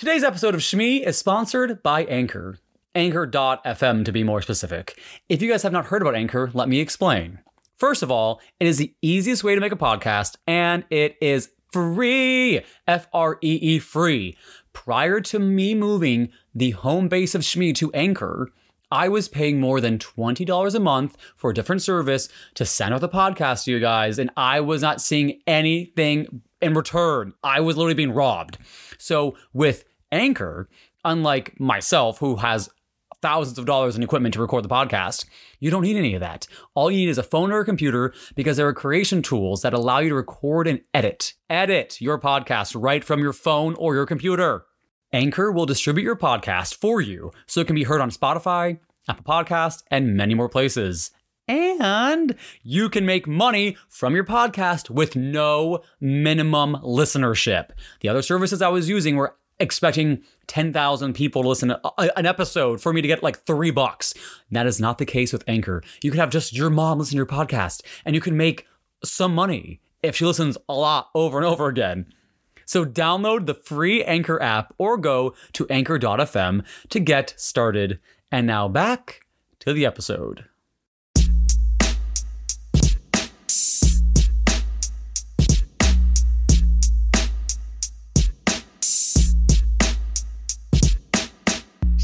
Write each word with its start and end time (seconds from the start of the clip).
Today's 0.00 0.24
episode 0.24 0.54
of 0.54 0.62
Shmee 0.62 1.06
is 1.06 1.18
sponsored 1.18 1.82
by 1.82 2.04
Anchor. 2.04 2.56
Anchor.fm 2.94 4.02
to 4.06 4.12
be 4.12 4.24
more 4.24 4.40
specific. 4.40 4.98
If 5.28 5.42
you 5.42 5.50
guys 5.50 5.62
have 5.62 5.74
not 5.74 5.84
heard 5.84 6.00
about 6.00 6.14
Anchor, 6.14 6.50
let 6.54 6.70
me 6.70 6.80
explain. 6.80 7.40
First 7.76 8.02
of 8.02 8.10
all, 8.10 8.40
it 8.58 8.66
is 8.66 8.78
the 8.78 8.94
easiest 9.02 9.44
way 9.44 9.54
to 9.54 9.60
make 9.60 9.72
a 9.72 9.76
podcast, 9.76 10.36
and 10.46 10.84
it 10.88 11.18
is 11.20 11.50
free. 11.70 12.62
F 12.88 13.08
R 13.12 13.36
E 13.42 13.58
E 13.60 13.78
free. 13.78 14.38
Prior 14.72 15.20
to 15.20 15.38
me 15.38 15.74
moving 15.74 16.30
the 16.54 16.70
home 16.70 17.08
base 17.08 17.34
of 17.34 17.42
Shmee 17.42 17.74
to 17.74 17.92
Anchor, 17.92 18.48
I 18.90 19.10
was 19.10 19.28
paying 19.28 19.60
more 19.60 19.82
than 19.82 19.98
$20 19.98 20.74
a 20.74 20.80
month 20.80 21.18
for 21.36 21.50
a 21.50 21.54
different 21.54 21.82
service 21.82 22.30
to 22.54 22.64
send 22.64 22.94
out 22.94 23.02
the 23.02 23.08
podcast 23.10 23.64
to 23.64 23.72
you 23.72 23.80
guys, 23.80 24.18
and 24.18 24.30
I 24.34 24.60
was 24.60 24.80
not 24.80 25.02
seeing 25.02 25.42
anything 25.46 26.40
in 26.62 26.72
return. 26.72 27.34
I 27.42 27.60
was 27.60 27.76
literally 27.76 27.94
being 27.94 28.12
robbed. 28.12 28.56
So 28.96 29.36
with 29.52 29.84
Anchor, 30.12 30.68
unlike 31.04 31.58
myself, 31.58 32.18
who 32.18 32.36
has 32.36 32.68
thousands 33.22 33.58
of 33.58 33.66
dollars 33.66 33.96
in 33.96 34.02
equipment 34.02 34.34
to 34.34 34.40
record 34.40 34.64
the 34.64 34.68
podcast, 34.68 35.26
you 35.58 35.70
don't 35.70 35.82
need 35.82 35.96
any 35.96 36.14
of 36.14 36.20
that. 36.20 36.46
All 36.74 36.90
you 36.90 36.98
need 36.98 37.08
is 37.10 37.18
a 37.18 37.22
phone 37.22 37.52
or 37.52 37.60
a 37.60 37.64
computer 37.64 38.14
because 38.34 38.56
there 38.56 38.68
are 38.68 38.72
creation 38.72 39.22
tools 39.22 39.62
that 39.62 39.74
allow 39.74 39.98
you 39.98 40.08
to 40.08 40.14
record 40.14 40.66
and 40.66 40.80
edit. 40.94 41.34
Edit 41.48 42.00
your 42.00 42.18
podcast 42.18 42.80
right 42.80 43.04
from 43.04 43.20
your 43.20 43.32
phone 43.32 43.74
or 43.74 43.94
your 43.94 44.06
computer. 44.06 44.64
Anchor 45.12 45.50
will 45.50 45.66
distribute 45.66 46.04
your 46.04 46.16
podcast 46.16 46.74
for 46.74 47.00
you 47.00 47.32
so 47.46 47.60
it 47.60 47.66
can 47.66 47.74
be 47.74 47.84
heard 47.84 48.00
on 48.00 48.10
Spotify, 48.10 48.78
Apple 49.08 49.24
Podcast, 49.24 49.82
and 49.90 50.16
many 50.16 50.34
more 50.34 50.48
places. 50.48 51.10
And 51.48 52.36
you 52.62 52.88
can 52.88 53.04
make 53.04 53.26
money 53.26 53.76
from 53.88 54.14
your 54.14 54.24
podcast 54.24 54.88
with 54.88 55.16
no 55.16 55.80
minimum 56.00 56.76
listenership. 56.76 57.70
The 58.00 58.08
other 58.08 58.22
services 58.22 58.62
I 58.62 58.68
was 58.68 58.88
using 58.88 59.16
were 59.16 59.34
expecting 59.60 60.22
10,000 60.46 61.12
people 61.12 61.42
to 61.42 61.48
listen 61.48 61.68
to 61.68 61.80
a- 61.98 62.18
an 62.18 62.26
episode 62.26 62.80
for 62.80 62.92
me 62.92 63.00
to 63.02 63.08
get 63.08 63.22
like 63.22 63.44
three 63.44 63.70
bucks. 63.70 64.14
That 64.50 64.66
is 64.66 64.80
not 64.80 64.98
the 64.98 65.06
case 65.06 65.32
with 65.32 65.44
Anchor. 65.46 65.82
You 66.02 66.10
can 66.10 66.18
have 66.18 66.30
just 66.30 66.52
your 66.52 66.70
mom 66.70 66.98
listen 66.98 67.12
to 67.12 67.16
your 67.16 67.26
podcast 67.26 67.82
and 68.04 68.14
you 68.14 68.20
can 68.20 68.36
make 68.36 68.66
some 69.04 69.34
money 69.34 69.80
if 70.02 70.16
she 70.16 70.24
listens 70.24 70.56
a 70.68 70.74
lot 70.74 71.10
over 71.14 71.38
and 71.38 71.46
over 71.46 71.68
again. 71.68 72.06
So 72.64 72.84
download 72.84 73.46
the 73.46 73.54
free 73.54 74.02
Anchor 74.04 74.40
app 74.42 74.74
or 74.78 74.96
go 74.96 75.34
to 75.54 75.66
anchor.fm 75.68 76.64
to 76.88 77.00
get 77.00 77.34
started. 77.36 77.98
And 78.32 78.46
now 78.46 78.68
back 78.68 79.22
to 79.60 79.72
the 79.72 79.84
episode. 79.84 80.44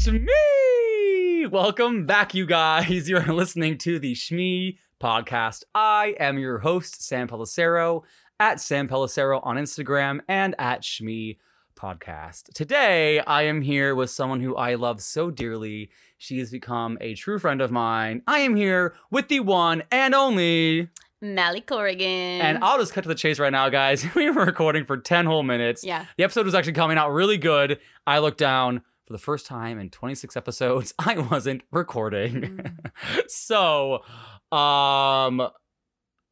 Shmee! 0.07 1.51
Welcome 1.51 2.05
back, 2.05 2.33
you 2.33 2.45
guys. 2.45 3.09
You're 3.09 3.33
listening 3.33 3.77
to 3.79 3.99
the 3.99 4.13
Shmee 4.13 4.77
podcast. 5.03 5.65
I 5.75 6.15
am 6.17 6.39
your 6.39 6.59
host, 6.59 7.05
Sam 7.05 7.27
Pellicero, 7.27 8.03
at 8.39 8.61
Sam 8.61 8.87
Pellicero 8.87 9.41
on 9.43 9.57
Instagram 9.57 10.21
and 10.29 10.55
at 10.57 10.81
Shmee 10.81 11.39
podcast. 11.77 12.53
Today, 12.53 13.19
I 13.19 13.41
am 13.41 13.61
here 13.61 13.95
with 13.95 14.09
someone 14.09 14.39
who 14.39 14.55
I 14.55 14.75
love 14.75 15.01
so 15.01 15.29
dearly. 15.29 15.89
She 16.17 16.39
has 16.39 16.51
become 16.51 16.97
a 17.01 17.13
true 17.13 17.37
friend 17.37 17.59
of 17.59 17.69
mine. 17.69 18.21
I 18.27 18.39
am 18.39 18.55
here 18.55 18.95
with 19.11 19.27
the 19.27 19.41
one 19.41 19.83
and 19.91 20.15
only. 20.15 20.87
Mally 21.21 21.59
Corrigan. 21.59 22.39
And 22.39 22.59
I'll 22.63 22.79
just 22.79 22.93
cut 22.93 23.01
to 23.01 23.09
the 23.09 23.15
chase 23.15 23.39
right 23.39 23.51
now, 23.51 23.67
guys. 23.67 24.05
We 24.15 24.29
were 24.29 24.45
recording 24.45 24.85
for 24.85 24.95
10 24.95 25.25
whole 25.25 25.43
minutes. 25.43 25.83
yeah. 25.83 26.05
The 26.15 26.23
episode 26.23 26.45
was 26.45 26.55
actually 26.55 26.73
coming 26.73 26.97
out 26.97 27.11
really 27.11 27.37
good. 27.37 27.79
I 28.05 28.19
looked 28.19 28.37
down 28.37 28.83
for 29.07 29.13
the 29.13 29.19
first 29.19 29.45
time 29.45 29.79
in 29.79 29.89
26 29.89 30.35
episodes. 30.35 30.93
I 30.99 31.17
wasn't 31.17 31.63
recording. 31.71 32.75
so, 33.27 34.03
um 34.51 35.47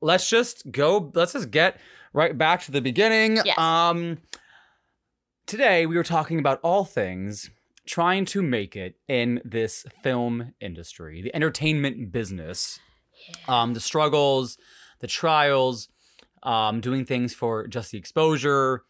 let's 0.02 0.30
just 0.30 0.72
go 0.72 1.12
let's 1.16 1.34
just 1.34 1.52
get 1.52 1.80
right 2.14 2.38
back 2.38 2.62
to 2.62 2.72
the 2.72 2.82
beginning. 2.82 3.40
Yes. 3.44 3.58
Um 3.58 4.20
today 5.48 5.86
we 5.86 5.96
were 5.98 6.04
talking 6.04 6.40
about 6.40 6.60
all 6.64 6.86
things 6.86 7.50
trying 7.86 8.26
to 8.26 8.42
make 8.42 8.76
it 8.76 8.96
in 9.08 9.42
this 9.44 9.86
film 10.04 10.54
industry, 10.60 11.22
the 11.22 11.36
entertainment 11.36 12.12
business. 12.12 12.80
Um 13.48 13.74
the 13.74 13.80
struggles, 13.80 14.58
the 15.00 15.08
trials, 15.08 15.90
um 16.44 16.82
doing 16.82 17.06
things 17.06 17.34
for 17.34 17.68
just 17.68 17.92
the 17.92 17.98
exposure 17.98 18.84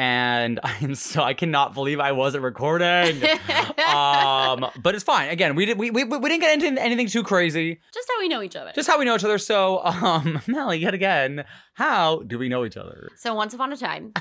and 0.00 0.58
I'm 0.64 0.94
so 0.94 1.22
I 1.22 1.34
cannot 1.34 1.74
believe 1.74 2.00
I 2.00 2.12
wasn't 2.12 2.42
recording. 2.42 3.22
um, 3.86 4.66
but 4.82 4.94
it's 4.94 5.04
fine. 5.04 5.28
Again, 5.28 5.54
we 5.54 5.66
did 5.66 5.78
we, 5.78 5.90
we 5.90 6.04
we 6.04 6.28
didn't 6.28 6.40
get 6.40 6.54
into 6.62 6.82
anything 6.82 7.06
too 7.06 7.22
crazy. 7.22 7.80
Just 7.92 8.08
how 8.10 8.18
we 8.18 8.28
know 8.28 8.42
each 8.42 8.56
other. 8.56 8.72
Just 8.74 8.88
how 8.88 8.98
we 8.98 9.04
know 9.04 9.14
each 9.14 9.24
other. 9.24 9.36
So, 9.36 9.84
um, 9.84 10.40
Mally, 10.46 10.78
yet 10.78 10.94
again, 10.94 11.44
how 11.74 12.22
do 12.22 12.38
we 12.38 12.48
know 12.48 12.64
each 12.64 12.78
other? 12.78 13.10
so 13.16 13.34
once 13.34 13.52
upon 13.52 13.72
a 13.72 13.76
time. 13.76 14.12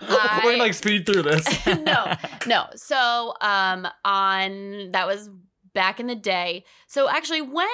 We're 0.00 0.42
gonna 0.42 0.56
like 0.58 0.74
speed 0.74 1.06
through 1.06 1.22
this. 1.22 1.66
no, 1.66 2.14
no. 2.46 2.66
So 2.76 3.34
um 3.40 3.88
on 4.04 4.92
that 4.92 5.06
was 5.08 5.28
back 5.74 5.98
in 5.98 6.06
the 6.06 6.14
day. 6.14 6.64
So 6.86 7.08
actually 7.10 7.42
when 7.42 7.66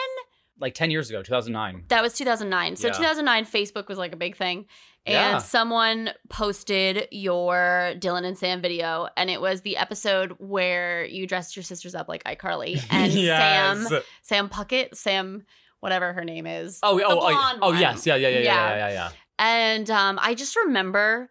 like 0.59 0.75
ten 0.75 0.91
years 0.91 1.11
ago, 1.11 1.23
2009. 1.23 1.85
that 1.89 2.03
was 2.03 2.15
2009. 2.15 2.77
So 2.77 2.89
Yeah. 2.89 2.95
2009 2.95 3.45
Facebook 3.45 3.89
was 3.89 3.99
like 3.99 4.13
a 4.13 4.17
big 4.17 4.37
thing. 4.37 4.67
And 5.05 5.15
Yeah. 5.15 5.39
someone 5.39 6.11
posted 6.29 7.09
your 7.11 7.95
Dylan 7.97 8.25
and 8.25 8.39
Sam 8.39 8.61
video, 8.63 9.09
and 9.17 9.31
it 9.31 9.41
was 9.41 9.63
the 9.63 9.77
episode 9.77 10.37
where 10.39 11.05
you 11.05 11.27
dressed 11.27 11.57
your 11.57 11.65
sisters 11.65 11.95
up 11.95 12.09
like 12.09 12.23
iCarly. 12.25 12.81
And 12.91 13.13
Sam, 13.13 13.89
Sam 14.23 14.49
Puckett, 14.49 14.95
Sam, 14.95 15.45
whatever 15.81 16.13
her 16.13 16.25
name 16.25 16.47
is. 16.47 16.79
Oh, 16.85 17.01
oh, 17.05 17.19
oh, 17.21 17.59
oh, 17.63 17.73
yes, 17.73 18.07
yeah, 18.07 18.15
yeah, 18.15 18.29
yeah, 18.29 18.39
yeah, 18.39 18.45
Yeah. 18.45 18.69
yeah, 18.69 18.77
yeah, 18.89 18.93
yeah. 18.93 19.11
And 19.39 19.91
um, 19.91 20.19
I 20.23 20.35
just 20.35 20.55
remember 20.57 21.31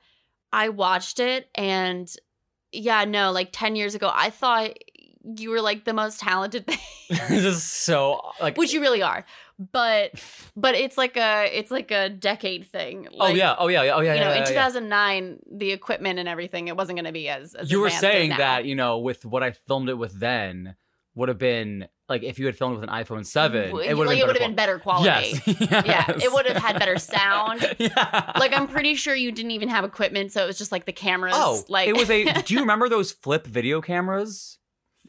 I 0.52 0.68
watched 0.70 1.22
it 1.22 1.50
and 1.56 2.14
yeah, 2.74 3.06
no, 3.06 3.32
like 3.32 3.50
10 3.54 3.78
years 3.78 3.96
ago, 3.96 4.12
I 4.14 4.32
thought 4.32 4.72
you 5.38 5.50
were 5.52 5.62
like 5.62 5.86
the 5.86 5.94
most 5.94 6.20
talented 6.20 6.66
thing, 6.68 6.78
this 7.10 7.44
is 7.46 7.64
so 7.64 8.20
like. 8.42 8.58
which 8.58 8.74
you 8.74 8.82
really 8.82 9.02
are. 9.02 9.24
But 9.72 10.12
but 10.56 10.76
it's 10.76 10.98
like 10.98 11.18
a 11.18 11.50
it's 11.52 11.70
like 11.70 11.92
a 11.92 12.10
decade 12.10 12.68
thing. 12.68 13.08
oh 13.20 13.28
yeah, 13.28 13.56
oh 13.60 13.68
yeah, 13.68 13.82
oh 13.82 14.02
yeah, 14.02 14.14
you 14.14 14.20
yeah. 14.20 14.28
know, 14.28 14.34
yeah, 14.34 14.36
in 14.36 14.42
yeah. 14.42 14.46
2009, 14.46 15.40
the 15.52 15.72
equipment 15.72 16.20
and 16.20 16.28
everything, 16.28 16.68
it 16.68 16.76
wasn't 16.76 16.98
going 16.98 17.06
to 17.06 17.12
be 17.12 17.30
as, 17.30 17.54
as 17.54 17.72
you 17.72 17.80
were 17.80 17.90
saying 17.90 18.32
that 18.32 18.66
you 18.66 18.76
know 18.76 18.98
with 18.98 19.26
what 19.26 19.44
I 19.44 19.52
filmed 19.52 19.90
it 19.90 19.96
with 19.96 20.20
then 20.20 20.76
would 21.16 21.30
have 21.30 21.38
been 21.38 21.88
like 22.12 22.24
if 22.24 22.40
you 22.40 22.46
had 22.46 22.58
filmed 22.58 22.76
with 22.76 22.84
an 22.84 22.90
iPhone 22.90 23.26
seven, 23.26 23.70
it 23.70 23.74
would 23.74 23.86
have 23.86 23.98
like, 23.98 24.10
been, 24.10 24.18
it 24.18 24.28
would 24.28 24.36
have 24.36 24.48
been 24.48 24.56
better 24.56 24.80
quality. 24.80 25.42
Yes. 25.46 25.72
Yeah, 25.86 26.06
it 26.10 26.32
would 26.32 26.46
have 26.46 26.58
had 26.58 26.78
better 26.78 26.98
sound. 26.98 27.62
yeah. 27.80 28.34
Like 28.38 28.54
I'm 28.54 28.68
pretty 28.68 28.96
sure 28.96 29.16
you 29.16 29.32
didn't 29.32 29.52
even 29.52 29.70
have 29.70 29.86
equipment, 29.86 30.32
so 30.32 30.44
it 30.44 30.48
was 30.48 30.58
just 30.58 30.72
like 30.72 30.86
the 30.86 30.92
cameras. 30.92 31.34
oh, 31.38 31.64
like 31.70 31.88
it 31.88 31.96
was 31.96 32.10
a. 32.10 32.26
do 32.46 32.54
you 32.54 32.60
remember 32.60 32.90
those 32.90 33.12
flip 33.12 33.48
video 33.48 33.82
cameras? 33.82 34.58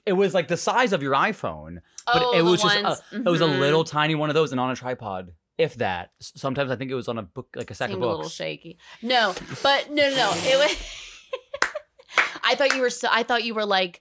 It 0.04 0.14
was 0.14 0.34
like 0.34 0.48
the 0.48 0.56
size 0.56 0.92
of 0.92 1.02
your 1.02 1.14
iPhone, 1.14 1.78
but 2.06 2.22
oh, 2.22 2.36
it 2.36 2.42
was 2.42 2.60
just 2.62 2.82
ones- 2.82 3.00
a, 3.12 3.16
it 3.16 3.24
was 3.24 3.40
a 3.40 3.46
mhm. 3.46 3.60
little 3.60 3.84
tiny 3.84 4.14
one 4.14 4.30
of 4.30 4.34
those 4.34 4.50
and 4.50 4.60
on 4.60 4.70
a 4.70 4.74
tripod, 4.76 5.32
if 5.58 5.76
that. 5.76 6.10
S- 6.20 6.32
Sometimes 6.36 6.70
I 6.72 6.76
think 6.76 6.90
it 6.90 6.94
was 6.96 7.06
on 7.08 7.18
a 7.18 7.22
book, 7.22 7.48
like 7.54 7.70
a 7.70 7.74
stack 7.74 7.88
seemed 7.90 7.98
of 7.98 8.02
a 8.02 8.06
little 8.06 8.22
books. 8.22 8.34
shaky. 8.34 8.78
No, 9.00 9.34
but 9.62 9.90
no, 9.90 10.08
no, 10.10 10.16
no. 10.16 10.32
It 10.36 10.58
was. 10.58 10.76
I 12.44 12.54
thought 12.56 12.74
you 12.74 12.80
were 12.82 12.90
so. 12.90 13.08
I 13.10 13.22
thought 13.22 13.44
you 13.44 13.54
were 13.54 13.64
like, 13.64 14.00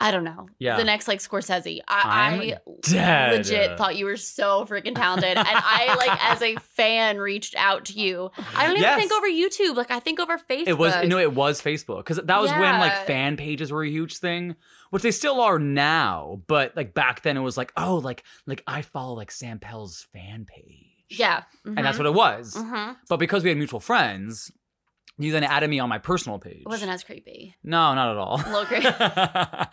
I 0.00 0.10
don't 0.10 0.24
know. 0.24 0.48
Yeah. 0.58 0.76
The 0.76 0.84
next 0.84 1.06
like 1.08 1.18
Scorsese. 1.18 1.80
I, 1.86 2.02
I'm 2.32 2.40
I 2.40 2.58
dead. 2.82 3.32
legit 3.38 3.76
thought 3.78 3.96
you 3.96 4.04
were 4.04 4.16
so 4.16 4.64
freaking 4.64 4.94
talented, 4.94 5.36
and 5.36 5.46
I 5.48 5.94
like 5.96 6.24
as 6.24 6.42
a 6.42 6.56
fan 6.76 7.18
reached 7.18 7.54
out 7.56 7.86
to 7.86 7.92
you. 7.94 8.30
I 8.56 8.62
don't 8.66 8.72
even 8.76 8.82
Yes. 8.82 8.98
think 8.98 9.12
over 9.12 9.26
YouTube. 9.28 9.76
Like 9.76 9.90
I 9.90 10.00
think 10.00 10.20
over 10.20 10.38
Facebook. 10.38 10.68
It 10.68 10.78
was 10.78 10.94
no, 11.08 11.18
it 11.18 11.34
was 11.34 11.60
Facebook 11.60 11.98
because 11.98 12.18
that 12.18 12.40
was 12.40 12.50
when 12.50 12.78
like 12.80 12.92
Yeah. 12.92 13.04
fan 13.04 13.36
pages 13.36 13.70
were 13.72 13.82
a 13.82 13.88
huge 13.88 14.18
thing, 14.18 14.56
which 14.92 15.02
they 15.02 15.10
still 15.10 15.40
are 15.40 15.58
now. 15.58 16.42
But 16.46 16.76
like 16.76 16.92
back 16.94 17.22
then, 17.22 17.36
it 17.36 17.40
was 17.40 17.56
like 17.56 17.72
oh, 17.76 17.96
like 17.96 18.22
like 18.46 18.62
I 18.66 18.82
follow 18.82 19.14
like 19.14 19.30
Sam 19.32 19.58
Pell's 19.58 20.06
fan 20.12 20.44
page, 20.44 21.18
Yeah. 21.18 21.42
and 21.64 21.78
that's 21.78 21.98
what 21.98 22.06
it 22.06 22.14
was. 22.14 22.54
hmm 22.56 22.92
But 23.08 23.16
because 23.16 23.42
we 23.42 23.48
had 23.48 23.58
mutual 23.58 23.80
friends, 23.80 24.52
you 25.18 25.32
then 25.32 25.44
added 25.44 25.68
me 25.70 25.78
on 25.78 25.88
my 25.88 25.98
personal 25.98 26.38
page. 26.38 26.62
It 26.62 26.68
wasn't 26.68 26.90
as 26.90 27.04
creepy. 27.04 27.54
No, 27.62 27.94
not 27.94 28.10
at 28.10 28.16
all. 28.16 28.36
A 28.36 28.48
little 28.50 28.64
creepy. 28.66 28.86
and 28.98 29.68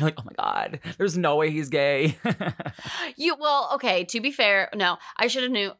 you're 0.00 0.04
like, 0.04 0.14
oh 0.18 0.24
my 0.24 0.32
god, 0.36 0.80
there's 0.98 1.16
no 1.16 1.36
way 1.36 1.50
he's 1.50 1.68
gay. 1.68 2.18
You 3.16 3.36
well, 3.38 3.70
okay. 3.74 4.04
To 4.04 4.20
be 4.20 4.30
fair, 4.32 4.70
no, 4.74 4.98
I 5.16 5.26
should 5.28 5.42
have 5.44 5.52
knew. 5.52 5.72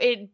It 0.00 0.30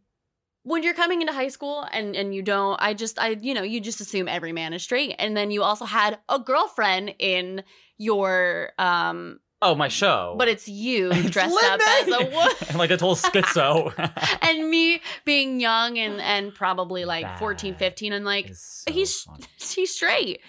when 0.64 0.82
you're 0.82 0.94
coming 0.94 1.20
into 1.20 1.32
high 1.32 1.48
school 1.48 1.86
and 1.92 2.14
and 2.14 2.34
you 2.34 2.42
don't. 2.42 2.76
I 2.80 2.94
just 2.94 3.18
I 3.18 3.36
you 3.40 3.54
know 3.54 3.62
you 3.62 3.80
just 3.80 4.00
assume 4.00 4.28
every 4.28 4.52
man 4.52 4.72
is 4.72 4.82
straight, 4.82 5.14
and 5.18 5.36
then 5.36 5.50
you 5.50 5.62
also 5.62 5.84
had 5.84 6.18
a 6.28 6.38
girlfriend 6.38 7.14
in 7.18 7.62
your 7.98 8.70
um. 8.78 9.40
oh, 9.60 9.74
my 9.76 9.88
show. 9.88 10.34
But 10.38 10.48
it's 10.48 10.68
you 10.68 11.10
It's 11.12 11.30
dressed 11.30 11.56
up 11.64 11.80
as 11.80 12.08
a 12.08 12.24
woman. 12.30 12.52
I'm 12.70 12.76
like 12.78 12.90
a 12.90 12.96
total 12.96 13.14
schizo. 13.14 13.92
and 14.42 14.68
me 14.68 15.00
being 15.24 15.60
young 15.60 15.98
and 15.98 16.20
and 16.20 16.54
probably 16.54 17.04
like 17.04 17.38
14 17.38 17.72
That 17.74 17.78
15 17.78 18.12
and 18.12 18.24
like 18.24 18.50
so 18.54 18.92
he's 18.92 19.22
funny. 19.22 19.44
he's 19.58 19.94
straight 19.94 20.40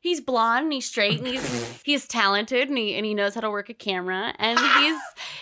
he's 0.00 0.20
blonde 0.20 0.64
and 0.64 0.72
he's 0.72 0.86
straight 0.86 1.18
and 1.18 1.26
he's 1.26 1.82
he's 1.82 2.06
talented 2.06 2.68
and 2.68 2.76
he 2.76 2.94
and 2.94 3.06
he 3.06 3.14
knows 3.14 3.34
how 3.34 3.40
to 3.40 3.50
work 3.50 3.70
a 3.70 3.74
camera 3.74 4.34
and 4.38 4.58
he's 4.58 5.00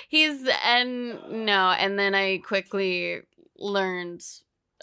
he's 0.09 0.49
and 0.65 1.19
no 1.45 1.71
and 1.71 1.99
then 1.99 2.15
I 2.15 2.39
quickly 2.39 3.23
learned 3.63 4.23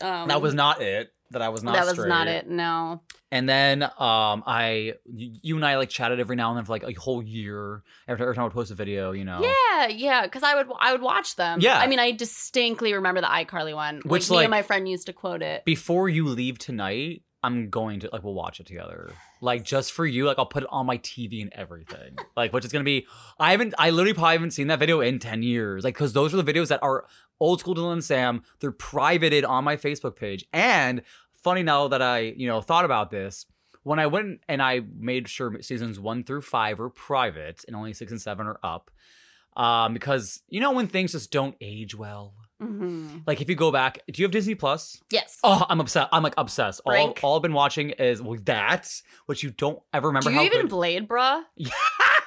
um 0.02 0.28
that 0.30 0.42
was 0.42 0.54
not 0.54 0.82
it. 0.82 1.12
That 1.32 1.44
I 1.44 1.50
was 1.50 1.62
not. 1.62 1.76
that 1.76 1.86
was 1.86 1.94
straight. 1.94 2.10
not 2.10 2.28
it 2.28 2.50
no 2.50 3.02
And 3.32 3.48
then 3.48 3.84
um, 3.84 4.42
I, 4.48 4.94
you 5.06 5.56
and 5.58 5.64
I 5.64 5.78
like 5.78 5.90
chatted 5.90 6.20
every 6.20 6.36
now 6.36 6.50
and 6.50 6.58
then 6.58 6.66
for 6.66 6.72
like 6.72 6.82
a 6.84 6.94
whole 7.00 7.22
year. 7.22 7.84
Every, 8.08 8.24
every 8.24 8.34
time 8.34 8.42
I 8.42 8.46
would 8.46 8.54
post 8.54 8.72
a 8.72 8.76
video, 8.76 9.12
you 9.12 9.26
know. 9.26 9.40
yeah 9.40 9.88
yeah 9.90 10.24
because 10.24 10.42
I 10.42 10.56
would 10.56 10.66
I 10.80 10.92
would 10.92 11.04
watch 11.04 11.36
them 11.36 11.60
Yeah. 11.62 11.78
I 11.78 11.86
mean 11.86 12.00
I 12.00 12.14
distinctly 12.14 12.94
remember 12.96 13.22
the 13.22 13.28
iCarly 13.28 13.76
one 13.76 14.02
Which, 14.06 14.30
like, 14.30 14.32
me 14.32 14.36
like- 14.38 14.46
and 14.46 14.52
my 14.52 14.62
friend 14.64 14.90
used 14.90 15.06
to 15.06 15.14
quote 15.14 15.44
it 15.44 15.66
Before 15.66 16.10
you 16.10 16.28
leave 16.28 16.58
tonight, 16.58 17.22
I'm 17.42 17.70
going 17.70 18.02
to 18.02 18.10
like 18.12 18.24
we'll 18.24 18.34
watch 18.34 18.60
it 18.60 18.66
together. 18.66 19.14
Like 19.42 19.64
just 19.64 19.94
for 19.94 20.06
you, 20.06 20.26
like 20.26 20.38
I'll 20.38 20.46
put 20.46 20.64
it 20.64 20.70
on 20.72 20.86
my 20.86 20.98
TV 20.98 21.42
and 21.42 21.54
everything. 21.54 22.18
like 22.38 22.52
which 22.52 22.66
is 22.66 22.72
gonna 22.72 22.84
be. 22.84 23.08
I 23.40 23.52
haven't. 23.52 23.74
I 23.78 23.90
literally 23.92 24.14
probably 24.14 24.34
haven't 24.34 24.52
seen 24.52 24.68
that 24.68 24.80
video 24.80 25.00
in 25.02 25.20
ten 25.20 25.44
years. 25.44 25.84
Like 25.84 25.96
because 25.96 26.14
those 26.14 26.34
are 26.34 26.42
the 26.42 26.54
videos 26.54 26.68
that 26.68 26.84
are 26.84 27.06
old 27.40 27.62
school 27.62 27.76
Dylan 27.76 27.94
and 27.94 28.04
Sam. 28.04 28.44
They're 28.60 28.72
privated 28.72 29.46
on 29.46 29.64
my 29.64 29.78
Facebook 29.78 30.16
page. 30.16 30.46
And 30.52 31.02
funny 31.34 31.64
now 31.64 31.88
that 31.88 32.02
I 32.02 32.20
you 32.20 32.48
know 32.48 32.62
thought 32.62 32.86
about 32.86 33.12
this. 33.12 33.46
When 33.84 34.00
I 34.00 34.08
went 34.08 34.42
and 34.50 34.62
I 34.62 34.82
made 34.98 35.30
sure 35.30 35.62
seasons 35.62 36.00
one 36.00 36.26
through 36.26 36.42
five 36.42 36.82
are 36.82 36.90
private 36.90 37.64
and 37.66 37.76
only 37.76 37.94
six 37.94 38.12
and 38.12 38.22
seven 38.22 38.46
are 38.46 38.60
up, 38.62 38.92
um, 39.56 39.94
because 39.94 40.42
you 40.50 40.60
know 40.60 40.74
when 40.74 40.88
things 40.88 41.14
just 41.14 41.32
don't 41.32 41.56
age 41.62 41.96
well. 41.96 42.34
Hmm 42.60 43.18
Like 43.26 43.42
if 43.42 43.50
you 43.50 43.56
go 43.56 43.72
back, 43.72 44.00
do 44.12 44.22
you 44.22 44.26
have 44.26 44.32
Disney 44.32 44.56
Plus? 44.56 45.02
yes 45.12 45.38
Oh, 45.44 45.66
I'm 45.70 45.80
obsessed. 45.80 46.10
I'm 46.12 46.24
like 46.24 46.34
obsessed. 46.38 46.82
All, 46.86 47.14
all 47.24 47.36
I've 47.36 47.42
been 47.42 47.54
watching 47.54 47.92
is 47.92 48.22
well, 48.22 48.40
that, 48.46 48.90
which 49.26 49.44
you 49.44 49.52
don't 49.52 49.80
ever 49.94 50.08
remember 50.08 50.30
do 50.30 50.36
you 50.36 50.42
even 50.42 50.62
good. 50.62 50.70
blade 50.70 51.08
bruh 51.08 51.44
Yeah. 51.56 51.72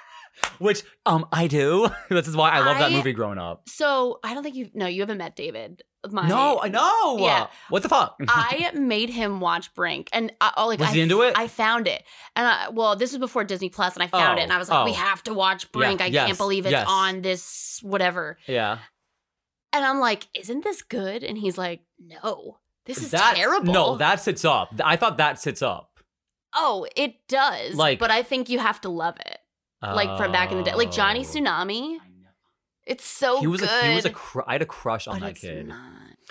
which 0.58 0.82
um 1.06 1.26
I 1.32 1.46
do. 1.46 1.88
this 2.08 2.28
is 2.28 2.36
why 2.36 2.50
I 2.50 2.60
love 2.60 2.78
that 2.78 2.92
movie 2.92 3.12
growing 3.12 3.38
up. 3.38 3.68
so 3.68 4.18
I 4.24 4.34
don't 4.34 4.42
think 4.42 4.56
you 4.56 4.70
no 4.74 4.86
you 4.86 5.02
haven't 5.02 5.18
met 5.18 5.36
David 5.36 5.82
my 6.10 6.26
no, 6.26 6.58
I 6.60 6.68
know. 6.68 7.18
Yeah. 7.18 7.46
What 7.68 7.82
the 7.82 7.88
fuck? 7.88 8.16
I 8.26 8.72
made 8.74 9.08
him 9.10 9.40
watch 9.40 9.72
Brink, 9.74 10.08
and 10.12 10.32
I, 10.40 10.52
oh, 10.56 10.66
like 10.66 10.80
Was 10.80 10.88
I, 10.88 10.92
he 10.94 11.00
into 11.00 11.22
it? 11.22 11.34
I 11.36 11.46
found 11.46 11.86
it, 11.86 12.02
and 12.34 12.46
I, 12.46 12.68
well, 12.70 12.96
this 12.96 13.12
was 13.12 13.18
before 13.18 13.44
Disney 13.44 13.68
Plus, 13.68 13.94
and 13.94 14.02
I 14.02 14.08
found 14.08 14.38
Oh, 14.38 14.40
it, 14.40 14.44
and 14.44 14.52
I 14.52 14.58
was 14.58 14.68
like, 14.68 14.84
we 14.84 14.90
oh. 14.90 14.94
have 14.94 15.22
to 15.24 15.34
watch 15.34 15.70
Brink. 15.70 16.00
I 16.00 16.06
yes, 16.06 16.26
can't 16.26 16.38
believe 16.38 16.66
it's 16.66 16.72
yes. 16.72 16.86
on 16.88 17.22
this 17.22 17.78
whatever, 17.82 18.38
yeah. 18.46 18.78
And 19.72 19.84
I'm 19.84 20.00
like, 20.00 20.26
isn't 20.34 20.64
this 20.64 20.82
good? 20.82 21.22
And 21.24 21.36
he's 21.38 21.56
like, 21.58 21.80
no, 21.98 22.58
this 22.86 22.98
is 22.98 23.10
that, 23.12 23.34
terrible. 23.36 23.72
No, 23.72 23.96
that 23.96 24.20
sits 24.20 24.44
up. 24.44 24.74
I 24.84 24.96
thought 24.96 25.16
that 25.18 25.38
sits 25.40 25.62
up. 25.62 25.88
oh, 26.54 26.86
it 26.96 27.14
does, 27.28 27.74
Like- 27.74 27.98
but 27.98 28.10
I 28.10 28.22
think 28.22 28.48
you 28.50 28.58
have 28.58 28.80
to 28.82 28.88
love 28.90 29.16
it, 29.20 29.38
like 29.82 30.16
from 30.18 30.32
back 30.32 30.52
in 30.52 30.58
the 30.58 30.64
day, 30.64 30.74
like 30.74 30.90
Johnny 30.92 31.20
Oh. 31.20 31.22
Tsunami. 31.24 31.98
It's 32.84 33.04
so 33.04 33.38
He 33.40 33.46
was 33.46 33.60
good. 33.60 33.70
a 33.70 33.86
he 33.90 33.94
was 33.94 34.04
a 34.04 34.10
cr- 34.10 34.40
I 34.46 34.52
had 34.54 34.62
a 34.62 34.66
crush 34.66 35.06
on 35.06 35.20
but 35.20 35.26
that 35.26 35.30
it's 35.32 35.40
kid. 35.40 35.68
not. 35.68 35.78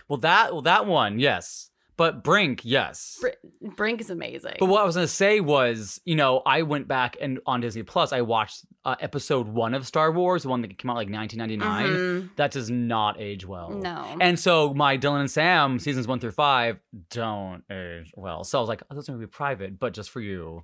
Well, 0.10 0.18
that 0.20 0.52
well 0.52 0.62
that 0.64 0.86
one, 0.86 1.18
yes. 1.20 1.70
But 1.98 2.24
Brink, 2.24 2.62
yes. 2.64 3.18
Br- 3.22 3.70
Brink 3.76 4.02
is 4.02 4.10
amazing. 4.10 4.56
But 4.60 4.66
what 4.68 4.82
I 4.82 4.86
was 4.86 4.96
gonna 4.96 5.08
say 5.08 5.40
was, 5.40 6.02
you 6.04 6.16
know, 6.16 6.42
I 6.46 6.64
went 6.64 6.88
back 6.90 7.16
and 7.22 7.40
on 7.46 7.62
Disney 7.62 7.84
Plus, 7.84 8.12
I 8.12 8.22
watched 8.22 8.66
uh, 8.84 8.96
episode 9.00 9.48
one 9.48 9.74
of 9.74 9.86
Star 9.86 10.12
Wars, 10.12 10.44
the 10.44 10.50
one 10.50 10.62
that 10.62 10.78
came 10.78 10.90
out 10.90 10.96
like 10.96 11.10
1999. 11.10 11.86
Mhm. 11.88 12.36
That 12.38 12.52
does 12.52 12.70
not 12.70 13.20
age 13.20 13.46
well. 13.46 13.70
No. 13.70 14.18
And 14.20 14.40
so 14.40 14.74
my 14.74 14.98
Dylan 14.98 15.20
and 15.22 15.32
Sam 15.32 15.78
seasons 15.80 16.08
one 16.08 16.20
through 16.20 16.32
five 16.32 16.80
don't 17.12 17.64
age 17.72 18.12
well. 18.16 18.44
So 18.44 18.58
I 18.58 18.62
was 18.62 18.70
like, 18.70 18.82
oh, 18.90 18.96
that's 18.96 19.08
gonna 19.08 19.20
be 19.20 19.28
private, 19.28 19.80
but 19.80 19.94
just 19.94 20.10
for 20.10 20.20
you, 20.20 20.64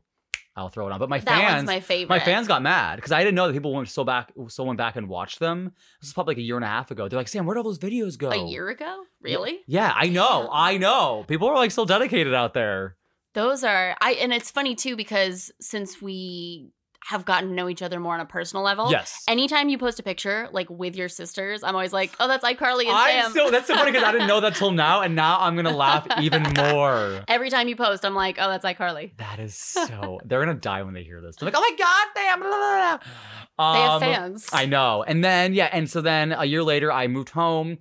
I'll 0.55 0.69
throw 0.69 0.87
it 0.87 0.91
on. 0.91 0.97
But 0.99 1.09
my 1.09 1.19
that 1.19 1.27
fans, 1.27 1.67
my 1.67 1.79
favorite. 1.79 2.09
my 2.09 2.19
fans 2.19 2.47
got 2.47 2.63
mad 2.63 2.95
because 2.95 3.11
I 3.11 3.19
didn't 3.19 3.35
know 3.35 3.45
that 3.45 3.53
people 3.53 3.71
went 3.73 3.87
so 3.89 4.03
back, 4.03 4.31
so 4.47 4.63
went 4.63 4.79
back 4.79 4.95
and 4.95 5.07
watched 5.07 5.37
them. 5.37 5.71
This 6.01 6.07
is 6.07 6.13
probably 6.13 6.31
like 6.33 6.39
a 6.39 6.43
year 6.43 6.55
and 6.55 6.65
a 6.65 6.67
half 6.67 6.89
ago. 6.89 7.07
They're 7.07 7.19
like, 7.19 7.27
Sam, 7.27 7.45
where'd 7.45 7.59
all 7.59 7.63
those 7.63 7.77
videos 7.77 8.17
go? 8.17 8.31
a 8.31 8.47
year 8.49 8.67
ago, 8.69 9.03
really? 9.21 9.59
Yeah, 9.67 9.93
I 9.95 10.09
know. 10.09 10.49
I 10.51 10.77
know. 10.77 11.23
People 11.27 11.47
are 11.49 11.55
like 11.55 11.69
still 11.69 11.85
dedicated 11.85 12.33
out 12.33 12.55
there. 12.55 12.95
Those 13.35 13.63
are 13.63 13.95
I 14.01 14.13
and 14.13 14.33
it's 14.33 14.49
funny 14.49 14.73
too 14.73 14.95
because 14.95 15.51
since 15.61 16.01
we 16.01 16.71
have 17.07 17.23
gotten 17.23 17.47
to 17.49 17.55
know 17.55 17.69
each 17.69 17.81
other 17.81 18.01
more 18.01 18.13
on 18.15 18.19
a 18.19 18.25
personal 18.25 18.63
level. 18.65 18.91
Yes. 18.91 19.23
Anytime 19.29 19.69
you 19.69 19.77
post 19.77 19.97
a 19.97 20.03
picture 20.03 20.49
like 20.51 20.69
with 20.69 20.93
your 20.97 21.07
sisters, 21.07 21.63
I'm 21.63 21.73
always 21.73 21.93
like, 21.93 22.11
"Oh, 22.19 22.27
that's 22.27 22.43
iCarly 22.43 22.81
and 22.83 22.91
I'm 22.97 23.23
Sam." 23.23 23.31
so 23.31 23.49
that's 23.49 23.67
so 23.67 23.75
funny 23.75 23.91
because 23.91 24.03
I 24.05 24.11
didn't 24.11 24.27
know 24.27 24.41
that 24.41 24.55
till 24.55 24.71
now, 24.71 25.01
and 25.01 25.15
now 25.15 25.39
I'm 25.39 25.55
gonna 25.55 25.75
laugh 25.75 26.05
even 26.21 26.43
more. 26.57 27.23
Every 27.29 27.49
time 27.49 27.69
you 27.69 27.77
post, 27.77 28.03
I'm 28.03 28.13
like, 28.13 28.35
"Oh, 28.41 28.49
that's 28.49 28.65
iCarly." 28.65 29.15
That 29.17 29.39
is 29.39 29.55
so. 29.57 30.19
They're 30.25 30.41
gonna 30.41 30.53
die 30.53 30.83
when 30.83 30.93
they 30.93 31.03
hear 31.03 31.21
this. 31.21 31.37
They're 31.37 31.47
like, 31.47 31.55
"Oh 31.57 31.61
my 31.61 31.75
god, 31.77 32.07
damn!" 32.13 32.39
blah, 32.39 32.49
blah, 32.49 32.97
blah." 32.97 33.73
They 33.73 33.79
have 33.79 33.91
Um, 33.93 33.99
fans. 34.01 34.49
I 34.51 34.65
know. 34.65 35.03
And 35.07 35.23
then 35.23 35.53
yeah, 35.53 35.69
and 35.71 35.89
so 35.89 36.01
then 36.01 36.33
a 36.33 36.43
year 36.45 36.61
later, 36.61 36.91
I 36.91 37.07
moved 37.07 37.29
home, 37.29 37.77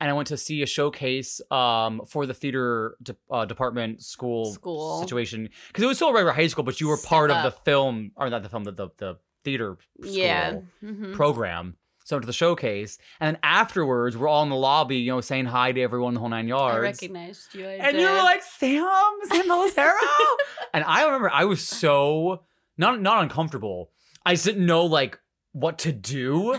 and 0.00 0.08
I 0.10 0.12
went 0.12 0.28
to 0.28 0.36
see 0.36 0.62
a 0.62 0.66
showcase 0.66 1.40
um 1.50 2.02
for 2.06 2.26
the 2.26 2.34
theater 2.34 2.96
de- 3.02 3.16
uh, 3.30 3.44
department 3.44 4.02
school 4.02 4.52
School. 4.52 5.00
situation 5.00 5.48
because 5.68 5.82
it 5.84 5.86
was 5.86 5.96
still 5.98 6.12
regular 6.12 6.32
high 6.32 6.46
school, 6.46 6.64
but 6.64 6.80
you 6.80 6.88
were 6.88 6.96
part 6.98 7.30
of 7.30 7.42
the 7.42 7.50
film 7.50 8.12
or 8.16 8.28
not 8.30 8.42
the 8.42 8.48
film, 8.48 8.64
the 8.64 8.72
the, 8.72 8.88
the 8.98 9.16
theater 9.44 9.78
school 10.00 10.12
Yeah. 10.14 10.58
Mhm. 10.82 11.14
program. 11.14 11.76
So 12.04 12.18
to 12.18 12.26
the 12.26 12.32
showcase, 12.32 12.96
and 13.20 13.34
then 13.34 13.40
afterwards, 13.42 14.16
we're 14.16 14.28
all 14.28 14.42
in 14.42 14.48
the 14.48 14.56
lobby, 14.56 14.96
you 14.96 15.12
know, 15.12 15.20
saying 15.20 15.44
hi 15.44 15.72
to 15.72 15.80
everyone, 15.82 16.14
the 16.14 16.20
whole 16.20 16.30
nine 16.30 16.48
yards. 16.48 16.76
I 16.76 16.80
recognized 16.80 17.54
you. 17.54 17.66
I 17.68 17.72
And 17.72 17.92
did. 17.96 18.00
you 18.00 18.08
were 18.08 18.16
like, 18.22 18.42
Sam, 18.42 18.88
Sam 19.24 19.44
Pelissero. 19.46 19.92
and 20.72 20.84
I 20.84 21.04
remember 21.04 21.28
I 21.30 21.44
was 21.44 21.60
so 21.62 22.44
not 22.78 23.02
not 23.02 23.22
uncomfortable. 23.24 23.90
I 24.24 24.32
just 24.34 24.46
didn't 24.46 24.64
know 24.64 24.86
like 24.86 25.18
what 25.52 25.78
to 25.80 25.92
do. 25.92 26.58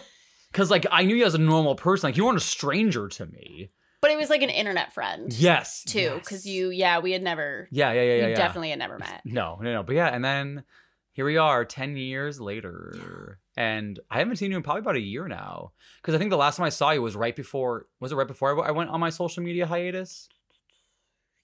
Cause 0.54 0.72
like 0.72 0.86
I 0.92 1.06
knew 1.06 1.16
you 1.16 1.26
as 1.26 1.36
a 1.36 1.40
normal 1.40 1.76
person. 1.76 2.08
Like 2.08 2.18
you 2.18 2.26
weren't 2.26 2.38
a 2.38 2.42
stranger 2.42 3.08
to 3.08 3.26
me. 3.26 3.72
but 4.02 4.12
it 4.12 4.18
was 4.18 4.30
like 4.30 4.42
an 4.42 4.50
internet 4.50 4.94
friend 4.94 5.32
Yes. 5.34 5.84
too, 5.84 6.00
yes. 6.00 6.20
because 6.20 6.46
you, 6.46 6.70
yeah, 6.70 7.00
we 7.00 7.12
had 7.12 7.22
never, 7.22 7.68
Yeah, 7.72 7.92
yeah, 7.92 8.02
yeah, 8.02 8.08
yeah. 8.16 8.24
you 8.26 8.30
yeah. 8.32 8.36
definitely 8.36 8.70
had 8.72 8.80
never 8.80 8.98
met. 8.98 9.22
No, 9.26 9.60
no, 9.62 9.74
no. 9.74 9.84
But 9.84 9.96
yeah, 9.96 10.08
and 10.08 10.24
then 10.26 10.64
here 11.12 11.26
we 11.26 11.38
are, 11.38 11.66
ten 11.66 11.98
years 11.98 12.40
later. 12.40 13.40
And 13.58 14.00
I 14.10 14.20
haven't 14.20 14.38
seen 14.38 14.52
you 14.52 14.58
in 14.58 14.64
probably 14.64 14.80
about 14.80 14.96
a 14.96 15.02
year 15.02 15.28
now. 15.28 15.74
Because 16.02 16.16
I 16.16 16.18
think 16.18 16.30
the 16.30 16.38
last 16.38 16.56
time 16.56 16.66
I 16.66 16.70
saw 16.70 16.92
you 16.92 17.02
was 17.02 17.16
right 17.16 17.36
before 17.36 17.88
was 18.00 18.12
it 18.12 18.16
right 18.16 18.28
before 18.28 18.66
I 18.66 18.72
went 18.72 18.90
on 18.90 19.00
my 19.02 19.10
social 19.10 19.44
media 19.44 19.68
hiatus? 19.68 20.30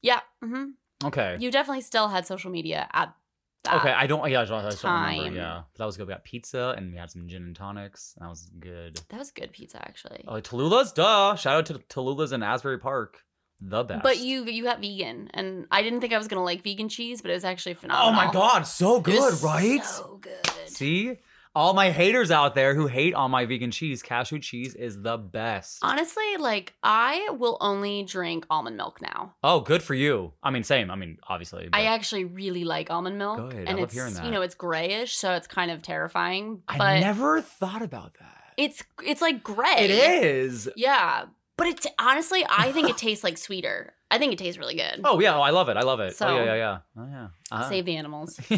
Yeah. 0.02 0.22
hmm 0.42 0.66
Okay. 1.04 1.36
You 1.40 1.52
definitely 1.52 1.81
still 1.81 2.07
had 2.07 2.25
social 2.25 2.50
media 2.52 2.88
at 2.94 3.13
that. 3.65 3.75
Okay, 3.75 3.91
I 3.91 4.07
don't. 4.07 4.29
Yeah, 4.29 4.41
I 4.41 4.45
don't, 4.45 4.65
I 4.65 4.69
don't 4.69 5.17
remember. 5.19 5.38
Yeah, 5.38 5.62
that 5.77 5.85
was 5.85 5.97
good. 5.97 6.07
We 6.07 6.13
got 6.13 6.23
pizza 6.23 6.73
and 6.78 6.92
we 6.92 6.97
had 6.97 7.11
some 7.11 7.28
gin 7.28 7.44
and 7.44 7.56
tonics. 7.56 8.16
That 8.19 8.30
was 8.30 8.49
good. 8.59 8.99
That 9.09 9.19
was 9.19 9.31
good 9.31 9.51
pizza, 9.51 9.78
actually. 9.81 10.23
Oh, 10.28 10.40
Talula's, 10.40 10.92
duh! 10.92 11.35
Shout 11.35 11.56
out 11.57 11.66
to 11.68 11.80
Talula's 11.90 12.31
in 12.31 12.42
Asbury 12.44 12.80
Park, 12.80 13.23
the 13.59 13.83
best. 13.83 14.04
But 14.04 14.19
you 14.19 14.45
you 14.45 14.63
got 14.63 14.80
vegan, 14.81 15.30
and 15.33 15.68
I 15.71 15.81
didn't 15.83 16.01
think 16.01 16.13
I 16.13 16.18
was 16.18 16.28
gonna 16.28 16.44
like 16.44 16.63
vegan 16.63 16.90
cheese, 16.90 17.21
but 17.21 17.31
it 17.31 17.35
was 17.35 17.45
actually 17.45 17.75
phenomenal. 17.75 18.09
oh 18.09 18.25
my 18.25 18.31
god, 18.31 18.63
so 18.63 18.99
good, 18.99 19.42
right? 19.44 19.83
So 19.83 20.19
good. 20.21 20.69
See, 20.69 21.18
all 21.56 21.74
my 21.74 21.90
haters 21.92 22.31
out 22.31 22.54
there 22.56 22.76
who 22.76 22.88
hate 22.88 23.14
on 23.14 23.31
my 23.31 23.45
vegan 23.45 23.71
cheese, 23.71 24.04
cashew 24.04 24.40
cheese 24.40 24.76
is 24.76 25.02
the 25.02 25.18
best. 25.18 25.80
Honestly, 25.81 26.38
like 26.38 26.74
I 26.83 27.30
will 27.31 27.57
only 27.62 28.04
drink 28.04 28.45
almond 28.50 28.78
milk 28.78 29.02
now. 29.02 29.35
oh, 29.44 29.62
good 29.62 29.81
for 29.81 29.94
you. 29.94 30.33
I 30.44 30.52
mean, 30.52 30.64
same. 30.64 30.92
I 30.92 30.95
mean, 30.95 31.18
obviously. 31.28 31.69
I 31.71 31.85
actually 31.85 32.26
really 32.26 32.64
like 32.66 32.92
almond 32.92 33.18
milk, 33.18 33.52
Good, 33.52 33.56
I 33.68 33.69
and 33.69 33.80
love 33.80 33.83
it's 33.85 33.94
hearing 33.94 34.14
that. 34.16 34.26
you 34.26 34.31
know 34.31 34.42
it's 34.42 34.56
grayish, 34.56 35.16
so 35.16 35.33
it's 35.33 35.47
kind 35.47 35.71
of 35.71 35.81
terrifying. 35.81 36.62
I 36.68 36.78
But 36.78 37.00
never 37.00 37.42
thought 37.42 37.81
about 37.81 38.16
that. 38.19 38.54
it's 38.57 38.83
it's 39.04 39.21
like 39.21 39.44
gray. 39.44 39.76
It 39.78 39.92
is. 39.92 40.69
Yeah, 40.76 41.26
but 41.57 41.68
it's 41.68 41.88
honestly, 42.00 42.45
I 42.50 42.71
think 42.71 42.90
it 42.90 42.97
tastes 43.06 43.24
like 43.24 43.38
sweeter. 43.38 43.94
I 44.12 44.18
think 44.18 44.33
it 44.33 44.40
tastes 44.40 44.57
really 44.59 44.76
good. 44.76 45.02
Oh 45.04 45.19
yeah, 45.19 45.35
oh, 45.35 45.42
I 45.42 45.50
love 45.50 45.68
it. 45.69 45.78
I 45.78 45.81
love 45.81 46.00
it. 46.00 46.16
So- 46.16 46.28
oh 46.28 46.38
yeah, 46.38 46.45
yeah, 46.45 46.56
yeah. 46.56 46.78
Oh 46.97 47.07
yeah. 47.09 47.28
Uh-huh. 47.52 47.69
Save 47.69 47.85
the 47.85 47.95
animals. 47.97 48.40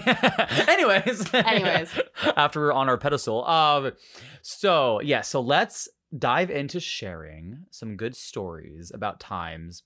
Anyways. 0.67 1.33
Anyways. 1.33 1.89
After 2.37 2.59
we're 2.61 2.73
on 2.73 2.89
our 2.89 2.97
pedestal. 2.97 3.45
Um 3.45 3.93
so 4.41 4.99
yeah, 5.01 5.21
so 5.21 5.39
let's 5.41 5.87
dive 6.17 6.49
into 6.49 6.79
sharing 6.79 7.65
some 7.71 7.95
good 7.97 8.15
stories 8.15 8.91
about 8.93 9.19
times 9.19 9.83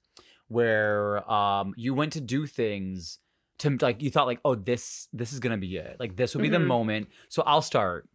where 0.48 1.30
um 1.32 1.74
you 1.78 1.94
went 1.94 2.14
to 2.14 2.22
do 2.22 2.46
things 2.46 3.20
to 3.60 3.78
like 3.82 4.02
you 4.02 4.10
thought 4.10 4.28
like, 4.28 4.40
oh, 4.44 4.56
this 4.56 5.08
this 5.14 5.32
is 5.32 5.40
gonna 5.40 5.58
be 5.58 5.78
it. 5.78 5.98
Like 6.00 6.16
this 6.16 6.34
will 6.36 6.42
be 6.42 6.50
the 6.50 6.58
Mhm. 6.58 6.66
moment. 6.68 7.08
So 7.30 7.44
I'll 7.46 7.62
start 7.62 8.10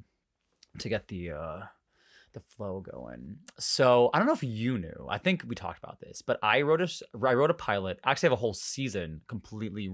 to 0.80 0.88
get 0.88 1.08
the 1.08 1.30
uh 1.30 1.60
the 2.36 2.40
flow 2.56 2.80
going. 2.80 3.38
So 3.58 4.10
I 4.12 4.18
don't 4.18 4.26
know 4.26 4.34
if 4.34 4.42
you 4.44 4.76
knew. 4.78 5.06
I 5.08 5.16
think 5.18 5.42
we 5.48 5.54
talked 5.54 5.82
about 5.82 6.00
this, 6.00 6.20
but 6.22 6.38
I 6.42 6.60
wrote 6.62 6.82
a 6.82 6.88
I 7.26 7.32
wrote 7.34 7.50
a 7.50 7.54
pilot. 7.54 7.98
I 8.04 8.10
actually 8.10 8.26
have 8.28 8.34
a 8.38 8.42
whole 8.44 8.52
season 8.54 9.22
completely 9.26 9.90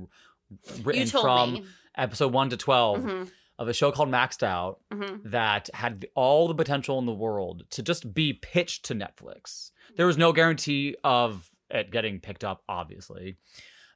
written 0.82 1.06
from 1.06 1.52
me. 1.54 1.64
episode 1.96 2.32
one 2.32 2.50
to 2.50 2.56
12 2.56 3.02
hmm 3.02 3.22
of 3.58 3.68
a 3.68 3.74
show 3.74 3.92
called 3.92 4.08
Maxed 4.10 4.42
Out 4.42 4.80
hmm 4.92 5.16
that 5.24 5.70
had 5.74 6.06
all 6.16 6.48
the 6.48 6.54
potential 6.54 6.98
in 6.98 7.06
the 7.06 7.12
world 7.12 7.62
to 7.70 7.82
just 7.82 8.12
be 8.12 8.32
pitched 8.32 8.84
to 8.86 8.94
Netflix. 8.94 9.70
There 9.96 10.06
was 10.06 10.18
no 10.18 10.32
guarantee 10.32 10.96
of 11.04 11.48
it 11.70 11.90
getting 11.92 12.18
picked 12.18 12.44
up, 12.44 12.64
obviously. 12.68 13.36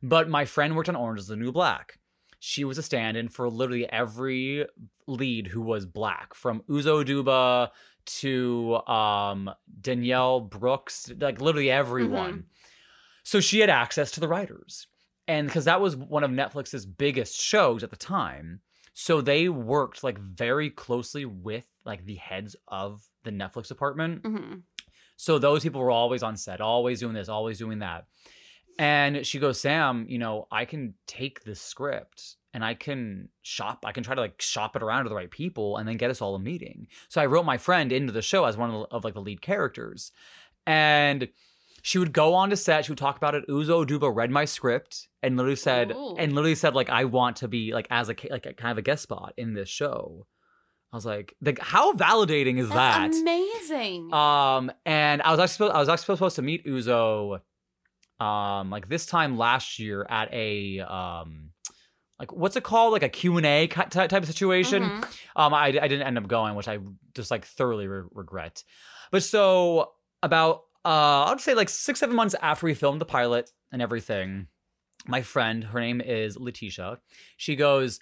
But 0.03 0.29
my 0.29 0.45
friend 0.45 0.77
worked 0.77 0.89
on 0.91 0.95
Orange 0.95 1.21
is 1.21 1.27
the 1.27 1.37
New 1.37 1.53
Black. 1.53 1.99
she 2.39 2.65
was 2.65 2.79
a 2.79 2.83
stand-in 2.83 3.29
for 3.29 3.49
literally 3.49 3.91
every 3.91 4.67
lead 5.07 5.49
who 5.49 5.63
was 5.63 5.87
black, 5.87 6.35
from 6.35 6.61
Uzo 6.69 7.03
Aduba 7.03 7.71
to 8.07 8.77
um, 8.87 9.51
Danielle 9.81 10.41
Brooks, 10.41 11.11
like 11.21 11.41
literally 11.41 11.71
everyone. 11.71 12.47
So 13.23 13.41
she 13.41 13.61
had 13.61 13.71
access 13.71 14.11
to 14.13 14.21
the 14.21 14.29
writers. 14.29 14.87
And 15.29 15.49
because 15.49 15.65
that 15.65 15.81
was 15.81 15.97
one 15.97 16.23
of 16.23 16.31
Netflix's 16.31 16.87
biggest 16.87 17.41
shows 17.41 17.83
at 17.83 17.91
the 17.91 17.97
time. 17.97 18.61
So 18.95 19.21
they 19.21 19.49
worked 19.49 20.05
like 20.05 20.19
very 20.19 20.71
closely 20.71 21.25
with 21.25 21.67
like 21.85 22.05
the 22.07 22.15
heads 22.15 22.57
of 22.69 23.05
the 23.25 23.33
Netflix 23.33 23.69
department. 23.69 24.25
hmm 24.25 24.55
So 25.17 25.39
those 25.39 25.63
people 25.63 25.81
were 25.81 25.91
always 25.91 26.23
on 26.23 26.37
set, 26.37 26.61
always 26.61 27.01
doing 27.01 27.15
this, 27.15 27.29
always 27.29 27.59
doing 27.59 27.81
that. 27.81 28.07
And 28.79 29.27
she 29.27 29.39
goes, 29.39 29.61
Sam, 29.61 30.07
you 30.09 30.19
know, 30.19 30.49
I 30.51 30.65
can 30.65 30.95
take 31.07 31.45
this 31.45 31.61
script 31.61 32.37
and 32.53 32.65
I 32.65 32.75
can 32.75 33.29
shop, 33.43 33.85
I 33.85 33.93
can 33.93 34.03
try 34.03 34.15
to 34.15 34.21
like 34.21 34.41
shop 34.41 34.77
it 34.77 34.83
around 34.83 35.05
to 35.05 35.09
the 35.09 35.15
right 35.15 35.31
people 35.31 35.77
and 35.77 35.89
then 35.89 35.97
get 35.97 36.11
us 36.11 36.21
all 36.21 36.35
a 36.35 36.39
meeting. 36.39 36.89
So 37.09 37.21
I 37.21 37.27
wrote 37.27 37.45
my 37.45 37.59
friend 37.59 37.93
into 37.93 38.13
the 38.13 38.23
show 38.23 38.45
as 38.45 38.57
one 38.57 38.71
of, 38.71 38.81
the, 38.81 38.95
of 38.95 39.05
like 39.05 39.15
the 39.15 39.21
lead 39.21 39.41
characters. 39.41 40.13
And 40.67 41.29
she 41.83 41.99
would 41.99 42.13
go 42.13 42.35
on 42.35 42.51
to 42.51 42.57
set, 42.57 42.85
she 42.85 42.91
would 42.91 42.99
talk 42.99 43.17
about 43.17 43.35
it. 43.35 43.47
Uzo 43.49 43.87
Aduba 43.87 44.13
read 44.15 44.31
my 44.31 44.45
script 44.45 45.09
and 45.23 45.37
literally 45.37 45.57
said, 45.57 45.93
Ooh. 45.93 46.17
and 46.19 46.33
literally 46.33 46.57
said, 46.57 46.75
like, 46.75 46.91
I 46.91 47.05
want 47.05 47.37
to 47.37 47.49
be 47.49 47.73
like 47.73 47.87
as 47.91 48.09
a 48.09 48.17
like 48.31 48.45
a 48.45 48.53
kind 48.53 48.73
of 48.73 48.79
a 48.79 48.83
guest 48.83 49.05
spot 49.05 49.35
in 49.37 49.55
this 49.55 49.69
show. 49.69 50.27
I 50.93 50.97
was 50.97 51.07
like, 51.07 51.35
like 51.41 51.59
how 51.61 51.93
validating 51.93 52.59
is 52.59 52.69
that? 52.71 53.13
Amazing. 53.13 54.13
Um, 54.13 54.73
and 54.85 55.23
I 55.23 55.31
was 55.31 55.39
actually 55.39 55.53
supposed, 55.53 55.75
I 55.75 55.79
was 55.79 55.89
actually 55.89 56.17
supposed 56.17 56.37
to 56.37 56.43
meet 56.43 56.67
Uzo, 56.67 57.41
um, 58.21 58.71
like 58.71 58.89
this 58.89 59.07
time 59.07 59.37
last 59.39 59.79
year 59.79 60.07
at 60.09 60.33
a 60.33 60.81
um, 60.81 61.51
like 62.19 62.33
what's 62.33 62.57
it 62.57 62.65
called, 62.65 62.93
like 62.93 63.03
a 63.03 63.09
Q 63.09 63.37
and 63.37 63.45
A 63.47 63.67
type 63.67 64.13
of 64.13 64.27
situation. 64.27 64.83
Mhm. 64.85 65.03
Um, 65.37 65.53
I, 65.53 65.67
I 65.67 65.89
didn't 65.89 66.03
end 66.07 66.17
up 66.19 66.27
going, 66.29 66.55
which 66.55 66.69
I 66.69 66.79
just 67.15 67.31
like 67.31 67.45
thoroughly 67.45 67.87
re- 67.87 68.09
regret. 68.13 68.65
But 69.11 69.23
so 69.23 69.93
about 70.23 70.63
uh, 70.85 71.25
I'll 71.25 71.39
say 71.39 71.55
like 71.55 71.69
six 71.69 72.01
seven 72.01 72.17
months 72.17 72.35
after 72.41 72.67
we 72.67 72.75
filmed 72.75 73.01
the 73.01 73.07
pilot 73.07 73.51
and 73.73 73.83
everything, 73.83 74.47
my 75.07 75.21
friend, 75.23 75.65
her 75.65 75.81
name 75.81 76.01
is 76.01 76.39
Letitia, 76.39 76.99
she 77.37 77.55
goes, 77.57 78.01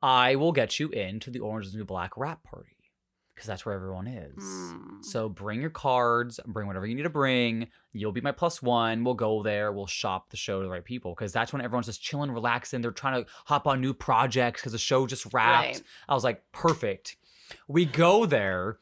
"I 0.00 0.36
will 0.36 0.52
get 0.52 0.78
you 0.78 0.90
into 0.90 1.30
the 1.30 1.40
Orange 1.40 1.66
is 1.66 1.72
the 1.72 1.78
New 1.78 1.84
Black 1.84 2.16
wrap 2.16 2.44
party." 2.44 2.73
Because 3.34 3.48
that's 3.48 3.66
where 3.66 3.74
everyone 3.74 4.06
is. 4.06 4.42
Mm. 4.44 5.04
So 5.04 5.28
bring 5.28 5.60
your 5.60 5.70
cards, 5.70 6.38
bring 6.46 6.68
whatever 6.68 6.86
you 6.86 6.94
need 6.94 7.02
to 7.02 7.10
bring. 7.10 7.68
You'll 7.92 8.12
be 8.12 8.20
my 8.20 8.30
plus 8.30 8.62
one. 8.62 9.02
We'll 9.02 9.14
go 9.14 9.42
there. 9.42 9.72
We'll 9.72 9.86
shop 9.88 10.30
the 10.30 10.36
show 10.36 10.60
to 10.60 10.64
the 10.64 10.70
right 10.70 10.84
people 10.84 11.14
because 11.14 11.32
that's 11.32 11.52
when 11.52 11.60
everyone's 11.60 11.86
just 11.86 12.02
chilling, 12.02 12.30
relaxing. 12.30 12.80
They're 12.80 12.92
trying 12.92 13.24
to 13.24 13.30
hop 13.46 13.66
on 13.66 13.80
new 13.80 13.92
projects 13.92 14.60
because 14.60 14.72
the 14.72 14.78
show 14.78 15.06
just 15.06 15.32
wrapped. 15.32 15.66
Right. 15.66 15.82
I 16.08 16.14
was 16.14 16.22
like, 16.22 16.44
perfect. 16.52 17.16
We 17.66 17.84
go 17.84 18.24
there, 18.24 18.78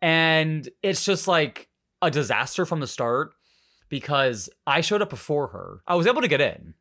and 0.00 0.68
it's 0.82 1.04
just 1.04 1.28
like 1.28 1.68
a 2.02 2.10
disaster 2.10 2.66
from 2.66 2.80
the 2.80 2.86
start 2.86 3.32
because 3.88 4.50
I 4.66 4.80
showed 4.80 5.02
up 5.02 5.10
before 5.10 5.48
her. 5.48 5.82
I 5.86 5.94
was 5.94 6.06
able 6.06 6.22
to 6.22 6.28
get 6.28 6.40
in 6.40 6.74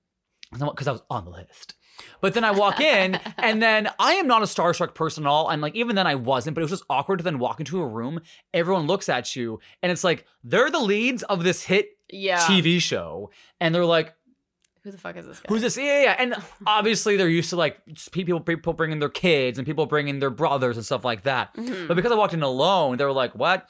because 0.52 0.88
I 0.88 0.92
was 0.92 1.04
on 1.10 1.26
the 1.26 1.32
list. 1.32 1.76
But 2.22 2.34
then 2.34 2.44
I 2.44 2.52
walk 2.52 2.80
in, 2.80 3.16
and 3.38 3.62
then 3.62 3.90
I 4.00 4.14
am 4.14 4.28
not 4.28 4.42
a 4.42 4.46
starstruck 4.46 4.94
person 4.96 5.26
at 5.26 5.30
all. 5.30 5.50
And 5.50 5.62
like, 5.62 5.76
even 5.76 5.96
then 5.96 6.08
I 6.08 6.16
wasn't, 6.16 6.56
but 6.56 6.62
it 6.62 6.66
was 6.66 6.72
just 6.72 6.84
awkward 6.90 7.18
to 7.18 7.24
then 7.24 7.40
walk 7.40 7.60
into 7.60 7.82
a 7.82 7.88
room. 7.88 8.22
Everyone 8.54 8.88
looks 8.88 9.10
at 9.10 9.36
you, 9.36 9.60
and 9.82 9.92
it's 9.92 10.04
like, 10.04 10.26
they're 10.44 10.70
the 10.72 10.80
leads 10.80 11.24
of 11.24 11.44
this 11.44 11.64
hit 11.64 11.90
Yeah. 12.10 12.40
TV 12.40 12.80
show. 12.82 13.32
And 13.60 13.74
they're 13.74 13.86
like, 13.86 14.14
Who 14.84 14.92
the 14.92 14.98
fuck 14.98 15.16
is 15.18 15.26
this 15.28 15.40
guy? 15.40 15.46
Who's 15.50 15.62
this? 15.62 15.78
Yeah, 15.78 15.84
yeah, 15.84 16.04
yeah. 16.04 16.16
And 16.20 16.36
obviously 16.68 17.16
they're 17.18 17.30
used 17.30 17.52
to 17.52 17.56
like 17.56 17.78
people 18.12 18.40
people 18.40 18.74
bringing 18.74 18.98
their 19.00 19.10
kids 19.10 19.58
and 19.60 19.66
people 19.68 19.86
bringing 19.86 20.18
their 20.20 20.32
brothers 20.32 20.76
and 20.78 20.86
stuff 20.86 21.06
like 21.06 21.22
that. 21.24 21.54
Mhm. 21.56 21.88
But 21.88 21.96
because 21.96 22.12
I 22.12 22.16
walked 22.16 22.34
in 22.34 22.42
alone, 22.42 22.98
they 22.98 23.06
were 23.06 23.12
like, 23.12 23.36
"What?" 23.36 23.68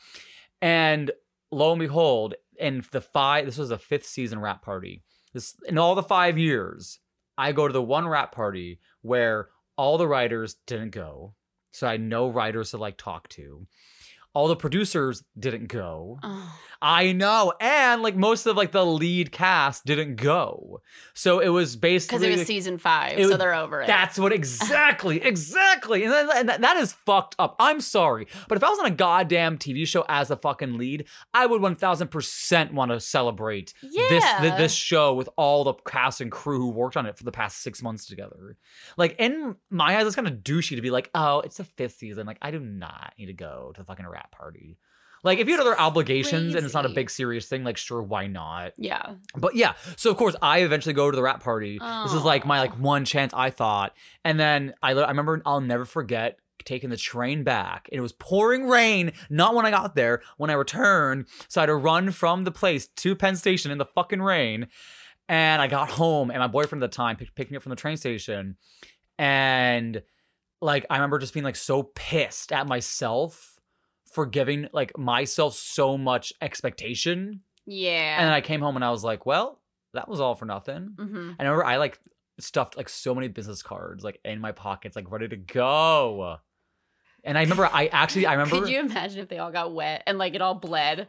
And 0.61 1.11
lo 1.51 1.71
and 1.71 1.79
behold, 1.79 2.35
in 2.57 2.83
the 2.91 3.01
five, 3.01 3.45
this 3.45 3.57
was 3.57 3.69
the 3.69 3.77
fifth 3.77 4.05
season 4.05 4.39
wrap 4.39 4.61
party. 4.63 5.03
This 5.33 5.55
in 5.67 5.77
all 5.77 5.95
the 5.95 6.03
five 6.03 6.38
years, 6.38 7.00
I 7.41 7.53
go 7.53 7.67
to 7.67 7.74
the 7.74 7.81
one 7.81 8.07
wrap 8.07 8.36
party 8.36 8.79
where 9.01 9.50
all 9.75 9.98
the 9.98 10.07
writers 10.07 10.57
didn't 10.67 10.91
go, 10.91 11.33
so 11.71 11.88
I 11.88 11.93
had 11.93 12.01
no 12.01 12.29
writers 12.29 12.69
to 12.69 12.77
like 12.77 12.98
talk 12.98 13.29
to. 13.29 13.65
All 14.36 14.48
the 14.48 14.55
producers 14.55 15.24
didn't 15.39 15.65
go. 15.65 16.19
Oh. 16.21 16.60
I 16.81 17.11
know, 17.11 17.53
and 17.61 18.01
like 18.01 18.15
most 18.15 18.45
of 18.45 18.57
like 18.57 18.71
the 18.71 18.85
lead 18.85 19.31
cast 19.31 19.85
didn't 19.85 20.15
go, 20.15 20.81
so 21.13 21.39
it 21.39 21.50
was 21.50 21.75
basically 21.75 22.19
Because 22.19 22.35
it 22.35 22.39
was 22.39 22.47
season 22.47 22.77
five, 22.77 23.19
so 23.19 23.38
they're 23.38 23.53
over 23.53 23.81
it. 23.81 23.88
that's 23.88 24.17
what 24.17 24.33
exactly, 24.33 25.21
exactly, 25.23 26.03
and, 26.03 26.11
then, 26.11 26.29
and 26.35 26.50
that, 26.50 26.61
that 26.61 26.77
is 26.77 26.93
fucked 26.93 27.35
up. 27.38 27.55
I'm 27.59 27.81
sorry, 27.81 28.27
but 28.47 28.57
if 28.57 28.63
I 28.63 28.69
was 28.69 28.79
on 28.79 28.85
a 28.88 28.91
goddamn 28.91 29.57
TV 29.57 29.85
show 29.85 30.05
as 30.09 30.31
a 30.31 30.35
fucking 30.35 30.77
lead, 30.77 31.05
I 31.33 31.45
would 31.45 31.61
1,000 31.61 32.07
percent 32.07 32.73
want 32.73 32.91
to 32.91 33.00
celebrate 33.00 33.73
this 33.81 34.23
th- 34.39 34.57
this 34.57 34.73
show 34.73 35.13
with 35.13 35.29
all 35.38 35.63
the 35.63 35.73
cast 35.73 36.21
and 36.21 36.31
crew 36.31 36.59
who 36.59 36.69
worked 36.69 36.97
on 36.97 37.05
it 37.05 37.17
for 37.17 37.23
the 37.23 37.31
past 37.31 37.61
six 37.61 37.81
months 37.83 38.05
together. 38.05 38.57
Like 38.97 39.15
in 39.19 39.55
my 39.69 39.97
eyes, 39.97 40.07
it's 40.07 40.15
kind 40.15 40.27
of 40.27 40.35
douchey 40.39 40.75
to 40.75 40.81
be 40.81 40.89
like, 40.91 41.09
oh, 41.13 41.41
it's 41.41 41.57
the 41.57 41.63
fifth 41.63 41.97
season. 41.97 42.25
Like 42.25 42.39
I 42.41 42.51
do 42.51 42.59
not 42.59 43.13
need 43.17 43.27
to 43.27 43.33
go 43.33 43.71
to 43.75 43.81
the 43.81 43.85
fucking 43.85 44.07
wrap 44.07 44.31
party. 44.31 44.77
Like 45.23 45.39
if 45.39 45.47
you 45.47 45.53
had 45.53 45.61
other 45.61 45.79
obligations 45.79 46.55
and 46.55 46.65
it's 46.65 46.73
not 46.73 46.85
a 46.85 46.89
big 46.89 47.09
serious 47.09 47.47
thing, 47.47 47.63
like 47.63 47.77
sure, 47.77 48.01
why 48.01 48.27
not? 48.27 48.73
yeah. 48.77 49.13
But 49.35 49.55
yeah, 49.55 49.73
so 49.95 50.09
of 50.09 50.17
course 50.17 50.35
I 50.41 50.59
eventually 50.59 50.93
go 50.93 51.11
to 51.11 51.15
the 51.15 51.21
wrap 51.21 51.43
party. 51.43 51.77
This 51.77 52.13
is 52.13 52.23
like 52.23 52.45
my 52.45 52.59
like 52.59 52.77
one 52.79 53.05
chance 53.05 53.33
I 53.33 53.49
thought, 53.49 53.95
and 54.25 54.39
then 54.39 54.73
I 54.81 54.91
I 54.91 55.09
remember 55.09 55.41
I'll 55.45 55.61
never 55.61 55.85
forget 55.85 56.39
taking 56.65 56.89
the 56.89 56.97
train 56.97 57.43
back. 57.43 57.89
It 57.91 58.01
was 58.01 58.11
pouring 58.13 58.67
rain, 58.67 59.13
not 59.29 59.55
when 59.55 59.65
I 59.65 59.71
got 59.71 59.95
there, 59.95 60.21
when 60.37 60.49
I 60.49 60.53
returned. 60.53 61.25
So 61.47 61.59
I 61.59 61.63
had 61.63 61.67
to 61.67 61.75
run 61.75 62.11
from 62.11 62.43
the 62.43 62.51
place 62.51 62.87
to 62.87 63.15
Penn 63.15 63.35
Station 63.35 63.71
in 63.71 63.77
the 63.77 63.85
fucking 63.85 64.21
rain, 64.21 64.67
and 65.27 65.61
I 65.61 65.67
got 65.67 65.89
home, 65.89 66.29
and 66.29 66.39
my 66.39 66.47
boyfriend 66.47 66.83
at 66.83 66.91
the 66.91 66.95
time 66.95 67.15
picked, 67.15 67.35
picked 67.35 67.51
me 67.51 67.57
up 67.57 67.63
from 67.63 67.71
the 67.71 67.75
train 67.75 67.97
station, 67.97 68.57
and 69.17 70.01
like 70.61 70.85
I 70.89 70.95
remember 70.95 71.19
just 71.19 71.33
being 71.33 71.43
like 71.43 71.55
so 71.55 71.83
pissed 71.83 72.51
at 72.51 72.67
myself 72.67 73.50
for 74.12 74.25
giving 74.25 74.68
like 74.74 74.98
myself 74.98 75.56
so 75.56 75.98
much 75.98 76.34
expectation 76.41 77.41
Yeah. 77.65 78.18
and 78.20 78.25
then 78.27 78.34
I 78.34 78.41
came 78.41 78.62
home 78.62 78.75
and 78.75 78.84
I 78.86 78.91
was 78.91 79.03
like, 79.03 79.25
well, 79.25 79.60
that 79.94 80.08
was 80.08 80.20
all 80.20 80.36
for 80.36 80.46
nothing. 80.46 80.94
hmm 80.98 81.32
I 81.39 81.44
remember 81.44 81.65
I 81.65 81.77
like 81.77 82.00
stuffed 82.39 82.75
like 82.77 82.89
so 82.89 83.13
many 83.13 83.27
business 83.27 83.62
cards 83.62 84.03
like 84.03 84.20
in 84.25 84.39
my 84.39 84.51
pockets, 84.51 84.96
like 84.96 85.12
ready 85.12 85.27
to 85.27 85.36
go. 85.38 86.38
And 87.24 87.38
I 87.38 87.41
remember 87.41 87.70
I 87.72 87.88
actually 87.88 88.25
I 88.25 88.34
remember 88.34 88.60
Could 88.62 88.70
you 88.70 88.80
imagine 88.80 89.20
if 89.20 89.30
they 89.30 89.38
all 89.38 89.51
got 89.51 89.74
wet 89.74 90.03
and 90.08 90.18
like 90.18 90.34
it 90.34 90.41
all 90.41 90.56
bled? 90.56 91.08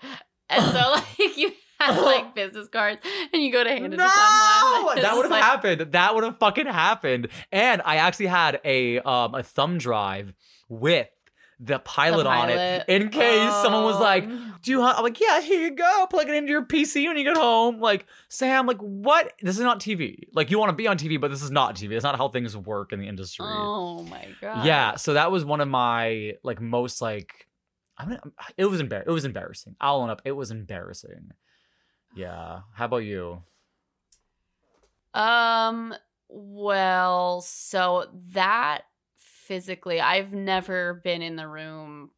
And 0.51 0.65
so 0.73 0.91
like 1.19 1.37
you 1.37 1.53
had 1.81 1.99
like 2.01 2.35
business 2.35 2.69
cards 2.69 3.01
and 3.33 3.43
you 3.43 3.51
go 3.51 3.65
to 3.65 3.71
hand 3.71 3.95
it 3.95 3.97
no, 3.97 4.05
to 4.05 4.11
someone. 4.11 4.97
that 5.03 5.15
would 5.17 5.23
have 5.23 5.31
like, 5.31 5.43
happened. 5.43 5.93
That 5.93 6.15
would 6.15 6.25
have 6.25 6.39
fucking 6.39 6.67
happened. 6.67 7.29
And 7.51 7.81
I 7.85 7.97
actually 7.97 8.27
had 8.27 8.61
a 8.65 8.99
um 9.01 9.35
a 9.35 9.43
thumb 9.43 9.79
drive 9.79 10.35
with 10.69 11.09
the 11.65 11.79
pilot, 11.79 12.25
the 12.25 12.29
on 12.29 12.51
it 12.51 12.85
in 12.89 13.09
case 13.09 13.53
someone 13.63 13.85
was 13.85 14.01
like, 14.01 14.25
Um, 14.25 14.55
do 14.63 14.71
you? 14.73 14.83
I'm 14.83 15.03
like, 15.03 15.21
yeah, 15.21 15.41
here 15.41 15.61
you 15.61 15.71
go. 15.77 16.07
Plug 16.11 16.29
it 16.29 16.35
into 16.35 16.51
your 16.51 16.65
PC 16.65 17.07
when 17.07 17.17
you 17.17 17.25
get 17.25 17.37
home. 17.37 17.79
Like, 17.81 18.07
Sam, 18.29 18.67
like, 18.67 18.79
what? 18.79 19.33
This 19.43 19.57
is 19.57 19.63
not 19.63 19.79
TV. 19.81 20.25
Like, 20.33 20.51
you 20.51 20.59
want 20.59 20.71
to 20.71 20.77
be 20.77 20.87
on 20.89 20.99
TV, 20.99 21.21
but 21.21 21.31
this 21.31 21.43
is 21.43 21.51
not 21.51 21.77
TV. 21.77 21.93
It's 21.93 22.03
not 22.03 22.17
how 22.17 22.29
things 22.29 22.57
work 22.57 22.93
in 22.93 22.99
the 23.01 23.07
industry. 23.09 23.47
Oh 23.49 24.03
my 24.03 24.27
god. 24.41 24.65
yeah. 24.67 24.97
So 24.97 25.15
that 25.15 25.31
was 25.31 25.45
one 25.45 25.61
of 25.61 25.69
my 25.69 26.35
like 26.43 26.61
most 26.61 27.01
like, 27.01 27.47
I 27.97 28.07
mean, 28.07 28.19
it 28.57 28.67
was 28.67 28.83
embar- 28.83 29.05
It 29.07 29.11
was 29.11 29.25
embarrassing. 29.25 29.77
I'll 29.81 29.97
own 29.97 30.11
up. 30.11 30.23
It 30.25 30.33
was 30.33 30.51
embarrassing. 30.51 31.31
Yeah. 32.17 32.61
How 32.75 32.85
about 32.87 32.99
you? 32.99 33.43
Um. 35.15 35.95
Well, 36.29 37.43
so 37.43 38.07
that 38.33 38.83
physically, 39.47 40.01
I've 40.01 40.33
never 40.33 40.95
been 41.05 41.23
in 41.23 41.37
the 41.37 41.49
room. 41.49 42.11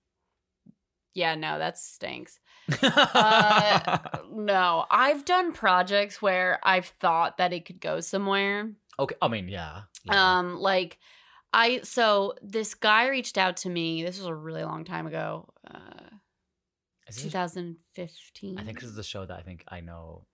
Yeah, 1.15 1.35
no, 1.35 1.59
that 1.59 1.79
stinks. 1.79 2.39
Uh, 2.83 3.99
no, 4.33 4.85
I've 4.91 5.25
done 5.25 5.53
projects 5.53 6.21
where 6.21 6.59
I've 6.63 6.87
thought 6.87 7.39
that 7.39 7.53
it 7.53 7.65
could 7.67 7.81
go 7.81 8.01
somewhere. 8.01 8.73
okay. 8.99 9.15
I 9.23 9.29
mean, 9.29 9.49
yeah. 9.49 9.83
yeah. 10.05 10.39
Um, 10.39 10.59
like 10.59 10.99
I 11.53 11.81
so 11.83 12.35
this 12.43 12.75
guy 12.75 13.09
reached 13.09 13.39
out 13.39 13.59
to 13.59 13.71
me. 13.71 14.03
This 14.03 14.19
was 14.19 14.27
a 14.27 14.35
really 14.35 14.65
long 14.65 14.85
time 14.85 15.07
ago. 15.07 15.49
Uh, 15.73 15.95
2015. 17.13 18.59
I 18.59 18.65
think 18.65 18.81
this 18.81 18.89
is 18.89 18.97
the 18.97 19.03
show 19.03 19.25
that 19.25 19.39
I 19.39 19.43
think 19.43 19.65
I 19.69 19.81
know. 19.81 20.27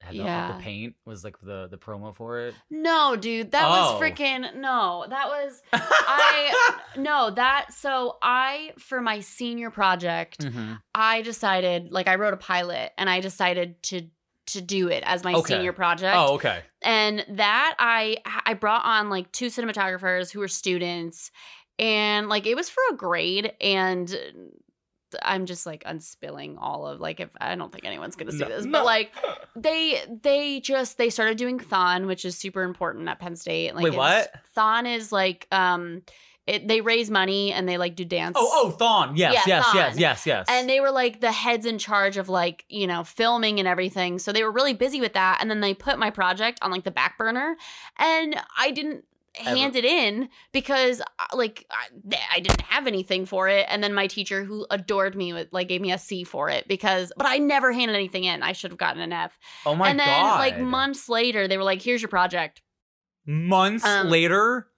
Had 0.00 0.12
the, 0.14 0.18
Yeah. 0.18 0.52
the 0.56 0.62
paint 0.62 0.94
was 1.04 1.24
like 1.24 1.38
the 1.40 1.66
the 1.68 1.76
promo 1.76 2.14
for 2.14 2.38
it. 2.46 2.54
No, 2.70 3.16
dude, 3.16 3.50
that 3.52 3.64
Oh. 3.66 3.70
was 3.98 4.00
freaking 4.02 4.54
no. 4.56 5.04
That 5.08 5.26
was 5.28 5.60
I 5.72 6.76
no, 6.96 7.30
that 7.30 7.72
so 7.72 8.16
I 8.22 8.72
for 8.78 9.00
my 9.00 9.20
senior 9.20 9.70
project, 9.70 10.40
Mhm. 10.44 10.80
I 10.94 11.22
decided 11.22 11.90
like 11.92 12.06
I 12.08 12.14
wrote 12.14 12.32
a 12.34 12.38
pilot 12.38 12.92
and 12.96 13.10
I 13.10 13.20
decided 13.20 13.82
to 13.84 14.02
to 14.46 14.60
do 14.62 14.88
it 14.88 15.02
as 15.04 15.24
my 15.24 15.34
Okay. 15.34 15.54
senior 15.56 15.72
project. 15.74 16.16
Oh, 16.16 16.34
okay. 16.34 16.62
and 16.82 17.24
that 17.30 17.74
I 17.78 18.18
I 18.46 18.54
brought 18.54 18.84
on 18.84 19.10
like 19.10 19.30
two 19.32 19.46
cinematographers 19.48 20.30
who 20.30 20.38
were 20.40 20.48
students 20.48 21.30
and 21.78 22.28
like 22.28 22.46
it 22.46 22.54
was 22.54 22.70
for 22.70 22.82
a 22.90 22.94
grade 22.96 23.52
and 23.60 24.08
I'm 25.22 25.46
just 25.46 25.66
like 25.66 25.82
unspilling 25.86 26.58
all 26.58 26.86
of 26.86 27.00
like 27.00 27.20
if 27.20 27.30
I 27.40 27.54
don't 27.54 27.72
think 27.72 27.84
anyone's 27.84 28.16
gonna 28.16 28.32
see 28.32 28.38
No, 28.38 28.48
this, 28.48 28.64
no. 28.64 28.72
but 28.72 28.84
like 28.84 29.12
they 29.56 30.00
they 30.22 30.60
just 30.60 30.98
they 30.98 31.10
started 31.10 31.36
doing 31.38 31.58
thon, 31.58 32.06
which 32.06 32.24
is 32.24 32.36
super 32.36 32.62
important 32.62 33.08
at 33.08 33.18
Penn 33.20 33.36
State. 33.36 33.74
Like 33.74 33.84
Wait, 33.84 33.94
what? 33.94 34.32
Thon 34.54 34.86
is 34.86 35.10
like 35.12 35.46
um 35.52 36.02
it 36.46 36.66
they 36.66 36.80
raise 36.80 37.10
money 37.10 37.52
and 37.52 37.68
they 37.68 37.76
like 37.76 37.94
do 37.94 38.06
dance. 38.06 38.34
Oh, 38.38 38.50
oh, 38.64 38.70
Thon. 38.70 39.16
Yes, 39.16 39.34
Yeah, 39.34 39.42
yes, 39.58 39.66
Thon. 39.66 39.76
yes, 39.76 39.98
yes, 39.98 40.26
yes. 40.26 40.46
And 40.48 40.66
they 40.66 40.80
were 40.80 40.90
like 40.90 41.20
the 41.20 41.30
heads 41.30 41.66
in 41.66 41.76
charge 41.78 42.16
of 42.16 42.30
like, 42.30 42.64
you 42.70 42.86
know, 42.86 43.04
filming 43.04 43.58
and 43.58 43.68
everything. 43.68 44.18
So 44.18 44.32
they 44.32 44.42
were 44.42 44.50
really 44.50 44.72
busy 44.72 44.98
with 44.98 45.12
that. 45.12 45.38
And 45.42 45.50
then 45.50 45.60
they 45.60 45.74
put 45.74 45.98
my 45.98 46.08
project 46.08 46.58
on 46.62 46.70
like 46.70 46.84
the 46.84 46.90
back 46.90 47.18
burner. 47.18 47.56
And 47.98 48.34
I 48.58 48.70
didn't 48.70 49.04
hand 49.44 49.76
it 49.76 49.84
in 49.84 50.28
because 50.52 51.00
uh, 51.00 51.36
like 51.36 51.66
I, 51.70 52.16
I 52.36 52.40
didn't 52.40 52.62
have 52.62 52.86
anything 52.86 53.26
for 53.26 53.48
it. 53.48 53.66
And 53.68 53.82
then 53.82 53.94
my 53.94 54.06
teacher 54.06 54.44
who 54.44 54.66
adored 54.70 55.14
me 55.16 55.32
would 55.32 55.48
like 55.52 55.68
gave 55.68 55.80
me 55.80 55.92
a 55.92 55.98
C 55.98 56.24
for 56.24 56.48
it 56.48 56.66
because, 56.68 57.12
but 57.16 57.26
I 57.26 57.38
never 57.38 57.72
handed 57.72 57.94
anything 57.94 58.24
in. 58.24 58.42
I 58.42 58.52
should 58.52 58.70
have 58.70 58.78
gotten 58.78 59.02
an 59.02 59.12
F. 59.12 59.38
oh 59.66 59.74
my 59.74 59.86
god 59.86 59.90
and 59.90 60.00
then 60.00 60.06
god. 60.22 60.38
like 60.38 60.58
months 60.58 61.08
later, 61.08 61.48
they 61.48 61.56
were 61.56 61.64
like, 61.64 61.82
here's 61.82 62.02
your 62.02 62.08
project. 62.08 62.62
months 63.26 63.84
Um, 63.84 64.08
later. 64.08 64.68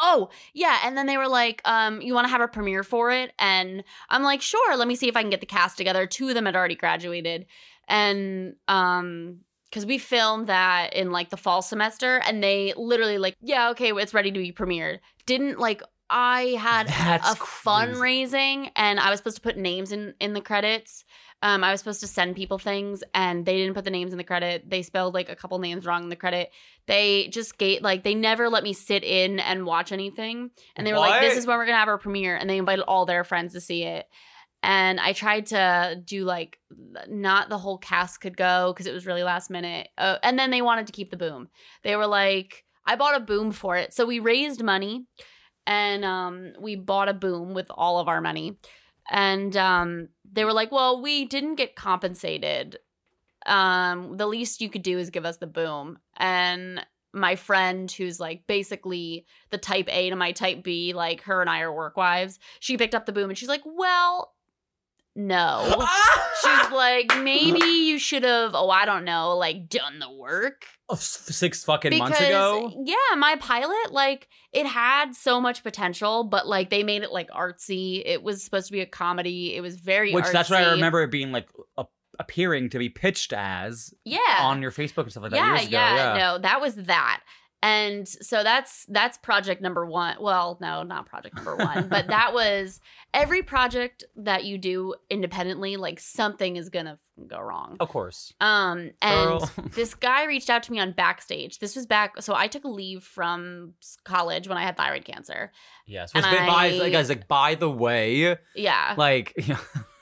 Oh, 0.00 0.30
yeah. 0.54 0.78
And 0.84 0.96
then 0.96 1.06
they 1.06 1.16
were 1.16 1.26
like, 1.28 1.60
um, 1.64 2.00
you 2.00 2.14
want 2.14 2.26
to 2.26 2.30
have 2.30 2.40
a 2.40 2.46
premiere 2.46 2.84
for 2.84 3.10
it? 3.10 3.32
And 3.38 3.82
I'm 4.08 4.22
like, 4.22 4.40
sure, 4.40 4.76
let 4.76 4.86
me 4.86 4.94
see 4.94 5.08
if 5.08 5.16
I 5.16 5.22
can 5.22 5.30
get 5.30 5.40
the 5.40 5.46
cast 5.46 5.76
together. 5.76 6.06
Two 6.06 6.28
of 6.28 6.34
them 6.34 6.46
had 6.46 6.54
already 6.54 6.76
graduated. 6.76 7.46
And 7.88 8.54
um, 8.68 9.40
because 9.72 9.86
we 9.86 9.96
filmed 9.96 10.48
that 10.48 10.92
in 10.92 11.12
like 11.12 11.30
the 11.30 11.38
fall 11.38 11.62
semester, 11.62 12.20
and 12.26 12.44
they 12.44 12.74
literally 12.76 13.16
like, 13.16 13.34
yeah, 13.40 13.70
okay, 13.70 13.90
it's 13.92 14.12
ready 14.12 14.30
to 14.30 14.38
be 14.38 14.52
premiered. 14.52 14.98
Didn't 15.24 15.58
like 15.58 15.82
I 16.10 16.58
had 16.60 16.86
That's 16.88 17.32
a 17.32 17.36
crazy. 17.36 17.96
fundraising 17.96 18.70
and 18.76 19.00
I 19.00 19.08
was 19.10 19.18
supposed 19.18 19.36
to 19.36 19.42
put 19.42 19.56
names 19.56 19.92
in 19.92 20.14
in 20.20 20.34
the 20.34 20.42
credits. 20.42 21.04
Um, 21.44 21.64
I 21.64 21.72
was 21.72 21.80
supposed 21.80 22.00
to 22.00 22.06
send 22.06 22.36
people 22.36 22.58
things 22.58 23.02
and 23.14 23.44
they 23.44 23.56
didn't 23.56 23.74
put 23.74 23.84
the 23.84 23.90
names 23.90 24.12
in 24.12 24.18
the 24.18 24.24
credit. 24.24 24.68
They 24.68 24.82
spelled 24.82 25.14
like 25.14 25.28
a 25.28 25.34
couple 25.34 25.58
names 25.58 25.86
wrong 25.86 26.04
in 26.04 26.08
the 26.08 26.14
credit. 26.16 26.50
They 26.86 27.28
just 27.28 27.58
gave 27.58 27.82
like 27.82 28.04
they 28.04 28.14
never 28.14 28.48
let 28.48 28.62
me 28.62 28.74
sit 28.74 29.02
in 29.02 29.40
and 29.40 29.64
watch 29.64 29.90
anything. 29.90 30.50
And 30.76 30.86
they 30.86 30.92
were 30.92 30.98
like, 30.98 31.20
"This 31.22 31.38
is 31.38 31.46
when 31.46 31.56
we're 31.56 31.64
gonna 31.64 31.78
have 31.78 31.88
our 31.88 31.98
premiere," 31.98 32.36
and 32.36 32.48
they 32.48 32.58
invited 32.58 32.82
all 32.82 33.06
their 33.06 33.24
friends 33.24 33.54
to 33.54 33.60
see 33.60 33.84
it. 33.84 34.06
And 34.62 35.00
I 35.00 35.12
tried 35.12 35.46
to 35.46 36.00
do 36.04 36.24
like 36.24 36.58
not 37.08 37.48
the 37.48 37.58
whole 37.58 37.78
cast 37.78 38.20
could 38.20 38.36
go 38.36 38.72
because 38.72 38.86
it 38.86 38.94
was 38.94 39.06
really 39.06 39.24
last 39.24 39.50
minute. 39.50 39.88
Uh, 39.98 40.18
and 40.22 40.38
then 40.38 40.50
they 40.50 40.62
wanted 40.62 40.86
to 40.86 40.92
keep 40.92 41.10
the 41.10 41.16
boom. 41.16 41.48
They 41.82 41.96
were 41.96 42.06
like, 42.06 42.64
I 42.86 42.96
bought 42.96 43.16
a 43.16 43.20
boom 43.20 43.50
for 43.50 43.76
it. 43.76 43.92
So 43.92 44.06
we 44.06 44.20
raised 44.20 44.62
money 44.62 45.06
and 45.66 46.04
um, 46.04 46.52
we 46.60 46.76
bought 46.76 47.08
a 47.08 47.14
boom 47.14 47.54
with 47.54 47.66
all 47.70 47.98
of 47.98 48.08
our 48.08 48.20
money. 48.20 48.58
And 49.10 49.56
um, 49.56 50.08
they 50.30 50.44
were 50.44 50.52
like, 50.52 50.70
well, 50.70 51.02
we 51.02 51.24
didn't 51.24 51.56
get 51.56 51.74
compensated. 51.74 52.78
Um, 53.46 54.16
the 54.16 54.26
least 54.26 54.60
you 54.60 54.70
could 54.70 54.82
do 54.82 54.98
is 54.98 55.10
give 55.10 55.24
us 55.24 55.38
the 55.38 55.46
boom. 55.48 55.98
And 56.16 56.84
my 57.12 57.36
friend, 57.36 57.90
who's 57.90 58.20
like 58.20 58.46
basically 58.46 59.26
the 59.50 59.58
type 59.58 59.88
A 59.90 60.10
to 60.10 60.16
my 60.16 60.32
type 60.32 60.62
B, 60.62 60.92
like 60.92 61.22
her 61.22 61.40
and 61.40 61.50
I 61.50 61.60
are 61.60 61.72
work 61.72 61.96
wives, 61.96 62.38
she 62.60 62.76
picked 62.76 62.94
up 62.94 63.06
the 63.06 63.12
boom 63.12 63.28
and 63.28 63.38
she's 63.38 63.48
like, 63.48 63.62
well, 63.64 64.32
no. 65.14 65.86
She's 66.42 66.70
like, 66.72 67.12
maybe 67.22 67.60
you 67.64 67.98
should 67.98 68.22
have, 68.24 68.52
oh, 68.54 68.70
I 68.70 68.84
don't 68.84 69.04
know, 69.04 69.36
like 69.36 69.68
done 69.68 69.98
the 69.98 70.10
work. 70.10 70.64
Oh, 70.88 70.94
six 70.96 71.64
fucking 71.64 71.90
Because, 71.90 72.10
months 72.10 72.20
ago. 72.20 72.72
yeah, 72.84 73.16
my 73.16 73.36
pilot, 73.36 73.92
like, 73.92 74.28
it 74.52 74.66
had 74.66 75.14
so 75.14 75.40
much 75.40 75.62
potential, 75.62 76.24
but 76.24 76.46
like 76.46 76.70
they 76.70 76.82
made 76.82 77.02
it 77.02 77.12
like 77.12 77.30
artsy. 77.30 78.02
It 78.04 78.22
was 78.22 78.42
supposed 78.44 78.66
to 78.66 78.72
be 78.72 78.80
a 78.80 78.86
comedy. 78.86 79.54
It 79.56 79.60
was 79.60 79.76
very 79.76 80.12
Which 80.12 80.26
that's 80.32 80.50
why 80.50 80.62
I 80.62 80.70
remember 80.72 81.02
it 81.02 81.10
being 81.10 81.32
like 81.32 81.48
a, 81.78 81.84
appearing 82.18 82.68
to 82.70 82.78
be 82.78 82.88
pitched 82.90 83.32
as 83.32 83.94
Yeah. 84.04 84.18
on 84.40 84.60
your 84.60 84.70
Facebook 84.70 85.04
and 85.04 85.10
stuff 85.10 85.22
like 85.22 85.32
that 85.32 85.36
yeah, 85.38 85.48
years 85.54 85.60
ago. 85.68 85.70
yeah, 85.78 86.14
Yeah, 86.14 86.18
no, 86.32 86.38
that 86.38 86.60
was 86.60 86.74
that. 86.74 87.22
And 87.62 88.08
so 88.08 88.42
that's 88.42 88.84
that's 88.86 89.18
project 89.18 89.62
number 89.62 89.86
one. 89.86 90.16
Well, 90.20 90.58
no, 90.60 90.82
not 90.82 91.06
project 91.06 91.36
number 91.36 91.54
one, 91.54 91.88
but 91.88 92.08
that 92.08 92.34
was 92.34 92.80
every 93.14 93.42
project 93.42 94.02
that 94.16 94.44
you 94.44 94.58
do 94.58 94.94
independently, 95.08 95.76
like 95.76 96.00
something 96.00 96.56
is 96.56 96.70
gonna 96.70 96.98
go 97.28 97.38
wrong. 97.38 97.76
Of 97.78 97.88
course. 97.88 98.32
Um, 98.40 98.90
and 99.00 99.40
this 99.74 99.94
guy 99.94 100.24
reached 100.24 100.50
out 100.50 100.64
to 100.64 100.72
me 100.72 100.80
on 100.80 100.90
backstage. 100.90 101.60
This 101.60 101.76
was 101.76 101.86
back, 101.86 102.20
so 102.20 102.34
I 102.34 102.48
took 102.48 102.64
a 102.64 102.68
leave 102.68 103.04
from 103.04 103.74
college 104.02 104.48
when 104.48 104.58
I 104.58 104.62
had 104.64 104.76
thyroid 104.76 105.04
cancer. 105.04 105.52
Yes. 105.86 106.12
Which 106.14 106.24
And 106.24 106.46
by, 106.48 106.76
by 106.78 106.84
I- 106.86 106.90
guys, 106.90 107.08
like 107.10 107.28
by 107.28 107.54
the 107.54 107.70
way, 107.70 108.36
Yeah. 108.56 108.94
like 108.96 109.34
yeah. 109.46 109.58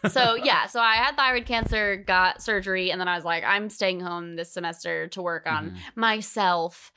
so 0.09 0.35
yeah, 0.35 0.67
so 0.67 0.81
I 0.81 0.95
had 0.95 1.15
thyroid 1.17 1.45
cancer, 1.45 1.97
got 1.97 2.41
surgery, 2.43 2.91
and 2.91 2.99
then 2.99 3.09
I 3.09 3.17
was 3.17 3.25
like, 3.27 3.45
I'm 3.45 3.69
staying 3.69 4.01
home 4.01 4.37
this 4.37 4.51
semester 4.51 5.09
to 5.09 5.21
work 5.21 5.47
on 5.47 5.73
Mhm. 5.73 5.77
myself. 5.97 6.91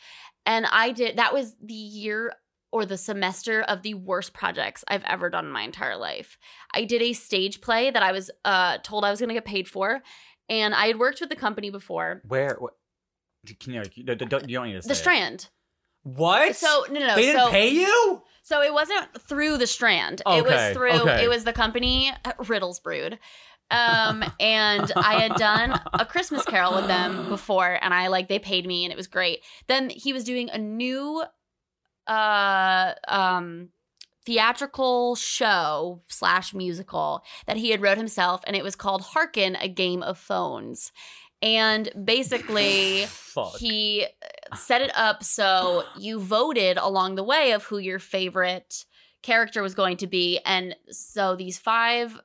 And 0.46 0.66
I 0.72 0.92
did 0.92 1.18
that 1.18 1.34
was 1.34 1.56
the 1.62 1.74
year 1.74 2.34
or 2.72 2.86
the 2.86 2.98
semester 2.98 3.62
of 3.62 3.84
the 3.84 3.94
worst 3.94 4.34
projects 4.34 4.84
I've 4.88 5.04
ever 5.04 5.30
done 5.30 5.46
in 5.46 5.52
my 5.52 5.62
entire 5.62 5.96
life. 5.96 6.38
I 6.74 6.86
did 6.86 7.02
a 7.02 7.14
stage 7.14 7.62
play 7.62 7.92
that 7.92 8.04
I 8.04 8.12
was 8.12 8.32
uh 8.44 8.78
told 8.84 9.06
I 9.06 9.12
was 9.12 9.20
going 9.20 9.30
to 9.30 9.36
get 9.36 9.46
paid 9.46 9.68
for 9.68 10.02
and 10.50 10.74
I 10.76 10.88
had 10.88 11.00
worked 11.00 11.22
with 11.22 11.30
the 11.30 11.36
company 11.36 11.70
before. 11.70 12.22
where 12.28 12.58
what 12.60 12.74
can 13.60 13.74
you, 13.74 13.84
you 13.96 14.04
don't, 14.04 14.50
you 14.50 14.58
don't 14.58 14.68
need 14.68 14.74
to 14.74 14.82
say 14.82 14.88
The 14.88 14.94
it. 14.94 14.98
Strand. 14.98 15.50
What? 16.04 16.56
So 16.56 16.86
no 16.90 17.00
no 17.00 17.08
no. 17.08 17.16
they 17.16 17.22
didn't 17.24 17.42
so, 17.42 17.52
pay 17.52 17.70
you? 17.70 18.22
So 18.42 18.62
it 18.62 18.74
wasn't 18.74 19.22
through 19.22 19.58
the 19.58 19.68
Strand. 19.68 20.22
It 20.28 20.44
was 20.44 20.52
Okay, 20.52 20.74
through 20.74 20.92
okay. 21.02 21.24
it 21.24 21.30
was 21.30 21.46
the 21.46 21.54
company 21.54 22.12
uh, 22.26 22.34
Riddles 22.48 22.80
Brood. 22.80 23.20
Um 23.74 24.24
and 24.40 24.92
I 24.96 25.20
had 25.20 25.36
done 25.36 25.80
a 25.94 26.06
Christmas 26.06 26.46
Carol 26.46 26.76
with 26.76 26.88
them 26.88 27.28
before 27.28 27.80
and 27.82 27.94
I 27.94 28.08
like 28.08 28.28
they 28.28 28.40
paid 28.40 28.68
me 28.68 28.86
and 28.86 28.94
it 28.94 28.98
was 28.98 29.08
great. 29.08 29.40
Then 29.68 29.90
he 29.90 30.14
was 30.14 30.24
doing 30.24 30.50
a 30.50 30.58
new 30.58 31.24
uh 32.08 32.94
um 33.08 33.70
theatrical 34.26 35.16
show 35.16 36.02
slash 36.08 36.54
musical 36.54 37.24
that 37.46 37.58
he 37.58 37.72
had 37.72 37.82
wrote 37.82 37.98
himself 37.98 38.42
and 38.46 38.56
it 38.56 38.64
was 38.64 38.76
called 38.76 39.02
Harkin 39.02 39.56
a 39.58 39.68
Game 39.68 40.04
of 40.04 40.18
Phones. 40.18 40.92
And 41.42 41.90
basically 42.06 43.06
he 43.60 44.06
uh, 44.06 44.56
set 44.56 44.82
it 44.82 44.92
up 44.96 45.24
so 45.24 45.84
you 45.98 46.20
voted 46.20 46.78
along 46.78 47.16
the 47.16 47.24
way 47.24 47.52
of 47.52 47.64
who 47.64 47.80
your 47.80 48.00
favorite 48.00 48.86
character 49.24 49.62
was 49.64 49.74
going 49.74 49.98
to 49.98 50.08
be 50.08 50.40
and 50.46 50.76
so 50.90 51.36
these 51.36 51.58
five 51.58 52.20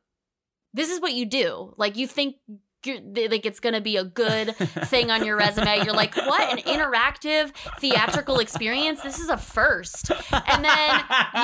this 0.74 0.90
is 0.90 1.00
what 1.00 1.14
you 1.14 1.26
do. 1.26 1.74
Like 1.76 1.96
you 1.96 2.06
think 2.06 2.36
like 2.86 3.44
it's 3.44 3.60
going 3.60 3.74
to 3.74 3.80
be 3.80 3.96
a 3.96 4.04
good 4.04 4.54
thing 4.56 5.10
on 5.10 5.24
your 5.24 5.36
resume. 5.36 5.84
You're 5.84 5.94
like 5.94 6.16
what? 6.16 6.52
An 6.52 6.58
interactive 6.58 7.50
theatrical 7.80 8.38
experience? 8.38 9.02
This 9.02 9.18
is 9.18 9.28
a 9.28 9.36
first. 9.36 10.10
And 10.10 10.64
then 10.64 11.00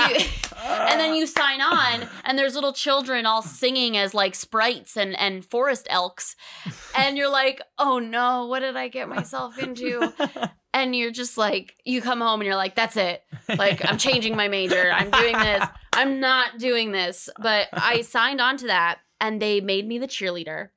you 0.09 0.25
and 0.65 1.01
then 1.01 1.15
you 1.15 1.27
sign 1.27 1.61
on 1.61 2.09
and 2.25 2.39
there's 2.39 2.55
little 2.55 2.73
children 2.73 3.27
all 3.27 3.43
singing 3.43 3.97
as 3.97 4.15
like 4.15 4.35
sprites 4.35 4.97
and 4.97 5.19
and 5.19 5.45
forest 5.45 5.87
elks. 5.91 6.37
And 6.97 7.17
you're 7.17 7.31
like 7.31 7.61
oh 7.79 7.99
no. 7.99 8.47
What 8.47 8.61
did 8.61 8.77
i 8.77 8.89
get 8.89 9.09
myself 9.09 9.59
into? 9.59 10.13
And 10.73 10.95
you're 10.95 11.13
just 11.13 11.39
like 11.39 11.75
you 11.85 12.01
come 12.01 12.21
home 12.21 12.41
and 12.41 12.47
you're 12.47 12.57
like 12.57 12.77
that's 12.77 12.97
it. 12.97 13.23
Like 13.49 13.85
i'm 13.85 13.99
changing 13.99 14.37
my 14.37 14.49
major. 14.49 14.91
I'm 14.93 15.11
doing 15.11 15.37
this. 15.37 15.65
I'm 15.93 16.21
not 16.21 16.59
doing 16.59 16.93
this. 16.93 17.29
But 17.41 17.69
i 17.73 18.03
signed 18.03 18.41
on 18.41 18.57
to 18.59 18.69
that 18.69 18.99
and 19.25 19.41
they 19.41 19.61
made 19.61 19.89
me 19.89 19.99
the 19.99 20.07
cheerleader 20.07 20.69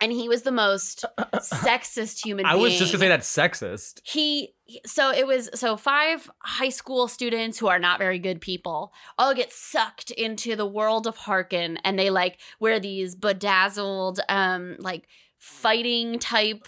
and 0.00 0.12
he 0.12 0.28
was 0.28 0.42
the 0.42 0.52
most 0.52 1.04
sexist 1.34 2.24
human 2.24 2.46
I 2.46 2.52
being 2.52 2.62
was 2.62 2.78
just 2.78 2.92
gonna 2.92 3.00
say 3.00 3.08
that's 3.08 3.28
sexist. 3.30 4.00
he 4.04 4.54
so 4.86 5.10
it 5.10 5.26
was 5.26 5.50
so 5.54 5.76
five 5.76 6.30
high 6.38 6.68
school 6.68 7.08
students 7.08 7.58
who 7.58 7.66
are 7.66 7.80
not 7.80 7.98
very 7.98 8.20
good 8.20 8.40
people 8.40 8.92
all 9.18 9.34
get 9.34 9.52
sucked 9.52 10.12
into 10.12 10.54
the 10.54 10.66
world 10.66 11.06
of 11.08 11.16
Harkin 11.16 11.78
and 11.78 11.98
they 11.98 12.10
like 12.10 12.38
wear 12.60 12.78
these 12.78 13.16
bedazzled 13.16 14.20
um 14.28 14.76
like 14.78 15.08
fighting 15.38 16.18
type 16.18 16.66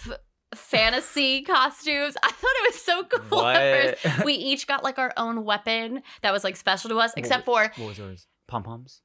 fantasy 0.54 1.42
costumes. 1.46 2.16
I 2.22 2.30
thought 2.32 2.50
it 2.56 2.72
was 2.72 2.82
so 2.82 3.04
cool 3.04 3.46
at 3.46 3.98
first. 4.02 4.24
We 4.24 4.34
each 4.34 4.66
got 4.66 4.82
like 4.82 4.98
our 4.98 5.12
own 5.16 5.44
weapon 5.44 6.02
that 6.22 6.32
was 6.32 6.42
like 6.42 6.56
special 6.56 6.90
to 6.90 6.98
us, 6.98 7.12
except 7.16 7.44
for 7.44 7.72
what 7.76 7.88
was 7.88 7.98
yours? 7.98 8.26
Pom 8.48 8.64
poms. 8.64 9.02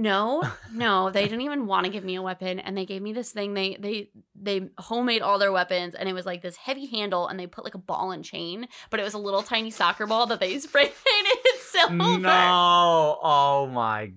No, 0.00 0.42
no, 0.72 1.10
they 1.10 1.24
didn't 1.24 1.42
even 1.42 1.66
want 1.66 1.84
to 1.84 1.92
give 1.92 2.04
me 2.04 2.14
a 2.14 2.22
weapon, 2.22 2.58
and 2.58 2.76
they 2.76 2.86
gave 2.86 3.02
me 3.02 3.12
this 3.12 3.32
thing. 3.32 3.54
They 3.54 3.76
they 3.78 4.10
they 4.34 4.70
homemade 4.78 5.20
all 5.22 5.38
their 5.38 5.52
weapons, 5.52 5.94
and 5.94 6.08
it 6.08 6.14
was 6.14 6.24
like 6.24 6.40
this 6.40 6.56
heavy 6.56 6.86
handle, 6.86 7.28
and 7.28 7.38
they 7.38 7.46
put 7.46 7.64
like 7.64 7.74
a 7.74 7.78
ball 7.78 8.10
and 8.10 8.24
chain, 8.24 8.66
but 8.88 8.98
it 8.98 9.02
was 9.02 9.14
a 9.14 9.18
little 9.18 9.42
tiny 9.42 9.70
soccer 9.70 10.06
ball 10.06 10.26
that 10.26 10.40
they 10.40 10.58
spray 10.58 10.86
painted 11.04 11.60
silver. 11.60 11.94
No. 11.94 13.18
Oh 13.22 13.68
my 13.70 14.12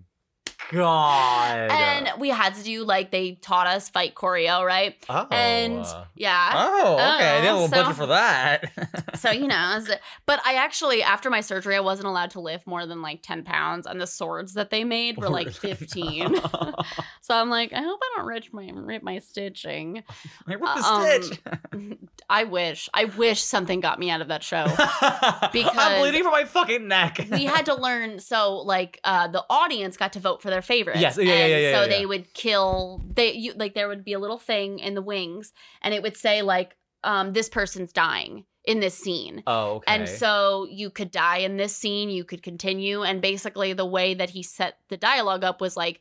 god. 0.72 1.70
And 1.72 2.10
we 2.20 2.30
had 2.30 2.56
to 2.56 2.64
do 2.64 2.84
like 2.84 3.12
they 3.12 3.34
taught 3.34 3.68
us 3.68 3.90
fight 3.90 4.16
choreo, 4.16 4.66
right? 4.66 4.96
Oh. 5.10 5.28
And 5.32 5.86
yeah. 6.16 6.52
Oh, 6.54 6.94
okay. 6.94 7.18
they 7.20 7.26
had 7.26 7.46
a 7.46 7.50
Oh, 7.50 7.54
little 7.54 7.68
so- 7.68 7.76
budget 7.84 7.96
for 7.96 8.06
that. 8.08 8.72
So 9.16 9.30
you 9.32 9.48
know, 9.48 9.56
as- 9.56 9.90
but 10.26 10.42
I 10.46 10.56
actually 10.56 11.02
after 11.04 11.30
my 11.30 11.40
surgery, 11.42 11.76
I 11.76 11.80
wasn't 11.80 12.08
allowed 12.08 12.32
to 12.32 12.42
lift 12.42 12.66
more 12.68 12.86
than 12.86 13.02
like 13.02 13.22
ten 13.22 13.44
pounds, 13.44 13.86
and 13.88 14.02
the 14.02 14.08
swords 14.08 14.56
that 14.56 14.70
they 14.70 14.84
made 14.84 15.18
were 15.18 15.30
like 15.30 15.52
fifteen. 15.54 16.36
so 17.22 17.36
I'm 17.36 17.50
like, 17.50 17.72
I 17.72 17.82
hope 17.82 18.00
I 18.04 18.14
don't 18.18 18.26
rip 18.26 18.46
my 18.52 18.70
rip 18.74 19.04
my 19.04 19.20
stitching. 19.20 20.04
Like, 20.48 20.60
what 20.60 20.78
the 20.78 20.84
Um, 20.84 21.22
stitch? 21.24 21.98
I 22.30 22.44
wish, 22.46 22.90
I 22.94 23.06
wish 23.06 23.42
something 23.44 23.80
got 23.80 24.00
me 24.00 24.10
out 24.10 24.22
of 24.22 24.28
that 24.30 24.44
show. 24.44 24.66
because 25.54 25.76
I'm 25.78 26.00
bleeding 26.02 26.24
from 26.24 26.32
my 26.32 26.46
fucking 26.46 26.88
neck. 26.88 27.26
we 27.32 27.46
had 27.46 27.66
to 27.68 27.76
learn 27.76 28.20
so 28.20 28.58
like 28.58 29.00
uh 29.04 29.28
the 29.28 29.46
audience 29.50 29.96
got 29.96 30.14
to 30.14 30.20
vote 30.20 30.42
for 30.42 30.50
their 30.54 30.62
favorites 30.62 31.02
Yes, 31.02 31.18
yeah, 31.18 31.24
yeah, 31.24 31.46
yeah, 31.46 31.58
yeah, 31.58 31.74
so 31.74 31.82
yeah. 31.82 31.88
they 31.88 32.06
would 32.06 32.34
kill 32.34 33.02
they 33.14 33.34
you 33.34 33.54
like 33.54 33.74
there 33.74 33.88
would 33.88 34.04
be 34.04 34.14
a 34.14 34.20
little 34.20 34.40
thing 34.40 34.80
in 34.80 34.94
the 34.96 35.02
wings 35.02 35.52
and 35.82 35.94
it 35.94 36.02
would 36.02 36.16
say 36.16 36.42
like 36.42 36.76
um 37.04 37.34
this 37.34 37.50
person's 37.50 37.92
dying 37.92 38.46
in 38.66 38.80
this 38.80 38.98
scene 38.98 39.44
Oh, 39.46 39.76
okay. 39.76 39.94
and 39.94 40.08
so 40.08 40.68
you 40.70 40.90
could 40.90 41.12
die 41.12 41.38
in 41.38 41.58
this 41.58 41.76
scene 41.76 42.10
you 42.10 42.24
could 42.24 42.42
continue 42.42 43.04
and 43.04 43.22
basically 43.22 43.74
the 43.74 43.86
way 43.86 44.14
that 44.14 44.30
he 44.30 44.44
set 44.44 44.78
the 44.90 44.98
dialogue 44.98 45.44
up 45.44 45.60
was 45.60 45.76
like 45.76 46.00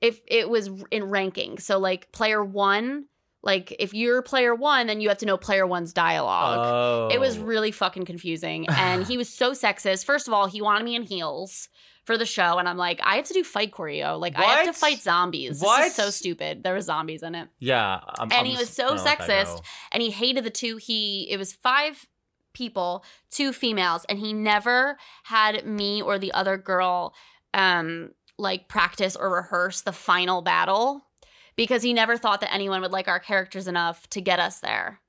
if 0.00 0.20
it 0.26 0.50
was 0.50 0.70
in 0.90 1.04
ranking 1.04 1.58
so 1.58 1.78
like 1.78 2.10
player 2.10 2.42
one 2.42 3.04
like 3.42 3.74
if 3.78 3.94
you're 3.94 4.22
player 4.22 4.54
one 4.54 4.86
then 4.86 5.00
you 5.00 5.08
have 5.08 5.18
to 5.18 5.26
know 5.26 5.36
player 5.36 5.66
one's 5.66 5.92
dialogue 5.92 6.58
oh. 6.60 7.14
it 7.14 7.20
was 7.20 7.38
really 7.38 7.70
fucking 7.70 8.04
confusing. 8.04 8.66
And 8.76 9.06
he 9.06 9.16
was 9.16 9.28
so 9.28 9.52
sexist. 9.52 10.04
First 10.04 10.26
of 10.26 10.34
all, 10.34 10.46
he 10.46 10.60
wanted 10.62 10.84
me 10.84 10.94
in 10.94 11.02
heels 11.02 11.68
for 12.10 12.18
the 12.18 12.26
show. 12.26 12.58
And 12.58 12.68
I'm 12.68 12.76
like, 12.76 12.98
I 13.04 13.14
have 13.16 13.26
to 13.26 13.34
do 13.34 13.44
fight 13.44 13.70
choreo. 13.70 14.18
Like, 14.18 14.36
I 14.36 14.42
have 14.42 14.66
to 14.66 14.72
fight 14.72 14.98
zombies. 15.00 15.60
This 15.60 15.62
What? 15.62 15.86
is 15.86 15.94
so 15.94 16.10
stupid. 16.10 16.64
There 16.64 16.72
were 16.72 16.80
zombies 16.80 17.22
in 17.22 17.36
it. 17.36 17.48
Yeah. 17.60 18.00
I'm, 18.18 18.24
And 18.24 18.32
I'm 18.32 18.46
he 18.46 18.56
was 18.56 18.68
so 18.68 18.84
I 18.84 18.88
don't 18.88 19.04
let 19.04 19.18
that 19.18 19.28
sexist. 19.28 19.62
And 19.92 20.02
he 20.02 20.10
hated 20.10 20.42
the 20.42 20.50
two. 20.50 20.76
He, 20.78 21.30
it 21.30 21.36
was 21.36 21.52
five 21.52 22.08
people, 22.52 23.04
two 23.30 23.52
females. 23.52 24.04
And 24.08 24.18
he 24.18 24.32
never 24.32 24.98
had 25.22 25.64
me 25.64 26.02
or 26.02 26.18
the 26.18 26.32
other 26.32 26.56
girl, 26.56 27.14
um, 27.54 28.10
like 28.36 28.66
practice 28.66 29.14
or 29.14 29.32
rehearse 29.32 29.82
the 29.82 29.92
final 29.92 30.42
battle 30.42 31.06
because 31.54 31.84
he 31.84 31.92
never 31.92 32.16
thought 32.16 32.40
that 32.40 32.52
anyone 32.52 32.80
would 32.80 32.90
like 32.90 33.06
our 33.06 33.20
characters 33.20 33.68
enough 33.68 34.08
to 34.10 34.20
get 34.20 34.40
us 34.40 34.58
there. 34.58 35.00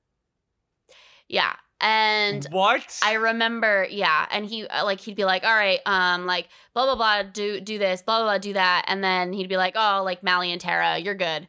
Yeah. 1.26 1.56
And 1.82 2.46
what? 2.50 2.98
I 3.02 3.14
remember, 3.14 3.86
yeah, 3.90 4.26
and 4.30 4.46
he 4.46 4.66
uh, 4.66 4.84
like 4.84 5.00
he'd 5.00 5.16
be 5.16 5.24
like, 5.24 5.42
"All 5.42 5.54
right, 5.54 5.80
um, 5.84 6.26
like 6.26 6.48
blah 6.74 6.86
blah 6.86 6.94
blah, 6.94 7.28
do 7.30 7.60
do 7.60 7.76
this, 7.76 8.02
blah 8.02 8.18
blah 8.18 8.26
blah, 8.26 8.38
do 8.38 8.52
that," 8.52 8.84
and 8.86 9.02
then 9.02 9.32
he'd 9.32 9.48
be 9.48 9.56
like, 9.56 9.74
"Oh, 9.76 10.02
like 10.04 10.22
Mally 10.22 10.52
and 10.52 10.60
Tara, 10.60 10.98
you're 10.98 11.16
good," 11.16 11.48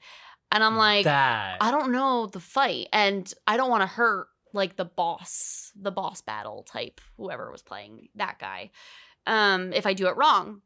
and 0.52 0.64
I'm 0.64 0.76
like, 0.76 1.04
that. 1.06 1.58
I 1.62 1.70
don't 1.70 1.92
know 1.92 2.26
the 2.26 2.40
fight, 2.40 2.88
and 2.92 3.32
I 3.46 3.58
don't 3.58 3.70
want 3.70 3.82
to 3.82 3.88
hurt 3.88 4.28
like 4.54 4.76
the 4.76 4.86
boss, 4.86 5.72
the 5.80 5.92
boss 5.92 6.22
battle 6.22 6.64
type, 6.64 7.00
whoever 7.18 7.52
was 7.52 7.62
playing 7.62 8.10
that 8.16 8.40
guy, 8.40 8.72
um, 9.28 9.72
if 9.72 9.86
I 9.86 9.94
do 9.94 10.08
it 10.08 10.18
wrong. 10.18 10.62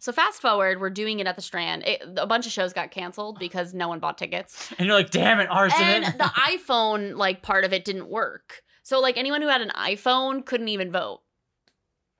So 0.00 0.10
fast 0.10 0.42
forward, 0.42 0.80
we're 0.80 0.90
doing 0.90 1.20
it 1.20 1.28
at 1.28 1.36
the 1.36 1.42
Strand. 1.42 1.84
It, 1.86 2.02
a 2.16 2.26
bunch 2.26 2.44
of 2.44 2.50
shows 2.50 2.72
got 2.72 2.90
canceled 2.90 3.38
because 3.38 3.72
no 3.72 3.86
one 3.86 4.00
bought 4.00 4.18
tickets 4.18 4.72
and 4.76 4.88
you're 4.88 4.96
like, 4.96 5.10
damn 5.10 5.38
it, 5.38 5.48
ours 5.48 5.72
and 5.76 6.04
the 6.04 6.24
iPhone 6.68 7.14
like 7.14 7.42
part 7.42 7.64
of 7.64 7.72
it 7.72 7.84
didn't 7.84 8.08
work. 8.08 8.62
So 8.82 9.00
like 9.00 9.16
anyone 9.16 9.42
who 9.42 9.48
had 9.48 9.60
an 9.60 9.70
iPhone 9.70 10.44
couldn't 10.44 10.68
even 10.68 10.90
vote. 10.92 11.20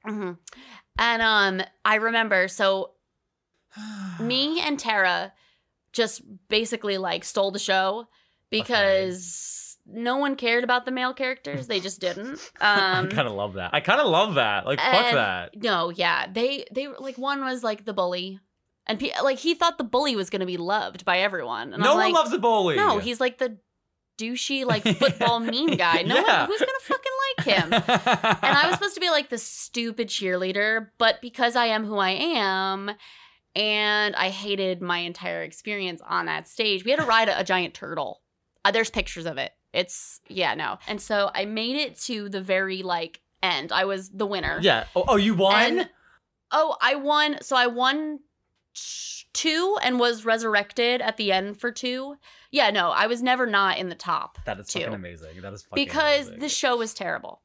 hmm 0.04 0.32
And 0.98 1.22
um, 1.22 1.62
I 1.84 1.96
remember 1.96 2.48
so 2.48 2.92
me 4.20 4.60
and 4.60 4.78
Tara 4.78 5.32
just 5.92 6.22
basically 6.48 6.98
like 6.98 7.24
stole 7.24 7.50
the 7.50 7.58
show 7.58 8.06
because 8.50 9.76
no 9.86 10.16
one 10.16 10.36
cared 10.36 10.64
about 10.64 10.84
the 10.84 10.90
male 10.90 11.12
characters. 11.14 11.66
They 11.66 11.80
just 11.80 12.00
didn't. 12.00 12.38
Um, 12.60 13.06
I 13.06 13.08
kind 13.10 13.26
of 13.26 13.34
love 13.34 13.54
that. 13.54 13.70
I 13.74 13.80
kind 13.80 14.00
of 14.00 14.06
love 14.06 14.34
that. 14.34 14.64
Like, 14.66 14.78
fuck 14.78 15.12
that. 15.14 15.56
no, 15.60 15.90
yeah, 15.90 16.26
they 16.32 16.64
they 16.72 16.86
like 16.86 17.18
one 17.18 17.40
was 17.44 17.64
like 17.64 17.84
the 17.84 17.92
bully, 17.92 18.38
and 18.86 19.00
pe- 19.00 19.10
like 19.22 19.38
he 19.38 19.54
thought 19.54 19.78
the 19.78 19.84
bully 19.84 20.14
was 20.14 20.30
gonna 20.30 20.46
be 20.46 20.56
loved 20.56 21.04
by 21.04 21.18
everyone. 21.18 21.72
And 21.74 21.82
no 21.82 21.90
I'm 21.92 21.96
one 21.96 22.04
like, 22.06 22.14
loves 22.14 22.32
a 22.32 22.38
bully. 22.38 22.76
No, 22.76 22.98
he's 22.98 23.18
like 23.20 23.38
the 23.38 23.58
douchey, 24.18 24.64
like 24.64 24.82
football 24.98 25.40
mean 25.40 25.76
guy. 25.76 26.02
No 26.02 26.14
Yeah. 26.16 26.40
one 26.40 26.46
who's 26.48 26.60
gonna 26.60 26.72
fucking 26.82 27.12
like 27.36 27.46
him. 27.46 27.72
And 28.42 28.56
I 28.58 28.66
was 28.66 28.74
supposed 28.74 28.94
to 28.94 29.00
be 29.00 29.10
like 29.10 29.28
the 29.30 29.38
stupid 29.38 30.08
cheerleader, 30.08 30.88
but 30.98 31.20
because 31.20 31.56
I 31.56 31.66
am 31.66 31.84
who 31.84 31.96
I 31.96 32.10
am, 32.10 32.90
and 33.54 34.16
I 34.16 34.30
hated 34.30 34.80
my 34.80 34.98
entire 34.98 35.42
experience 35.42 36.00
on 36.08 36.26
that 36.26 36.48
stage, 36.48 36.84
we 36.84 36.90
had 36.90 37.00
to 37.00 37.06
ride 37.06 37.28
a, 37.28 37.40
a 37.40 37.44
giant 37.44 37.74
turtle. 37.74 38.22
Uh, 38.64 38.70
there's 38.70 38.90
pictures 38.90 39.26
of 39.26 39.38
it. 39.38 39.52
It's 39.72 40.20
yeah, 40.28 40.54
no. 40.54 40.78
And 40.86 41.00
so 41.00 41.30
I 41.34 41.44
made 41.46 41.76
it 41.76 41.98
to 42.02 42.28
the 42.28 42.40
very 42.40 42.82
like 42.82 43.20
end. 43.42 43.72
I 43.72 43.84
was 43.86 44.08
the 44.10 44.26
winner. 44.26 44.58
yeah. 44.62 44.84
Oh, 44.94 45.04
oh, 45.08 45.16
you 45.16 45.34
won? 45.34 45.78
And- 45.80 45.88
oh, 46.50 46.76
I 46.80 46.94
won. 46.94 47.38
So 47.42 47.56
I 47.56 47.66
won 47.66 48.20
two 49.32 49.76
and 49.82 49.98
was 49.98 50.24
resurrected 50.24 51.00
at 51.00 51.16
the 51.16 51.32
end 51.32 51.58
for 51.58 51.70
two. 51.72 52.16
Yeah, 52.52 52.70
no, 52.70 52.90
I 52.90 53.06
was 53.08 53.22
never 53.22 53.46
not 53.46 53.78
in 53.78 53.88
the 53.88 53.94
top 53.94 54.38
that 54.44 54.60
is 54.60 54.68
two. 54.68 54.80
fucking 54.80 54.94
amazing. 54.94 55.40
That 55.40 55.52
is 55.52 55.62
fucking 55.62 55.84
because 55.84 56.26
amazing. 56.26 56.40
the 56.40 56.48
show 56.48 56.76
was 56.76 56.94
terrible. 56.94 57.40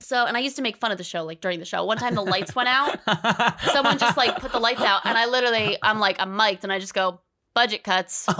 So, 0.00 0.26
and 0.26 0.36
I 0.36 0.40
used 0.40 0.56
to 0.56 0.62
make 0.62 0.76
fun 0.76 0.90
of 0.90 0.98
the 0.98 1.04
show 1.04 1.22
like 1.22 1.40
during 1.40 1.60
the 1.60 1.64
show. 1.64 1.84
One 1.84 1.96
time 1.96 2.16
the 2.16 2.22
lights 2.24 2.54
went 2.54 2.68
out. 2.68 2.98
Someone 3.72 3.98
just 3.98 4.16
like 4.16 4.40
put 4.40 4.50
the 4.50 4.58
lights 4.58 4.80
out, 4.80 5.02
and 5.06 5.16
I 5.16 5.26
literally, 5.26 5.78
I'm 5.82 6.00
like, 6.00 6.16
I'm 6.18 6.36
mic'd, 6.36 6.64
and 6.64 6.72
I 6.72 6.80
just 6.80 6.92
go, 6.92 7.20
budget 7.54 7.84
cuts. 7.84 8.28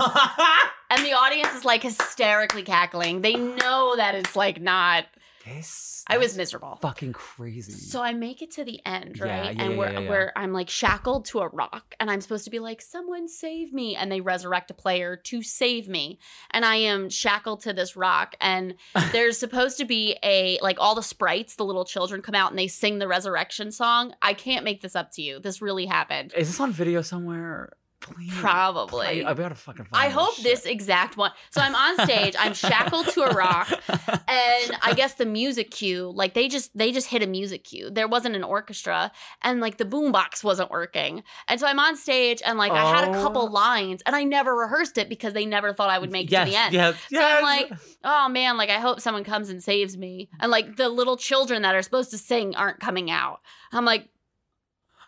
And 0.93 1.03
the 1.03 1.13
audience 1.13 1.51
is 1.55 1.65
like 1.65 1.81
hysterically 1.81 2.61
cackling. 2.61 3.21
They 3.21 3.33
know 3.33 3.95
that 3.97 4.13
it's 4.13 4.35
like 4.35 4.61
not. 4.61 5.05
This. 5.45 6.03
I 6.07 6.17
was 6.17 6.37
miserable. 6.37 6.77
fucking 6.81 7.13
crazy. 7.13 7.71
So 7.71 8.01
I 8.01 8.13
make 8.13 8.41
it 8.41 8.51
to 8.51 8.63
the 8.63 8.79
end, 8.85 9.19
right? 9.19 9.55
yeah, 9.55 9.63
and 9.63 9.73
yeah, 9.73 9.77
we're 9.77 9.91
yeah, 9.91 9.99
yeah. 9.99 10.09
where 10.09 10.33
I'm 10.35 10.53
like 10.53 10.69
shackled 10.69 11.25
to 11.25 11.39
a 11.39 11.47
rock, 11.47 11.95
and 11.99 12.09
I'm 12.09 12.21
supposed 12.21 12.45
to 12.45 12.51
be 12.51 12.59
like, 12.59 12.81
"Someone 12.81 13.27
save 13.27 13.73
me!" 13.73 13.95
And 13.95 14.11
they 14.11 14.21
resurrect 14.21 14.71
a 14.71 14.73
player 14.73 15.15
to 15.15 15.41
save 15.41 15.87
me, 15.87 16.19
and 16.51 16.65
I 16.65 16.75
am 16.77 17.09
shackled 17.09 17.61
to 17.61 17.73
this 17.73 17.95
rock. 17.95 18.35
And 18.41 18.75
there's 19.11 19.37
supposed 19.37 19.77
to 19.77 19.85
be 19.85 20.17
a 20.23 20.59
like 20.61 20.77
all 20.79 20.95
the 20.95 21.03
sprites, 21.03 21.55
the 21.55 21.65
little 21.65 21.85
children 21.85 22.21
come 22.21 22.35
out 22.35 22.51
and 22.51 22.59
they 22.59 22.67
sing 22.67 22.99
the 22.99 23.07
resurrection 23.07 23.71
song. 23.71 24.13
I 24.21 24.33
can't 24.33 24.65
make 24.65 24.81
this 24.81 24.95
up 24.95 25.11
to 25.13 25.21
you. 25.21 25.39
This 25.39 25.61
really 25.61 25.85
happened. 25.85 26.33
Is 26.35 26.47
this 26.47 26.59
on 26.59 26.71
video 26.71 27.01
somewhere? 27.01 27.73
Please. 28.03 28.33
Probably. 28.33 28.89
Play- 29.05 29.23
I 29.25 29.33
gotta 29.33 29.55
fucking 29.55 29.87
I 29.93 30.09
hope 30.09 30.35
shit. 30.35 30.43
this 30.43 30.65
exact 30.65 31.15
one. 31.17 31.31
So 31.51 31.61
I'm 31.61 31.73
on 31.73 32.05
stage, 32.05 32.35
I'm 32.37 32.53
shackled 32.53 33.07
to 33.07 33.23
a 33.23 33.33
rock, 33.33 33.71
and 34.27 34.77
I 34.81 34.93
guess 34.95 35.13
the 35.15 35.25
music 35.25 35.71
cue, 35.71 36.11
like 36.13 36.33
they 36.33 36.47
just 36.47 36.77
they 36.77 36.91
just 36.91 37.07
hit 37.07 37.23
a 37.23 37.27
music 37.27 37.63
cue. 37.63 37.89
There 37.89 38.07
wasn't 38.07 38.35
an 38.35 38.43
orchestra, 38.43 39.11
and 39.41 39.61
like 39.61 39.77
the 39.77 39.85
boombox 39.85 40.43
wasn't 40.43 40.69
working. 40.69 41.23
And 41.47 41.59
so 41.59 41.65
I'm 41.65 41.79
on 41.79 41.95
stage, 41.95 42.41
and 42.45 42.57
like 42.57 42.71
I 42.73 42.85
had 42.93 43.07
a 43.07 43.17
Oh. 43.17 43.21
couple 43.23 43.49
lines, 43.49 44.01
and 44.05 44.15
I 44.15 44.23
never 44.25 44.53
rehearsed 44.55 44.97
it 44.97 45.07
because 45.07 45.33
they 45.33 45.45
never 45.45 45.71
thought 45.73 45.89
I 45.89 45.97
would 45.97 46.11
make 46.11 46.27
it 46.27 46.31
yes, 46.33 46.45
to 46.47 46.51
the 46.51 46.57
end. 46.57 46.73
Yes, 46.73 46.95
So 47.09 47.21
I'm 47.23 47.41
like, 47.43 47.71
oh 48.03 48.27
man, 48.29 48.57
like 48.57 48.69
I 48.69 48.79
hope 48.79 48.99
someone 48.99 49.23
comes 49.23 49.49
and 49.49 49.63
saves 49.63 49.95
me. 49.97 50.29
And 50.41 50.51
like 50.51 50.75
the 50.75 50.89
little 50.89 51.15
children 51.15 51.61
that 51.61 51.73
are 51.73 51.81
supposed 51.81 52.11
to 52.11 52.17
sing 52.17 52.55
aren't 52.55 52.79
coming 52.81 53.09
out. 53.09 53.39
I'm 53.71 53.85
like, 53.85 54.09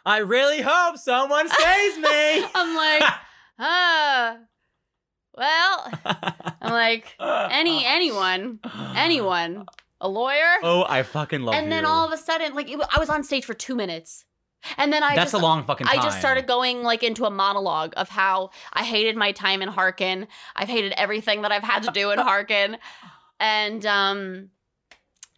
I 0.05 0.19
really 0.19 0.61
hope 0.61 0.97
someone 0.97 1.49
saves 1.49 1.97
me. 1.97 2.45
I'm 2.55 2.75
like, 2.75 3.11
ah, 3.59 4.37
well, 5.35 5.91
I'm 6.61 6.71
like, 6.71 7.15
any 7.19 7.85
anyone, 7.87 8.59
anyone, 8.95 9.65
a 9.99 10.07
lawyer. 10.07 10.59
Oh, 10.61 10.85
I 10.87 11.01
fucking 11.01 11.41
love 11.41 11.55
and 11.55 11.71
then 11.71 11.83
you. 11.83 11.89
all 11.89 12.05
of 12.05 12.13
a 12.13 12.17
sudden, 12.17 12.53
like 12.53 12.69
it, 12.69 12.79
I 12.95 12.99
was 12.99 13.09
on 13.09 13.23
stage 13.23 13.45
for 13.45 13.55
two 13.55 13.75
minutes, 13.75 14.25
and 14.77 14.93
then 14.93 15.01
I 15.01 15.15
That's 15.15 15.31
just, 15.31 15.41
a 15.41 15.45
long 15.45 15.63
fucking 15.63 15.87
time. 15.87 15.99
I 15.99 16.03
just 16.03 16.19
started 16.19 16.45
going 16.45 16.83
like 16.83 17.01
into 17.01 17.25
a 17.25 17.31
monologue 17.31 17.93
of 17.97 18.07
how 18.07 18.51
I 18.73 18.83
hated 18.83 19.15
my 19.15 19.31
time 19.31 19.63
in 19.63 19.69
Harkin. 19.69 20.27
I've 20.55 20.69
hated 20.69 20.93
everything 20.97 21.41
that 21.41 21.51
I've 21.51 21.63
had 21.63 21.81
to 21.83 21.91
do 21.91 22.11
in 22.11 22.19
Harkin, 22.19 22.77
and 23.39 23.83
um, 23.87 24.49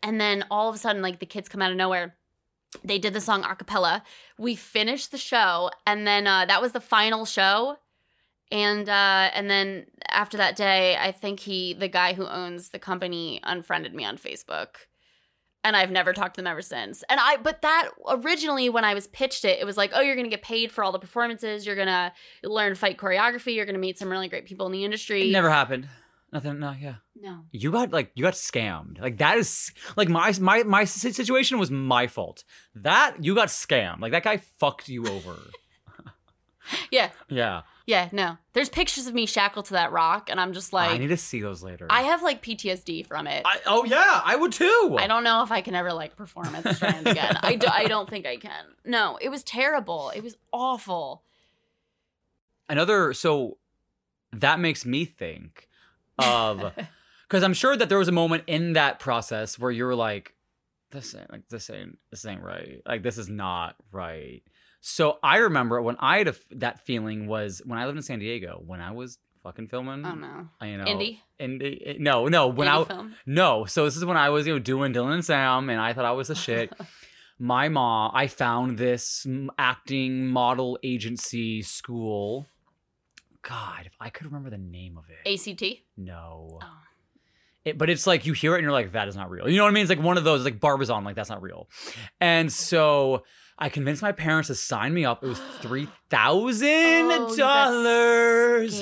and 0.03 0.19
then 0.19 0.43
all 0.51 0.67
of 0.67 0.75
a 0.75 0.77
sudden, 0.77 1.01
like 1.01 1.19
the 1.19 1.25
kids 1.25 1.47
come 1.47 1.61
out 1.61 1.71
of 1.71 1.77
nowhere. 1.77 2.16
They 2.83 2.99
did 2.99 3.13
the 3.13 3.21
song 3.21 3.43
a 3.43 3.55
cappella. 3.55 4.03
We 4.37 4.55
finished 4.55 5.11
the 5.11 5.17
show, 5.17 5.71
and 5.85 6.05
then 6.05 6.27
uh, 6.27 6.45
that 6.45 6.61
was 6.61 6.71
the 6.71 6.81
final 6.81 7.25
show. 7.25 7.77
And 8.51 8.87
uh, 8.87 9.29
and 9.33 9.49
then 9.49 9.87
after 10.07 10.37
that 10.37 10.55
day, 10.55 10.95
I 10.97 11.11
think 11.11 11.41
he, 11.41 11.73
the 11.73 11.89
guy 11.89 12.13
who 12.13 12.25
owns 12.25 12.69
the 12.69 12.79
company, 12.79 13.41
unfriended 13.43 13.93
me 13.93 14.05
on 14.05 14.17
Facebook, 14.17 14.75
and 15.63 15.75
I've 15.75 15.91
never 15.91 16.13
talked 16.13 16.35
to 16.35 16.41
them 16.41 16.47
ever 16.47 16.61
since. 16.61 17.03
And 17.09 17.19
I, 17.19 17.37
but 17.37 17.61
that 17.61 17.89
originally 18.07 18.69
when 18.69 18.85
I 18.85 18.93
was 18.93 19.07
pitched 19.07 19.43
it, 19.43 19.59
it 19.59 19.65
was 19.65 19.75
like, 19.75 19.91
oh, 19.93 19.99
you're 19.99 20.15
gonna 20.15 20.29
get 20.29 20.41
paid 20.41 20.71
for 20.71 20.81
all 20.81 20.93
the 20.93 20.99
performances, 20.99 21.65
you're 21.65 21.75
gonna 21.75 22.13
learn 22.41 22.75
fight 22.75 22.97
choreography, 22.97 23.53
you're 23.55 23.65
gonna 23.65 23.77
meet 23.77 23.99
some 23.99 24.09
really 24.09 24.29
great 24.29 24.45
people 24.45 24.65
in 24.65 24.71
the 24.71 24.85
industry. 24.85 25.29
It 25.29 25.33
never 25.33 25.49
happened. 25.49 25.89
Nothing. 26.31 26.59
No. 26.59 26.71
Yeah. 26.79 26.95
no. 27.19 27.45
You 27.51 27.71
got 27.71 27.91
like 27.91 28.11
you 28.15 28.23
got 28.23 28.33
scammed. 28.33 28.99
Like 28.99 29.17
that 29.19 29.37
is 29.37 29.71
like 29.95 30.09
my 30.09 30.33
my 30.41 30.63
my 30.63 30.83
situation 30.83 31.57
was 31.59 31.71
my 31.71 32.07
fault. 32.07 32.43
That 32.75 33.23
you 33.23 33.33
got 33.33 33.47
scammed. 33.47 34.01
Like 34.01 34.11
that 34.11 34.23
guy 34.23 34.37
fucked 34.37 34.89
you 34.89 35.07
over. 35.07 35.35
Yeah, 36.91 37.11
Yeah. 37.29 37.61
yeah, 37.85 38.09
no. 38.11 38.37
There's 38.51 38.67
pictures 38.67 39.07
of 39.07 39.13
me 39.13 39.25
shackled 39.25 39.67
to 39.67 39.73
that 39.75 39.93
rock, 39.93 40.29
and 40.29 40.37
I'm 40.37 40.51
just 40.51 40.73
like, 40.73 40.91
I 40.91 40.97
need 40.97 41.07
to 41.07 41.15
see 41.15 41.39
those 41.39 41.63
later. 41.63 41.87
I 41.89 42.01
have 42.01 42.21
like 42.21 42.43
PTSD 42.43 43.07
from 43.07 43.25
it. 43.25 43.43
I, 43.45 43.55
I- 43.55 43.59
oh 43.67 43.85
yeah, 43.85 44.21
I 44.25 44.35
would 44.35 44.51
too. 44.51 44.97
I 44.99 45.07
don't 45.07 45.23
know 45.23 45.43
if 45.43 45.51
I 45.51 45.61
can 45.61 45.75
ever 45.75 45.93
like 45.93 46.17
perform 46.17 46.53
at 46.55 46.63
the 46.65 46.73
Strand 46.73 47.07
again. 47.07 47.37
I, 47.41 47.55
do, 47.55 47.67
I 47.71 47.85
don't 47.85 48.09
think 48.09 48.25
I 48.25 48.35
can. 48.35 48.65
No, 48.83 49.17
it 49.21 49.29
was 49.29 49.43
terrible. 49.45 50.11
It 50.13 50.23
was 50.25 50.35
awful. 50.51 51.23
Another 52.67 53.13
so 53.13 53.57
that 54.33 54.59
makes 54.59 54.85
me 54.85 55.05
think 55.05 55.66
of 56.19 56.73
because 57.27 57.43
I'm 57.43 57.53
sure 57.53 57.75
that 57.75 57.89
there 57.89 57.97
was 57.99 58.07
a 58.07 58.11
moment 58.13 58.43
in 58.47 58.73
that 58.73 58.99
process 58.99 59.57
where 59.59 59.71
you 59.71 59.85
were 59.85 59.95
like, 59.95 60.33
this 60.91 61.13
ain't 61.15 61.29
like 61.31 61.47
this 61.49 61.69
ain't 61.69 61.97
this 62.11 62.25
ain't 62.25 62.41
right. 62.41 62.81
Like 62.85 63.03
this 63.03 63.17
is 63.17 63.29
not 63.29 63.75
right. 63.91 64.41
So 64.79 65.17
I 65.23 65.37
remember 65.37 65.81
when 65.81 65.97
I 65.99 66.19
had 66.19 66.27
a 66.29 66.35
that 66.51 66.85
feeling 66.85 67.27
was 67.27 67.61
when 67.65 67.77
I 67.79 67.85
lived 67.85 67.97
in 67.97 68.03
San 68.03 68.19
Diego 68.19 68.61
when 68.65 68.79
I 68.79 68.91
was 68.91 69.17
fucking 69.43 69.67
filming. 69.67 70.05
Oh 70.05 70.15
no. 70.15 70.49
I- 70.61 70.67
You 70.67 70.77
know, 70.77 70.85
Indie? 70.85 71.19
Indie. 71.39 71.81
Eh, 71.85 71.93
no, 71.99 72.27
no. 72.27 72.47
When 72.47 72.67
I 72.67 72.77
Indie 72.77 72.87
film. 72.87 73.15
no, 73.25 73.65
so 73.65 73.85
this 73.85 73.95
is 73.97 74.05
when 74.05 74.17
I 74.17 74.29
was, 74.29 74.47
you 74.47 74.53
know, 74.53 74.59
doing 74.59 74.93
Dylan 74.93 75.13
and 75.15 75.25
Sam, 75.25 75.69
and 75.69 75.79
I 75.79 75.93
thought 75.93 76.05
I 76.05 76.11
was 76.11 76.29
the 76.29 76.35
shit. 76.35 76.71
My 77.39 77.69
mom, 77.69 78.11
I 78.15 78.25
found 78.27 78.79
this 78.79 79.27
acting 79.59 80.25
model 80.27 80.79
agency 80.81 81.61
school. 81.61 82.47
God, 83.47 83.83
if 83.85 83.93
I 83.99 84.09
could 84.09 84.25
remember 84.25 84.49
the 84.49 84.57
name 84.57 84.97
of 84.97 85.05
it. 85.09 85.49
ACT. 85.49 85.63
no. 85.95 86.59
Oh. 86.61 86.67
It, 87.63 87.77
but 87.77 87.89
it's 87.89 88.07
like 88.07 88.25
you 88.25 88.31
hear 88.31 88.53
it 88.53 88.59
and 88.59 88.63
you're 88.63 88.71
like, 88.71 88.93
that 88.93 89.09
is 89.09 89.15
not 89.17 89.29
real. 89.29 89.49
You 89.49 89.57
know 89.57 89.63
what 89.63 89.69
I 89.69 89.73
mean? 89.73 89.81
It's 89.81 89.89
like 89.89 90.01
one 90.01 90.17
of 90.17 90.23
those, 90.23 90.45
like 90.45 90.57
Barbizon, 90.61 91.03
like 91.03 91.17
that's 91.17 91.29
not 91.29 91.41
real. 91.41 91.67
And 92.21 92.49
so 92.51 93.23
I 93.57 93.67
convinced 93.67 94.01
my 94.01 94.13
parents 94.13 94.47
to 94.47 94.55
sign 94.55 94.93
me 94.93 95.03
up. 95.03 95.23
It 95.23 95.27
was 95.27 95.39
three 95.61 95.89
thousand 96.09 97.11
oh, 97.11 97.35
dollars. 97.35 98.81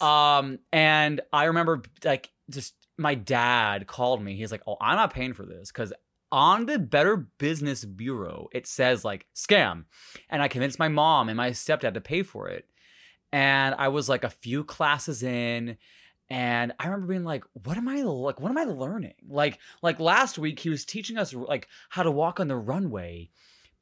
Um, 0.00 0.58
and 0.72 1.20
I 1.32 1.44
remember 1.44 1.82
like 2.02 2.30
just 2.48 2.74
my 2.96 3.14
dad 3.14 3.86
called 3.86 4.22
me. 4.22 4.36
He's 4.36 4.52
like, 4.52 4.62
"Oh, 4.66 4.76
I'm 4.80 4.96
not 4.96 5.12
paying 5.12 5.34
for 5.34 5.44
this 5.44 5.70
because 5.70 5.92
on 6.30 6.66
the 6.66 6.78
Better 6.78 7.16
Business 7.16 7.84
Bureau 7.84 8.48
it 8.52 8.66
says 8.66 9.04
like 9.04 9.26
scam," 9.34 9.84
and 10.30 10.42
I 10.42 10.48
convinced 10.48 10.78
my 10.78 10.88
mom 10.88 11.28
and 11.28 11.36
my 11.36 11.50
stepdad 11.50 11.94
to 11.94 12.00
pay 12.00 12.22
for 12.22 12.48
it. 12.48 12.66
And 13.32 13.74
I 13.76 13.88
was 13.88 14.08
like 14.08 14.24
a 14.24 14.30
few 14.30 14.64
classes 14.64 15.22
in, 15.22 15.76
and 16.30 16.72
I 16.78 16.86
remember 16.86 17.08
being 17.08 17.24
like, 17.24 17.44
"What 17.52 17.76
am 17.76 17.88
I 17.88 18.02
like? 18.02 18.40
What 18.40 18.50
am 18.50 18.58
I 18.58 18.64
learning?" 18.64 19.14
Like, 19.28 19.58
like 19.82 20.00
last 20.00 20.38
week 20.38 20.60
he 20.60 20.70
was 20.70 20.84
teaching 20.84 21.16
us 21.18 21.32
like 21.34 21.68
how 21.90 22.02
to 22.02 22.10
walk 22.10 22.40
on 22.40 22.48
the 22.48 22.56
runway. 22.56 23.30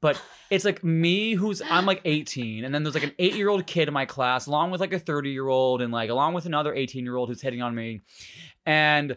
But 0.00 0.20
it's 0.50 0.64
like 0.64 0.85
me 0.85 1.35
who's 1.35 1.62
I'm 1.70 1.87
like 1.87 2.00
18, 2.04 2.64
and 2.64 2.74
then 2.74 2.82
there's 2.82 2.94
like 2.94 3.04
an 3.04 3.14
eight 3.18 3.35
year 3.35 3.48
old 3.48 3.66
kid 3.66 3.88
in 3.88 3.94
my 3.94 4.06
class, 4.06 4.46
along 4.46 4.70
with 4.70 4.80
like 4.80 4.92
a 4.92 4.98
30 4.98 5.30
year 5.30 5.48
old, 5.48 5.82
and 5.82 5.92
like 5.92 6.11
along 6.11 6.35
with 6.35 6.46
another 6.46 6.74
18 6.74 7.04
year 7.04 7.16
old 7.16 7.28
who's 7.28 7.42
hitting 7.42 7.62
on 7.62 7.74
me. 7.74 8.00
And 8.64 9.16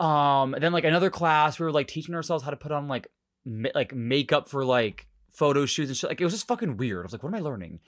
um 0.00 0.54
and 0.54 0.62
then 0.62 0.72
like 0.72 0.84
another 0.84 1.10
class, 1.10 1.58
we 1.58 1.64
were 1.64 1.72
like 1.72 1.88
teaching 1.88 2.14
ourselves 2.14 2.44
how 2.44 2.50
to 2.50 2.56
put 2.56 2.72
on 2.72 2.88
like 2.88 3.08
ma- 3.44 3.70
like 3.74 3.94
makeup 3.94 4.48
for 4.48 4.64
like 4.64 5.06
photo 5.30 5.66
shoots 5.66 5.88
and 5.88 5.96
shit. 5.96 6.10
Like 6.10 6.20
it 6.20 6.24
was 6.24 6.32
just 6.32 6.48
fucking 6.48 6.76
weird. 6.76 7.02
I 7.02 7.06
was 7.06 7.12
like, 7.12 7.22
what 7.22 7.32
am 7.32 7.36
I 7.36 7.40
learning? 7.40 7.80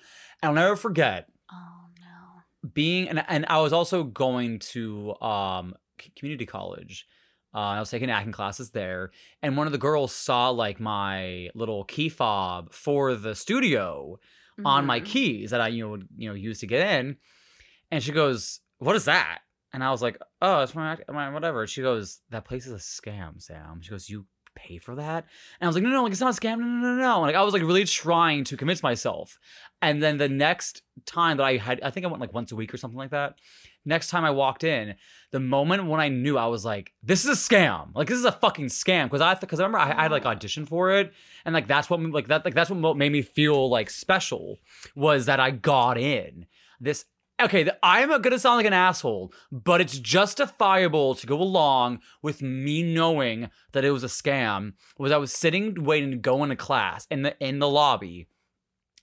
And 0.43 0.51
I'll 0.51 0.55
never 0.55 0.77
forget 0.77 1.29
oh 1.51 1.89
no. 2.01 2.43
being 2.73 3.09
and 3.09 3.25
and 3.29 3.47
I 3.49 3.61
was 3.61 3.73
also 3.73 4.05
going 4.05 4.59
to 4.61 5.15
um 5.21 5.75
community 6.17 6.47
college. 6.47 7.07
Uh, 7.55 7.59
I 7.59 7.81
was 7.81 7.89
taking 7.91 8.11
acting 8.11 8.33
classes 8.33 8.71
there, 8.73 9.13
and 9.43 9.57
one 9.57 9.67
of 9.67 9.73
the 9.73 9.79
girls 9.79 10.13
saw 10.13 10.51
like 10.51 10.79
my 10.79 11.49
little 11.55 11.85
key 11.85 12.11
fob 12.11 12.73
for 12.73 13.15
the 13.15 13.35
studio 13.35 14.19
on 14.65 14.85
my 14.85 15.01
Mhm. 15.01 15.05
keys 15.05 15.51
that 15.53 15.61
I 15.63 15.69
you 15.69 15.85
know 15.85 15.91
would 15.93 16.09
you 16.17 16.29
know 16.29 16.35
use 16.35 16.61
to 16.61 16.67
get 16.67 16.87
in, 17.01 17.17
and 17.91 18.03
she 18.03 18.13
goes, 18.13 18.61
"What 18.79 18.97
is 18.97 19.07
that?" 19.07 19.41
And 19.73 19.85
I 19.85 19.91
was 19.91 20.03
like, 20.03 20.19
"Oh, 20.43 20.63
it's 20.63 20.75
my, 20.75 20.99
my 21.09 21.31
whatever." 21.33 21.67
She 21.67 21.83
goes, 21.83 22.21
"That 22.31 22.45
place 22.45 22.67
is 22.67 22.73
a 22.73 22.77
scam, 22.77 23.43
Sam." 23.43 23.81
She 23.83 23.91
goes, 23.91 24.09
"You 24.09 24.27
pay 24.57 24.79
for 24.79 24.97
that?" 24.97 25.25
And 25.61 25.67
I 25.67 25.69
was 25.69 25.77
like, 25.77 25.85
"No, 25.85 25.91
no, 25.91 26.03
like 26.03 26.13
it's 26.13 26.21
not 26.21 26.37
a 26.37 26.41
scam. 26.41 26.59
No, 26.59 26.65
no, 26.65 26.95
no, 26.95 27.01
no." 27.01 27.21
Like 27.21 27.37
I 27.37 27.43
was 27.43 27.55
like 27.55 27.63
really 27.63 27.85
trying 27.85 28.43
to 28.45 28.57
convince 28.57 28.83
myself. 28.83 29.39
And 29.81 30.03
then 30.03 30.17
the 30.17 30.29
next 30.29 30.83
time 31.05 31.37
that 31.37 31.45
I 31.45 31.59
had, 31.59 31.81
I 31.83 31.91
think 31.91 32.05
I 32.05 32.09
went 32.09 32.21
like 32.21 32.33
once 32.33 32.51
a 32.51 32.57
week 32.57 32.73
or 32.75 32.77
something 32.77 32.99
like 32.99 33.11
that. 33.11 33.37
Next 33.85 34.09
time 34.09 34.25
I 34.25 34.31
walked 34.31 34.65
in, 34.65 34.97
the 35.31 35.39
moment 35.39 35.87
when 35.87 36.01
I 36.01 36.09
knew, 36.09 36.37
I 36.37 36.47
was 36.47 36.65
like, 36.65 36.93
"This 37.05 37.25
is 37.25 37.31
a 37.31 37.35
scam! 37.41 37.95
Like 37.95 38.09
this 38.09 38.19
is 38.19 38.25
a 38.25 38.33
fucking 38.33 38.67
scam!" 38.67 39.05
Because 39.05 39.21
I, 39.21 39.35
because 39.35 39.61
I 39.61 39.63
remember 39.63 39.79
I, 39.79 39.97
I 39.97 40.03
had 40.03 40.11
like 40.11 40.25
auditioned 40.25 40.69
for 40.69 40.91
it, 40.91 41.13
and 41.45 41.55
like 41.55 41.69
that's 41.69 41.89
what 41.89 42.01
like 42.01 42.27
that 42.29 42.45
like 42.45 42.55
that's 42.55 42.71
what 42.71 42.97
made 42.97 43.13
me 43.13 43.23
feel 43.23 43.71
like 43.71 43.91
special 43.91 44.59
was 44.97 45.27
that 45.27 45.39
I 45.39 45.53
got 45.53 45.99
in. 45.99 46.47
This 46.81 47.05
okay, 47.43 47.69
I'm 47.83 48.21
gonna 48.21 48.39
sound 48.39 48.57
like 48.59 48.67
an 48.67 48.73
asshole, 48.73 49.33
but 49.51 49.81
it's 49.81 49.99
justifiable 49.99 51.15
to 51.15 51.27
go 51.27 51.41
along 51.41 52.01
with 52.23 52.43
me 52.43 52.83
knowing 52.83 53.51
that 53.73 53.85
it 53.85 53.91
was 53.91 54.05
a 54.05 54.09
scam. 54.09 54.75
Was 54.99 55.13
I 55.13 55.17
was 55.17 55.33
sitting 55.33 55.85
waiting 55.85 56.11
to 56.11 56.17
go 56.17 56.43
into 56.43 56.57
class 56.57 57.07
in 57.11 57.23
the 57.23 57.37
in 57.45 57.59
the 57.59 57.69
lobby, 57.69 58.29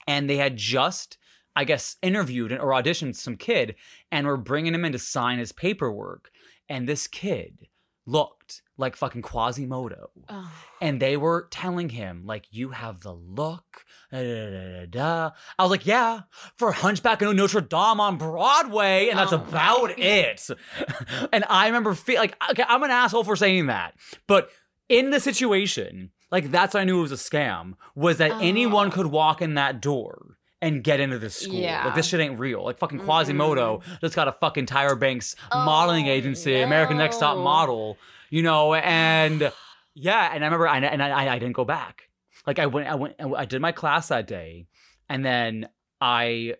and 0.08 0.30
they 0.30 0.38
had 0.38 0.58
just. 0.58 1.18
I 1.56 1.66
guess 1.66 1.98
interviewed 2.02 2.52
or 2.52 2.70
auditioned 2.70 3.16
some 3.16 3.38
kid 3.38 3.76
and 4.12 4.26
were 4.26 4.38
bringing 4.38 4.74
him 4.74 4.86
in 4.86 4.92
to 4.94 4.98
sign 4.98 5.38
his 5.38 5.52
paperwork. 5.52 6.32
And 6.68 6.90
this 6.90 7.06
kid 7.06 7.68
looked 8.06 8.62
like 8.78 8.96
fucking 8.96 9.22
Quasimodo 9.22 10.08
Oh. 10.30 10.52
and 10.82 11.00
they 11.02 11.16
were 11.16 11.48
telling 11.52 11.90
him 11.90 12.24
like 12.26 12.46
you 12.52 12.70
have 12.70 13.02
the 13.02 13.14
look 13.14 13.86
da, 14.12 14.20
da, 14.22 14.86
da, 14.88 15.32
i 15.58 15.64
was 15.64 15.72
like 15.72 15.86
yeah 15.86 16.22
for 16.58 16.72
hunchback 16.72 17.22
of 17.22 17.34
notre 17.36 17.62
dame 17.62 18.00
on 18.02 18.18
broadway 18.18 19.08
and 19.10 19.18
that's 19.20 19.32
Oh 19.32 19.38
about 19.38 19.94
it 19.98 20.50
and 21.34 21.46
i 21.50 21.68
remember 21.68 21.94
feel 21.94 22.20
like 22.20 22.36
okay 22.52 22.64
i'm 22.68 22.84
an 22.84 22.92
asshole 22.92 23.24
for 23.24 23.36
saying 23.36 23.68
that 23.68 23.94
but 24.28 24.50
in 24.90 25.10
the 25.12 25.20
situation 25.20 26.12
like 26.32 26.52
that's 26.52 26.74
when 26.74 26.82
i 26.82 26.84
knew 26.84 27.00
it 27.00 27.04
was 27.04 27.12
a 27.12 27.16
scam 27.16 27.74
was 27.96 28.18
that 28.18 28.32
anyone 28.42 28.88
Oh. 28.88 28.92
could 28.92 29.08
walk 29.08 29.42
in 29.42 29.54
that 29.56 29.82
door 29.82 30.38
and 30.64 30.82
get 30.82 31.02
into 31.02 31.20
this 31.20 31.36
school. 31.36 31.56
Yeah. 31.56 31.86
Like 31.86 31.96
this 31.96 32.08
shit 32.08 32.22
ain't 32.22 32.40
real. 32.40 32.64
Like 32.64 32.80
fucking 32.80 33.00
mm-hmm. 33.00 33.08
Quasimodo 33.08 33.82
just 34.00 34.16
got 34.16 34.30
a 34.30 34.32
fucking 34.32 34.66
Tyra 34.66 34.98
Banks 34.98 35.36
modeling 35.54 36.08
Oh, 36.08 36.12
agency, 36.12 36.62
American 36.62 36.98
Next 36.98 37.20
Top. 37.20 37.38
Model, 37.38 37.98
you 38.30 38.42
know, 38.42 38.74
and 38.74 39.52
yeah, 39.94 40.32
and 40.34 40.44
I 40.44 40.48
remember, 40.48 40.68
I, 40.68 40.80
and 40.80 41.04
I, 41.04 41.34
I 41.36 41.40
didn't 41.40 41.56
go 41.56 41.66
back. 41.66 42.10
Like 42.48 42.60
I 42.60 42.68
went, 42.68 42.88
I 42.88 42.96
went, 42.96 43.16
I 43.20 43.46
did 43.46 43.62
my 43.62 43.74
class 43.74 44.08
that 44.08 44.26
day, 44.26 44.68
and 45.10 45.26
then 45.26 45.68
I 46.00 46.56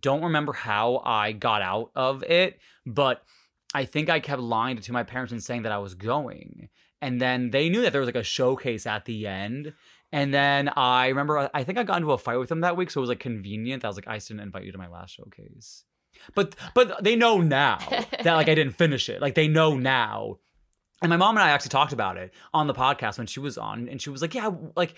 don't 0.00 0.22
remember 0.22 0.52
how 0.52 1.02
I 1.04 1.32
got 1.32 1.62
out 1.62 1.90
of 1.94 2.22
it, 2.24 2.58
but 2.84 3.22
I 3.74 3.86
think 3.86 4.10
I 4.10 4.20
kept 4.20 4.40
lying 4.40 4.76
to 4.76 4.92
my 4.92 5.02
parents 5.02 5.32
and 5.32 5.42
saying 5.42 5.62
that 5.62 5.72
I 5.72 5.78
was 5.78 5.94
going, 5.94 6.68
and 7.00 7.20
then 7.20 7.50
they 7.50 7.70
knew 7.70 7.80
that 7.82 7.92
there 7.92 8.00
was 8.00 8.08
like 8.08 8.14
a 8.14 8.22
showcase 8.22 8.86
at 8.86 9.06
the 9.06 9.26
end. 9.26 9.72
And 10.12 10.32
then 10.32 10.68
I 10.76 11.08
remember, 11.08 11.48
I 11.54 11.64
think 11.64 11.78
I 11.78 11.84
got 11.84 11.96
into 11.96 12.12
a 12.12 12.18
fight 12.18 12.36
with 12.36 12.52
him 12.52 12.60
that 12.60 12.76
week, 12.76 12.90
so 12.90 13.00
it 13.00 13.02
was 13.02 13.08
like 13.08 13.18
convenient. 13.20 13.84
I 13.84 13.88
was 13.88 13.96
like, 13.96 14.06
I 14.08 14.18
didn't 14.18 14.40
invite 14.40 14.64
you 14.64 14.72
to 14.72 14.78
my 14.78 14.88
last 14.88 15.14
showcase, 15.14 15.84
but 16.34 16.54
but 16.74 17.02
they 17.02 17.16
know 17.16 17.38
now 17.40 17.78
that 18.22 18.34
like 18.34 18.48
I 18.48 18.54
didn't 18.54 18.74
finish 18.76 19.08
it. 19.08 19.22
Like 19.22 19.34
they 19.34 19.48
know 19.48 19.76
now. 19.76 20.36
And 21.00 21.08
my 21.10 21.16
mom 21.16 21.36
and 21.36 21.42
I 21.42 21.50
actually 21.50 21.70
talked 21.70 21.92
about 21.94 22.16
it 22.18 22.32
on 22.52 22.66
the 22.66 22.74
podcast 22.74 23.16
when 23.18 23.26
she 23.26 23.40
was 23.40 23.56
on, 23.58 23.88
and 23.88 24.00
she 24.00 24.10
was 24.10 24.20
like, 24.22 24.34
"Yeah, 24.34 24.50
like 24.76 24.94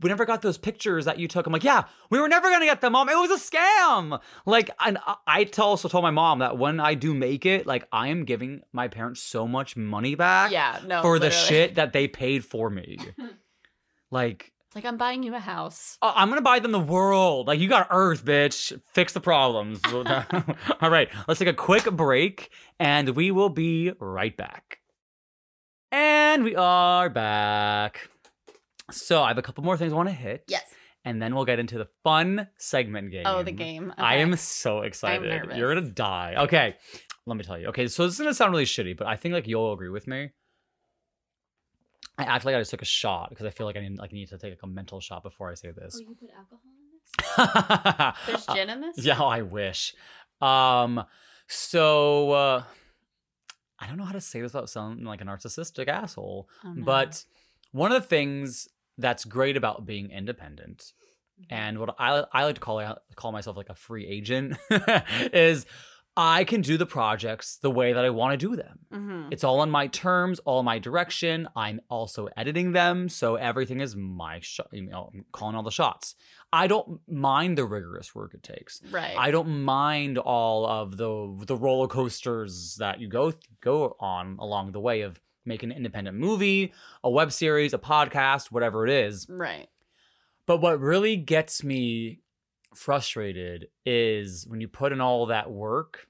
we 0.00 0.08
never 0.08 0.24
got 0.26 0.42
those 0.42 0.58
pictures 0.58 1.06
that 1.06 1.18
you 1.18 1.26
took." 1.26 1.46
I'm 1.46 1.52
like, 1.52 1.64
"Yeah, 1.64 1.84
we 2.10 2.20
were 2.20 2.28
never 2.28 2.50
gonna 2.50 2.66
get 2.66 2.80
them, 2.82 2.92
mom. 2.92 3.08
It 3.08 3.16
was 3.16 3.30
a 3.30 3.42
scam." 3.42 4.20
Like, 4.46 4.70
and 4.78 4.98
I 5.26 5.48
also 5.58 5.88
told 5.88 6.04
my 6.04 6.10
mom 6.10 6.38
that 6.40 6.56
when 6.58 6.78
I 6.80 6.94
do 6.94 7.14
make 7.14 7.46
it, 7.46 7.66
like 7.66 7.88
I 7.90 8.08
am 8.08 8.24
giving 8.26 8.60
my 8.72 8.86
parents 8.88 9.20
so 9.22 9.48
much 9.48 9.74
money 9.76 10.14
back 10.14 10.52
Yeah, 10.52 10.78
no. 10.86 11.02
for 11.02 11.18
the 11.18 11.30
shit 11.30 11.74
that 11.76 11.92
they 11.92 12.06
paid 12.06 12.44
for 12.44 12.68
me. 12.70 12.98
like, 14.10 14.52
It's 14.66 14.76
like 14.76 14.84
I'm 14.84 14.96
buying 14.96 15.22
you 15.22 15.34
a 15.34 15.38
house. 15.38 15.98
I- 16.02 16.14
I'm 16.16 16.28
gonna 16.28 16.40
buy 16.42 16.58
them 16.58 16.72
the 16.72 16.78
world. 16.78 17.46
Like 17.46 17.60
you 17.60 17.68
got 17.68 17.88
Earth, 17.90 18.24
bitch. 18.24 18.78
Fix 18.92 19.12
the 19.12 19.20
problems. 19.20 19.80
All 20.80 20.90
right, 20.90 21.08
let's 21.26 21.38
take 21.38 21.48
a 21.48 21.52
quick 21.54 21.84
break, 21.90 22.50
and 22.78 23.10
we 23.10 23.30
will 23.30 23.48
be 23.50 23.92
right 24.00 24.36
back. 24.36 24.78
And 25.90 26.44
we 26.44 26.54
are 26.56 27.08
back. 27.08 28.10
So 28.90 29.22
I 29.22 29.28
have 29.28 29.38
a 29.38 29.42
couple 29.42 29.64
more 29.64 29.76
things 29.76 29.92
I 29.92 29.96
want 29.96 30.08
to 30.08 30.14
hit. 30.14 30.44
Yes. 30.48 30.64
And 31.04 31.22
then 31.22 31.34
we'll 31.34 31.44
get 31.46 31.58
into 31.58 31.78
the 31.78 31.88
fun 32.04 32.48
segment 32.58 33.10
game. 33.10 33.22
Oh, 33.24 33.42
the 33.42 33.52
game. 33.52 33.94
I 33.96 34.16
am 34.16 34.36
so 34.36 34.80
excited. 34.82 35.56
You're 35.56 35.74
gonna 35.74 35.88
die. 35.88 36.34
Okay, 36.38 36.76
let 37.26 37.36
me 37.36 37.44
tell 37.44 37.58
you. 37.58 37.68
Okay, 37.68 37.86
so 37.88 38.04
this 38.04 38.14
is 38.14 38.18
gonna 38.18 38.34
sound 38.34 38.52
really 38.52 38.64
shitty, 38.66 38.96
but 38.96 39.06
I 39.06 39.16
think 39.16 39.32
like 39.32 39.46
you'll 39.46 39.72
agree 39.72 39.88
with 39.88 40.06
me. 40.06 40.30
I 42.18 42.24
act 42.24 42.44
like 42.44 42.54
I 42.54 42.58
just 42.58 42.70
took 42.70 42.82
a 42.82 42.86
shot 42.86 43.30
because 43.30 43.46
I 43.46 43.50
feel 43.50 43.66
like 43.66 43.76
I 43.76 43.80
need 43.80 43.98
like 43.98 44.12
need 44.12 44.28
to 44.28 44.38
take 44.38 44.50
like 44.52 44.62
a 44.62 44.66
mental 44.66 45.00
shot 45.00 45.22
before 45.22 45.50
I 45.50 45.54
say 45.54 45.70
this. 45.70 45.96
Oh, 45.96 46.00
you 46.00 46.16
put 46.16 46.30
alcohol 46.36 46.60
in 46.66 48.14
this? 48.16 48.26
There's 48.26 48.46
gin 48.46 48.70
in 48.70 48.80
this? 48.80 49.04
yeah, 49.04 49.22
I 49.22 49.42
wish. 49.42 49.94
Um, 50.40 51.04
so 51.46 52.32
uh, 52.32 52.62
I 53.78 53.86
don't 53.86 53.96
know 53.96 54.04
how 54.04 54.12
to 54.12 54.20
say 54.20 54.40
this 54.40 54.52
without 54.52 54.68
sounding 54.68 55.04
like 55.04 55.20
a 55.20 55.24
narcissistic 55.24 55.88
asshole. 55.88 56.48
Oh, 56.64 56.72
no. 56.72 56.84
But 56.84 57.24
one 57.72 57.92
of 57.92 58.02
the 58.02 58.08
things 58.08 58.68
that's 58.98 59.24
great 59.24 59.56
about 59.56 59.86
being 59.86 60.10
independent 60.10 60.92
and 61.50 61.78
what 61.78 61.94
I 61.98 62.24
I 62.32 62.44
like 62.44 62.56
to 62.56 62.60
call 62.60 62.96
call 63.14 63.32
myself 63.32 63.56
like 63.56 63.68
a 63.68 63.74
free 63.74 64.06
agent 64.06 64.56
is 65.32 65.66
I 66.20 66.42
can 66.42 66.62
do 66.62 66.76
the 66.76 66.84
projects 66.84 67.58
the 67.58 67.70
way 67.70 67.92
that 67.92 68.04
I 68.04 68.10
want 68.10 68.32
to 68.32 68.36
do 68.48 68.56
them. 68.56 68.80
Mhm. 68.92 69.28
It's 69.32 69.44
all 69.44 69.60
on 69.60 69.70
my 69.70 69.86
terms, 69.86 70.40
all 70.40 70.64
my 70.64 70.80
direction. 70.80 71.48
I'm 71.54 71.80
also 71.88 72.28
editing 72.36 72.72
them, 72.72 73.08
so 73.08 73.36
everything 73.36 73.80
is 73.80 73.94
my 73.94 74.40
shot. 74.40 74.66
You 74.72 74.82
know, 74.90 75.10
I'm 75.14 75.24
calling 75.30 75.54
all 75.54 75.62
the 75.62 75.70
shots. 75.70 76.16
I 76.52 76.66
don't 76.66 77.00
mind 77.08 77.56
the 77.56 77.64
rigorous 77.64 78.14
work 78.16 78.34
it 78.34 78.42
takes. 78.42 78.82
Right. 78.90 79.14
I 79.16 79.30
don't 79.30 79.62
mind 79.62 80.18
all 80.18 80.66
of 80.66 80.96
the 80.96 81.36
the 81.46 81.56
roller 81.56 81.86
coasters 81.86 82.74
that 82.80 82.98
you 83.00 83.06
go 83.08 83.32
go 83.60 83.94
on 84.00 84.36
along 84.40 84.72
the 84.72 84.80
way 84.80 85.02
of 85.02 85.20
making 85.44 85.70
an 85.70 85.76
independent 85.76 86.16
movie, 86.16 86.72
a 87.04 87.08
web 87.10 87.30
series, 87.32 87.72
a 87.72 87.78
podcast, 87.78 88.50
whatever 88.50 88.84
it 88.86 88.92
is. 88.92 89.26
right. 89.30 89.68
But 90.46 90.60
what 90.62 90.80
really 90.80 91.16
gets 91.16 91.62
me 91.62 92.20
frustrated 92.74 93.68
is 93.86 94.46
when 94.46 94.60
you 94.60 94.68
put 94.68 94.92
in 94.92 95.00
all 95.00 95.26
that 95.26 95.50
work 95.50 96.06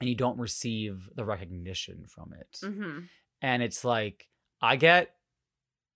and 0.00 0.08
you 0.08 0.14
don't 0.14 0.38
receive 0.38 1.08
the 1.14 1.24
recognition 1.24 2.04
from 2.08 2.32
it. 2.32 2.58
hmm 2.62 3.00
And 3.42 3.62
it's 3.62 3.84
like, 3.84 4.28
I 4.62 4.76
get, 4.76 5.14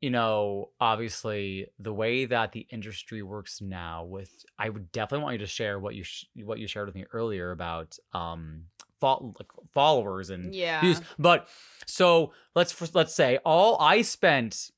you 0.00 0.10
know, 0.10 0.70
obviously 0.80 1.68
the 1.78 1.92
way 1.94 2.26
that 2.26 2.52
the 2.52 2.66
industry 2.70 3.22
works 3.22 3.60
now 3.60 4.04
with 4.04 4.30
I 4.58 4.68
would 4.68 4.92
definitely 4.92 5.24
want 5.24 5.34
you 5.34 5.46
to 5.46 5.46
share 5.46 5.78
what 5.78 5.94
you 5.94 6.04
sh- 6.04 6.26
what 6.42 6.58
you 6.58 6.66
shared 6.66 6.86
with 6.86 6.94
me 6.94 7.04
earlier 7.12 7.50
about 7.50 7.96
um 8.12 8.64
like 9.02 9.48
followers 9.72 10.30
and 10.30 10.54
Yeah. 10.54 10.80
views. 10.80 11.00
But 11.18 11.46
so 11.86 12.32
let's 12.54 12.94
let's 12.94 13.14
say 13.14 13.38
all 13.44 13.78
I 13.80 14.00
spent 14.02 14.70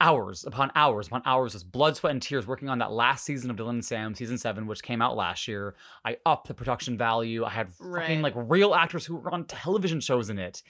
hours 0.00 0.44
upon 0.44 0.70
hours 0.74 1.06
upon 1.08 1.22
hours 1.26 1.54
with 1.54 1.70
blood, 1.70 1.96
sweat, 1.96 2.12
and 2.12 2.22
tears 2.22 2.46
working 2.46 2.68
on 2.68 2.78
that 2.78 2.92
last 2.92 3.24
season 3.24 3.50
of 3.50 3.56
Dylan 3.56 3.70
and 3.70 3.84
Sam, 3.84 4.14
season 4.14 4.38
seven, 4.38 4.66
which 4.66 4.82
came 4.82 5.02
out 5.02 5.16
last 5.16 5.46
year. 5.46 5.74
I 6.04 6.16
upped 6.24 6.48
the 6.48 6.54
production 6.54 6.96
value. 6.96 7.44
I 7.44 7.50
had 7.50 7.70
fucking 7.74 7.90
Right. 7.90 8.20
like 8.22 8.32
real 8.36 8.74
actors 8.74 9.06
who 9.06 9.16
were 9.16 9.32
on 9.32 9.44
television 9.44 10.00
shows 10.00 10.30
in 10.30 10.38
it. 10.38 10.62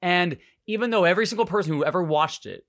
And 0.00 0.38
even 0.66 0.90
though 0.90 1.04
every 1.04 1.26
single 1.26 1.46
person 1.46 1.72
who 1.72 1.84
ever 1.84 2.02
watched 2.02 2.46
it 2.46 2.64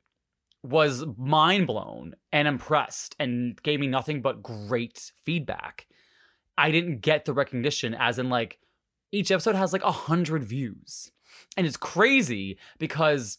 was 0.63 1.05
mind 1.17 1.67
blown 1.67 2.15
and 2.31 2.47
impressed 2.47 3.15
and 3.19 3.61
gave 3.63 3.79
me 3.79 3.87
nothing 3.87 4.21
but 4.21 4.41
great 4.43 5.11
feedback, 5.23 5.87
I 6.57 6.71
didn't 6.71 7.01
get 7.01 7.25
the 7.25 7.33
recognition 7.33 7.93
as 7.93 8.17
in 8.17 8.29
like 8.29 8.59
each 9.11 9.31
episode 9.31 9.55
has 9.55 9.71
like 9.71 9.83
a 9.83 9.91
hundred 9.91 10.43
views. 10.43 11.11
And 11.55 11.65
it's 11.67 11.77
crazy 11.77 12.57
because 12.79 13.37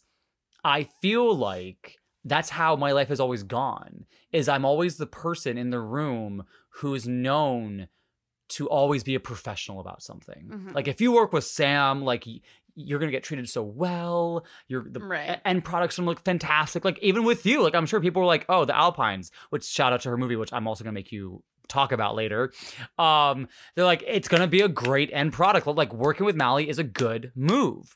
I 0.63 0.83
feel 1.01 1.35
like 1.35 1.98
that's 2.25 2.49
how 2.49 2.75
my 2.75 2.91
life 2.91 3.07
has 3.09 3.19
always 3.19 3.43
gone 3.43 4.05
is 4.31 4.49
I'm 4.49 4.65
always 4.65 4.97
the 4.97 5.05
person 5.07 5.57
in 5.57 5.69
the 5.69 5.79
room 5.79 6.43
who's 6.69 7.07
known 7.07 7.87
to 8.49 8.67
always 8.67 9.03
be 9.03 9.15
a 9.15 9.19
professional 9.19 9.79
about 9.79 10.01
something. 10.01 10.49
Mhm. 10.51 10.73
Like 10.73 10.87
if 10.87 10.99
you 11.01 11.11
work 11.11 11.31
with 11.33 11.43
Sam, 11.43 12.01
like 12.03 12.25
you're 12.75 12.99
gonna 12.99 13.11
get 13.11 13.23
treated 13.23 13.47
so 13.49 13.61
well. 13.61 14.45
You're 14.67 14.87
the 14.89 14.99
Right. 15.01 15.39
end 15.45 15.63
products 15.65 15.97
gonna 15.97 16.07
look 16.07 16.23
fantastic. 16.23 16.83
Like 16.85 16.97
even 16.99 17.23
with 17.25 17.45
you, 17.45 17.61
like 17.61 17.75
I'm 17.75 17.85
sure 17.85 17.99
people 18.01 18.21
were 18.21 18.25
like, 18.27 18.45
"Oh, 18.49 18.65
the 18.65 18.75
Alpines," 18.75 19.31
which 19.49 19.65
shout 19.65 19.91
out 19.93 20.01
to 20.01 20.09
her 20.09 20.17
movie, 20.17 20.35
which 20.35 20.51
I'm 20.53 20.67
also 20.67 20.83
gonna 20.83 20.93
make 20.93 21.11
you 21.11 21.43
talk 21.67 21.91
about 21.91 22.15
later. 22.15 22.51
Um, 22.97 23.47
they're 23.75 23.85
like, 23.85 24.03
it's 24.07 24.27
gonna 24.27 24.47
be 24.47 24.61
a 24.61 24.67
great 24.69 25.09
end 25.13 25.33
product. 25.33 25.67
Like 25.67 25.93
working 25.93 26.25
with 26.25 26.35
Mally 26.35 26.67
is 26.69 26.79
a 26.79 26.83
good 26.83 27.31
move, 27.35 27.95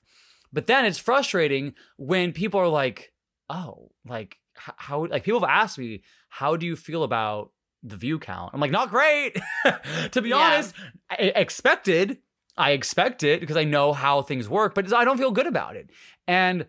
but 0.52 0.68
then 0.68 0.86
it's 0.86 1.00
frustrating 1.00 1.74
when 1.98 2.32
people 2.34 2.60
are 2.60 2.68
like, 2.68 3.13
"Oh, 3.50 3.92
like 4.06 4.38
how?" 4.56 5.06
Like 5.06 5.24
people 5.24 5.40
have 5.42 5.50
asked 5.50 5.78
me, 5.78 6.04
"How 6.30 6.56
do 6.56 6.66
you 6.66 6.76
feel 6.76 7.04
about 7.04 7.52
the 7.84 7.98
view 7.98 8.20
count?" 8.20 8.52
I'm 8.54 8.60
like, 8.60 8.72
"Not 8.72 8.90
great." 8.90 9.38
to 10.12 10.22
be 10.22 10.30
Yeah. 10.30 10.38
honest, 10.38 10.76
I 11.10 11.16
expected. 11.36 12.20
I 12.58 12.72
expect 12.72 13.24
it 13.24 13.40
because 13.40 13.58
I 13.58 13.64
know 13.64 13.94
how 13.94 14.22
things 14.22 14.48
work, 14.48 14.76
but 14.76 14.94
I 14.94 15.04
don't 15.06 15.18
feel 15.18 15.32
good 15.32 15.48
about 15.48 15.76
it. 15.76 15.90
And 16.28 16.68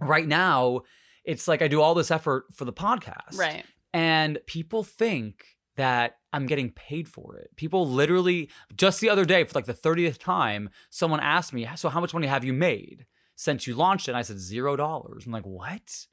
right 0.00 0.26
now, 0.26 0.82
it's 1.24 1.46
like 1.46 1.60
I 1.60 1.68
do 1.68 1.82
all 1.82 1.94
this 1.94 2.10
effort 2.10 2.46
for 2.54 2.64
the 2.64 2.72
podcast. 2.72 3.36
Right. 3.36 3.64
And 3.92 4.38
people 4.46 4.82
think 4.82 5.44
that 5.76 6.16
I'm 6.32 6.46
getting 6.46 6.70
paid 6.70 7.06
for 7.08 7.36
it. 7.36 7.50
People 7.56 7.86
literally, 7.88 8.48
just 8.76 9.00
the 9.00 9.10
other 9.10 9.24
day, 9.24 9.44
for 9.44 9.52
like 9.54 9.66
the 9.66 9.74
30th 9.74 10.18
time, 10.18 10.70
someone 10.88 11.20
asked 11.20 11.52
me, 11.52 11.68
So, 11.76 11.88
how 11.90 12.00
much 12.00 12.14
money 12.14 12.26
have 12.26 12.44
you 12.44 12.52
made 12.52 13.04
since 13.40 13.66
you 13.66 13.74
launched 13.74 14.06
it? 14.06 14.10
And 14.10 14.18
I 14.18 14.22
said, 14.22 14.38
Zero 14.38 14.76
dollars. 14.76 15.24
I'm 15.24 15.32
like, 15.32 15.46
What? 15.46 16.06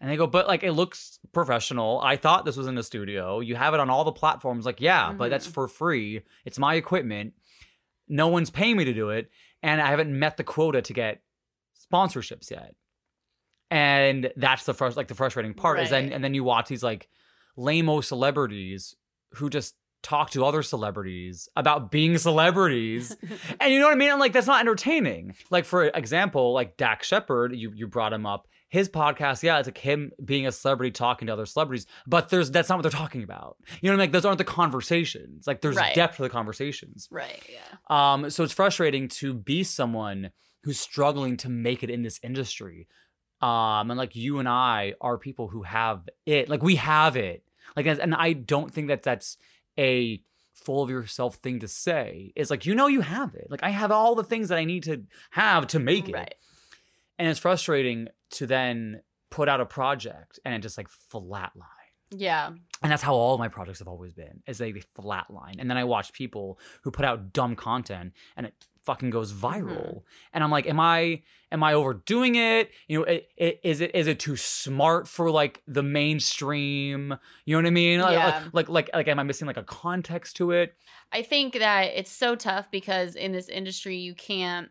And 0.00 0.10
they 0.10 0.16
go, 0.16 0.26
But 0.26 0.48
like, 0.48 0.64
it 0.64 0.72
looks 0.72 1.20
professional. 1.32 2.00
I 2.02 2.16
thought 2.16 2.44
this 2.44 2.56
was 2.56 2.66
in 2.66 2.74
the 2.74 2.82
studio. 2.82 3.38
You 3.38 3.54
have 3.54 3.72
it 3.74 3.78
on 3.80 3.88
all 3.88 4.02
the 4.04 4.10
platforms. 4.12 4.66
Like, 4.66 4.80
yeah, 4.80 5.12
but 5.12 5.30
that's 5.30 5.46
Mhm. 5.46 5.52
for 5.54 5.68
free. 5.68 6.22
It's 6.44 6.58
my 6.58 6.74
equipment. 6.74 7.34
No 8.08 8.26
one's 8.28 8.50
paying 8.50 8.76
me 8.76 8.84
to 8.84 8.92
do 8.92 9.10
it. 9.10 9.30
And 9.62 9.80
I 9.80 9.90
haven't 9.90 10.18
met 10.18 10.36
the 10.36 10.42
quota 10.44 10.82
to 10.82 10.92
get 10.92 11.22
sponsorships 11.92 12.50
yet. 12.50 12.74
And 13.70 14.32
that's 14.36 14.64
the 14.64 14.74
first, 14.74 14.96
like 14.96 15.06
the 15.08 15.14
frustrating 15.14 15.54
part 15.54 15.78
is 15.80 15.90
then, 15.90 16.12
and 16.12 16.22
then 16.24 16.34
you 16.34 16.42
watch 16.44 16.68
these 16.68 16.82
like 16.82 17.08
lame 17.56 18.02
celebrities 18.02 18.96
who 19.34 19.48
just 19.48 19.76
talk 20.02 20.30
to 20.30 20.44
other 20.44 20.62
celebrities 20.62 21.48
about 21.56 21.90
being 21.90 22.18
celebrities. 22.18 23.16
and 23.60 23.72
you 23.72 23.78
know 23.78 23.86
what 23.86 23.92
I 23.94 23.96
mean? 23.96 24.10
I'm 24.10 24.18
like, 24.18 24.32
that's 24.32 24.46
not 24.46 24.60
entertaining. 24.60 25.34
Like, 25.50 25.64
for 25.64 25.84
example, 25.84 26.52
like 26.52 26.76
Dax 26.76 27.06
Shepard, 27.06 27.54
you, 27.54 27.72
you 27.74 27.86
brought 27.86 28.12
him 28.12 28.26
up. 28.26 28.48
His 28.68 28.88
podcast, 28.88 29.42
yeah, 29.42 29.58
it's 29.58 29.68
like 29.68 29.76
him 29.76 30.12
being 30.24 30.46
a 30.46 30.52
celebrity 30.52 30.90
talking 30.92 31.26
to 31.26 31.32
other 31.34 31.44
celebrities, 31.44 31.86
but 32.06 32.30
there's 32.30 32.50
that's 32.50 32.70
not 32.70 32.78
what 32.78 32.82
they're 32.82 32.90
talking 32.90 33.22
about. 33.22 33.58
You 33.82 33.90
know 33.90 33.90
what 33.90 33.90
I 33.90 33.90
mean? 33.90 33.98
Like 33.98 34.12
those 34.12 34.24
aren't 34.24 34.38
the 34.38 34.44
conversations. 34.44 35.46
Like 35.46 35.60
there's 35.60 35.76
Right. 35.76 35.94
depth 35.94 36.16
to 36.16 36.22
the 36.22 36.30
conversations. 36.30 37.06
right. 37.10 37.42
Yeah. 37.50 37.58
Um, 37.90 38.30
so 38.30 38.42
it's 38.44 38.52
frustrating 38.54 39.08
to 39.08 39.34
be 39.34 39.62
someone 39.62 40.30
who's 40.64 40.80
struggling 40.80 41.36
to 41.38 41.50
make 41.50 41.82
it 41.82 41.90
in 41.90 42.02
this 42.02 42.18
industry. 42.22 42.88
Um, 43.42 43.90
and 43.90 43.98
like 43.98 44.16
you 44.16 44.38
and 44.38 44.48
I 44.48 44.94
are 45.02 45.18
people 45.18 45.48
who 45.48 45.64
have 45.64 46.08
it, 46.24 46.48
like 46.48 46.62
we 46.62 46.76
have 46.76 47.14
it. 47.16 47.42
Like, 47.76 47.84
and 47.86 47.98
and 48.00 48.14
I 48.14 48.32
don't 48.32 48.72
think 48.72 48.88
that 48.88 49.02
that's 49.02 49.36
a 49.78 50.22
full 50.54 50.82
of 50.82 50.90
yourself 50.90 51.36
thing 51.36 51.60
to 51.60 51.68
say. 51.68 52.32
It's 52.36 52.50
like, 52.50 52.66
you 52.66 52.74
know, 52.74 52.86
you 52.86 53.00
have 53.00 53.34
it. 53.34 53.48
Like, 53.50 53.62
I 53.62 53.70
have 53.70 53.90
all 53.90 54.14
the 54.14 54.24
things 54.24 54.48
that 54.48 54.58
I 54.58 54.64
need 54.64 54.84
to 54.84 55.02
have 55.30 55.66
to 55.68 55.78
make 55.78 56.08
it. 56.08 56.14
Right. 56.14 56.34
And 57.18 57.28
it's 57.28 57.40
frustrating 57.40 58.08
to 58.32 58.46
then 58.46 59.02
put 59.30 59.48
out 59.48 59.60
a 59.60 59.66
project 59.66 60.38
and 60.44 60.54
it 60.54 60.60
just 60.60 60.76
like 60.76 60.88
flatline. 61.12 61.66
Yeah. 62.14 62.50
And 62.82 62.90
that's 62.90 63.02
how 63.02 63.14
all 63.14 63.38
my 63.38 63.48
projects 63.48 63.78
have 63.78 63.88
always 63.88 64.12
been, 64.12 64.42
is 64.46 64.58
they 64.58 64.72
flatline. 64.72 65.56
And 65.58 65.70
then 65.70 65.76
I 65.76 65.84
watch 65.84 66.12
people 66.12 66.58
who 66.82 66.90
put 66.90 67.04
out 67.04 67.32
dumb 67.32 67.54
content 67.54 68.12
and 68.36 68.46
it 68.46 68.54
fucking 68.84 69.10
goes 69.10 69.32
mm-hmm. 69.32 69.46
viral. 69.46 70.02
And 70.32 70.42
I'm 70.42 70.50
like, 70.50 70.66
am 70.66 70.80
I 70.80 71.22
am 71.50 71.62
I 71.62 71.74
overdoing 71.74 72.34
it? 72.34 72.70
You 72.88 72.98
know, 72.98 73.04
it, 73.04 73.28
it, 73.36 73.60
is 73.62 73.80
it 73.80 73.94
is 73.94 74.06
it 74.06 74.18
too 74.18 74.36
smart 74.36 75.06
for 75.06 75.30
like 75.30 75.62
the 75.66 75.82
mainstream? 75.82 77.16
You 77.44 77.56
know 77.56 77.62
what 77.62 77.66
I 77.66 77.70
mean? 77.70 78.00
Like, 78.00 78.12
Yeah. 78.12 78.44
like 78.52 78.68
like 78.68 78.90
like 78.92 79.08
am 79.08 79.18
I 79.18 79.22
missing 79.22 79.46
like 79.46 79.56
a 79.56 79.62
context 79.62 80.36
to 80.36 80.50
it? 80.50 80.74
I 81.12 81.22
think 81.22 81.54
that 81.54 81.92
it's 81.94 82.10
so 82.10 82.34
tough 82.34 82.70
because 82.70 83.14
in 83.14 83.32
this 83.32 83.48
industry 83.48 83.98
you 83.98 84.14
can't 84.14 84.70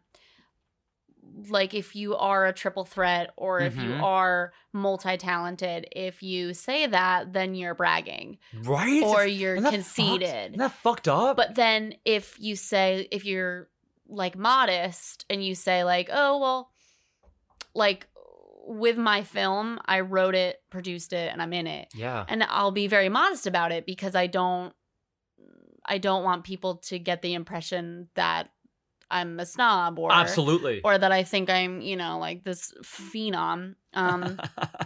like 1.49 1.73
if 1.73 1.95
you 1.95 2.15
are 2.15 2.45
a 2.45 2.53
triple 2.53 2.85
threat 2.85 3.31
or 3.37 3.61
if 3.61 3.75
you 3.77 3.91
Mhm. 3.91 4.03
are 4.03 4.53
multi-talented, 4.73 5.87
if 5.91 6.21
you 6.23 6.53
say 6.53 6.87
that, 6.87 7.33
then 7.33 7.55
you're 7.55 7.73
bragging 7.75 8.37
Right? 8.53 9.03
or 9.03 9.25
you're 9.25 9.57
fucked? 9.61 9.73
conceited. 9.73 10.45
Isn't 10.51 10.57
that 10.59 10.71
fucked 10.73 11.07
up? 11.07 11.37
But 11.37 11.55
then 11.55 11.95
if 12.05 12.39
you 12.39 12.55
say 12.55 13.07
if 13.11 13.25
you're 13.25 13.69
like 14.07 14.37
modest 14.37 15.25
and 15.29 15.43
you 15.43 15.55
say 15.55 15.83
like, 15.83 16.09
"Oh, 16.11 16.37
well 16.39 16.71
like 17.73 18.07
with 18.67 18.97
my 18.97 19.23
film, 19.23 19.79
I 19.85 20.01
wrote 20.01 20.35
it, 20.35 20.61
produced 20.69 21.13
it, 21.13 21.31
and 21.31 21.41
I'm 21.41 21.53
in 21.53 21.67
it." 21.67 21.87
yeah. 21.95 22.25
And 22.27 22.43
I'll 22.43 22.71
be 22.71 22.87
very 22.87 23.09
modest 23.09 23.47
about 23.47 23.71
it 23.71 23.85
because 23.85 24.15
I 24.15 24.27
don't 24.27 24.73
I 25.85 25.97
don't 25.97 26.23
want 26.23 26.43
people 26.43 26.75
to 26.75 26.99
get 26.99 27.21
the 27.23 27.33
impression 27.33 28.09
that 28.13 28.51
I'm 29.11 29.39
a 29.39 29.45
snob 29.45 29.99
or 29.99 30.11
Absolutely. 30.11 30.81
or 30.83 30.97
that 30.97 31.11
I 31.11 31.23
think 31.23 31.49
I'm, 31.49 31.81
you 31.81 31.95
know, 31.97 32.17
like 32.19 32.43
this 32.43 32.73
phenom. 32.83 33.75
Um 33.93 34.39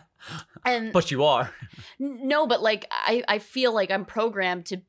and 0.66 0.92
but 0.92 1.12
you 1.12 1.24
are. 1.24 1.52
No, 2.00 2.48
but 2.48 2.62
like 2.62 2.86
I, 2.92 3.24
I 3.28 3.40
feel 3.40 3.74
like 3.74 3.92
I'm 3.92 4.06
programmed 4.06 4.66
to 4.68 4.82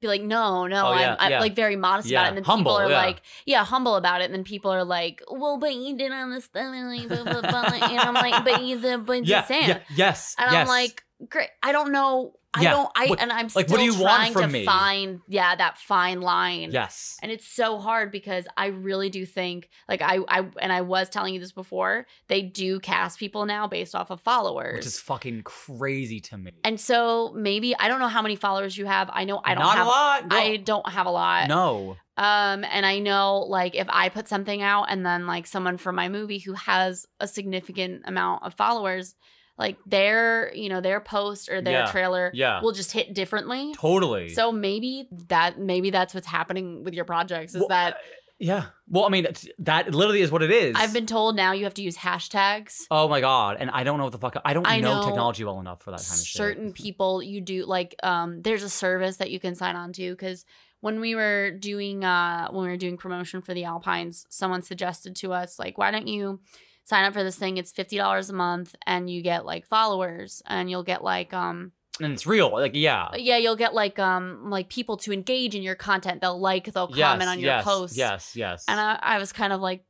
be 0.00 0.08
like, 0.08 0.22
no, 0.22 0.66
no, 0.66 0.88
Oh, 0.88 0.92
yeah, 0.92 1.12
I'm, 1.12 1.16
I'm 1.18 1.30
yeah. 1.30 1.40
like 1.40 1.56
very 1.56 1.74
modest 1.76 2.08
Yeah, 2.08 2.20
about 2.20 2.26
it. 2.26 2.28
And 2.28 2.36
then 2.36 2.44
humble, 2.44 2.72
people 2.76 2.86
are 2.86 2.92
like, 2.92 3.22
yeah, 3.46 3.64
humble 3.64 3.96
about 3.96 4.20
it. 4.20 4.26
And 4.26 4.34
then 4.34 4.44
people 4.44 4.70
are 4.70 4.84
like, 4.84 5.22
well, 5.30 5.58
but 5.58 5.74
you 5.74 5.96
did 5.96 6.12
on 6.12 6.30
the 6.30 6.40
stuff, 6.42 6.62
and 6.74 6.88
like, 6.88 7.08
blah, 7.08 7.24
blah, 7.24 7.40
blah. 7.40 7.88
and 7.88 7.98
I'm 7.98 8.14
like, 8.14 8.44
but 8.44 8.62
you 8.62 8.78
did, 8.78 9.06
but 9.06 9.24
Yeah, 9.26 9.46
yeah. 9.48 9.78
Yes. 9.94 10.34
And 10.38 10.52
yes. 10.52 10.60
I'm 10.60 10.68
like, 10.68 11.02
great. 11.30 11.48
I 11.62 11.72
don't 11.72 11.92
know. 11.92 12.34
I 12.56 12.62
Yeah. 12.62 12.70
don't. 12.70 12.90
I 12.96 13.06
What- 13.06 13.20
and 13.20 13.30
I'm 13.32 13.48
like, 13.54 13.66
still 13.66 13.66
what 13.68 13.78
do 13.78 13.84
you 13.84 13.92
want 14.00 14.16
trying 14.16 14.32
from 14.32 14.42
to 14.42 14.48
me? 14.48 14.64
find 14.64 15.20
yeah 15.28 15.54
that 15.54 15.78
fine 15.78 16.20
line. 16.20 16.70
Yes. 16.72 17.16
And 17.22 17.30
it's 17.30 17.46
so 17.46 17.78
hard 17.78 18.10
because 18.10 18.46
I 18.56 18.66
really 18.66 19.10
do 19.10 19.24
think 19.26 19.68
like 19.88 20.02
I 20.02 20.18
I 20.28 20.46
and 20.60 20.72
I 20.72 20.80
was 20.80 21.08
telling 21.08 21.34
you 21.34 21.40
this 21.40 21.52
before, 21.52 22.06
they 22.28 22.42
do 22.42 22.80
cast 22.80 23.18
people 23.18 23.46
now 23.46 23.66
based 23.66 23.94
off 23.94 24.10
of 24.10 24.20
followers. 24.20 24.76
Which 24.78 24.86
is 24.86 24.98
fucking 24.98 25.42
crazy 25.42 26.20
to 26.20 26.38
me. 26.38 26.52
and 26.64 26.80
so 26.80 27.32
maybe 27.36 27.76
I 27.78 27.88
don't 27.88 28.00
know 28.00 28.08
how 28.08 28.22
many 28.22 28.36
followers 28.36 28.76
you 28.78 28.86
have. 28.86 29.10
I 29.12 29.24
know 29.24 29.40
I 29.44 29.54
don't 29.54 29.62
Not 29.62 29.76
have 29.76 29.86
a 29.86 29.90
lot. 29.90 30.28
girl. 30.28 30.38
I 30.40 30.56
don't 30.56 30.88
have 30.88 31.06
a 31.06 31.10
lot. 31.10 31.48
no. 31.48 31.96
Um 32.18 32.64
and 32.64 32.86
I 32.86 32.98
know 32.98 33.40
like 33.40 33.74
if 33.74 33.86
I 33.90 34.08
put 34.08 34.26
something 34.28 34.62
out 34.62 34.84
and 34.88 35.04
then 35.04 35.26
like 35.26 35.46
someone 35.46 35.76
from 35.76 35.96
my 35.96 36.08
movie 36.08 36.38
who 36.38 36.54
has 36.54 37.04
a 37.20 37.28
significant 37.28 38.02
amount 38.06 38.42
of 38.42 38.54
followers, 38.54 39.14
like 39.58 39.76
their, 39.86 40.52
you 40.54 40.68
know, 40.68 40.80
their 40.80 41.00
post 41.00 41.48
or 41.48 41.60
their 41.62 41.84
Yeah. 41.84 41.90
trailer 41.90 42.30
Yeah. 42.34 42.60
will 42.62 42.72
just 42.72 42.92
hit 42.92 43.14
differently. 43.14 43.74
Totally. 43.74 44.28
So 44.30 44.52
maybe 44.52 45.08
that 45.28 45.58
maybe 45.58 45.90
that's 45.90 46.14
what's 46.14 46.26
happening 46.26 46.84
with 46.84 46.94
your 46.94 47.04
projects 47.04 47.54
is 47.54 47.60
Well, 47.60 47.68
that 47.68 47.96
yeah. 48.38 48.66
Well, 48.86 49.06
I 49.06 49.08
mean, 49.08 49.26
that 49.60 49.94
literally 49.94 50.20
is 50.20 50.30
what 50.30 50.42
it 50.42 50.50
is. 50.50 50.76
I've 50.78 50.92
been 50.92 51.06
told 51.06 51.36
now 51.36 51.52
you 51.52 51.64
have 51.64 51.72
to 51.74 51.82
use 51.82 51.96
hashtags. 51.96 52.82
Oh 52.90 53.08
my 53.08 53.20
god! 53.22 53.56
And 53.58 53.70
I 53.70 53.82
don't 53.82 53.96
know 53.96 54.04
what 54.04 54.12
the 54.12 54.18
fuck. 54.18 54.36
I 54.44 54.52
don't 54.52 54.66
I 54.66 54.80
know, 54.80 54.98
know 55.00 55.06
technology 55.06 55.42
well 55.42 55.58
enough 55.58 55.80
for 55.80 55.90
that 55.90 56.00
kind 56.06 56.20
of 56.20 56.26
shit. 56.26 56.36
Certain 56.36 56.72
people 56.74 57.22
you 57.22 57.40
do 57.40 57.64
like 57.64 57.94
um 58.02 58.42
there's 58.42 58.62
a 58.62 58.68
service 58.68 59.16
that 59.18 59.30
you 59.30 59.40
can 59.40 59.54
sign 59.54 59.74
on 59.74 59.94
to 59.94 60.14
cuz 60.16 60.44
when 60.80 61.00
we 61.00 61.14
were 61.14 61.50
doing 61.50 62.04
uh 62.04 62.48
when 62.50 62.64
we 62.64 62.68
were 62.68 62.76
doing 62.76 62.98
promotion 62.98 63.40
for 63.40 63.54
the 63.54 63.64
Alpines, 63.64 64.26
someone 64.28 64.60
suggested 64.60 65.16
to 65.16 65.32
us 65.32 65.58
like 65.58 65.78
why 65.78 65.90
don't 65.90 66.06
you 66.06 66.40
sign 66.86 67.04
up 67.04 67.12
for 67.12 67.22
this 67.22 67.36
thing? 67.36 67.58
It's 67.58 67.72
$50 67.72 68.30
a 68.30 68.32
month 68.32 68.74
and 68.86 69.10
you 69.10 69.22
get 69.22 69.44
like 69.44 69.66
followers 69.66 70.42
and 70.46 70.70
you'll 70.70 70.82
get 70.82 71.04
like 71.04 71.34
um 71.34 71.72
and 72.00 72.12
it's 72.12 72.26
real. 72.26 72.52
Like, 72.52 72.72
yeah. 72.74 73.08
yeah, 73.14 73.38
you'll 73.38 73.56
get 73.56 73.74
like 73.74 73.98
um 73.98 74.50
like 74.50 74.68
people 74.68 74.96
to 74.98 75.12
engage 75.12 75.54
in 75.54 75.62
your 75.62 75.74
content. 75.74 76.20
They'll 76.20 76.38
like, 76.38 76.72
they'll 76.72 76.90
yes, 76.94 77.10
comment 77.10 77.30
on 77.30 77.38
your 77.38 77.52
yes, 77.52 77.64
posts. 77.64 77.96
Yes. 77.96 78.36
Yes. 78.36 78.64
And 78.68 78.78
I, 78.78 78.98
I 79.00 79.18
was 79.18 79.32
kind 79.32 79.52
of 79.52 79.60
like, 79.60 79.84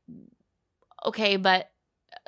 okay, 1.04 1.36
but 1.36 1.70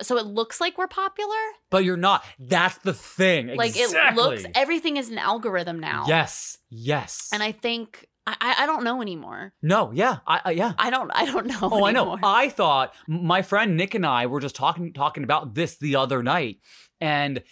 so 0.00 0.16
it 0.16 0.26
looks 0.26 0.60
like 0.60 0.78
we're 0.78 0.88
popular. 0.88 1.36
but 1.70 1.84
you're 1.84 1.96
not. 1.96 2.24
That's 2.38 2.76
the 2.78 2.92
thing. 2.92 3.56
Like 3.56 3.76
exactly. 3.76 4.22
it 4.22 4.26
looks, 4.26 4.44
everything 4.54 4.96
is 4.96 5.10
an 5.10 5.18
algorithm 5.18 5.80
now. 5.80 6.04
Yes. 6.06 6.58
Yes. 6.70 7.30
And 7.32 7.42
I 7.42 7.52
think 7.52 8.06
I, 8.40 8.62
I 8.62 8.66
don't 8.66 8.84
know 8.84 9.00
anymore. 9.02 9.52
no. 9.62 9.90
Yeah. 9.92 10.18
I. 10.26 10.40
I 10.44 10.50
yeah. 10.52 10.72
I 10.78 10.90
don't 10.90 11.10
I 11.14 11.24
don't 11.24 11.46
know. 11.46 11.58
Oh, 11.62 11.84
I 11.84 11.92
know. 11.92 12.18
I 12.22 12.48
thought 12.48 12.94
my 13.06 13.42
friend 13.42 13.76
Nick 13.76 13.94
and 13.94 14.04
I 14.06 14.26
were 14.26 14.40
just 14.40 14.56
talking 14.56 14.92
talking 14.92 15.24
about 15.24 15.54
this 15.54 15.76
the 15.76 15.96
other 15.96 16.22
night, 16.22 16.58
and 17.00 17.42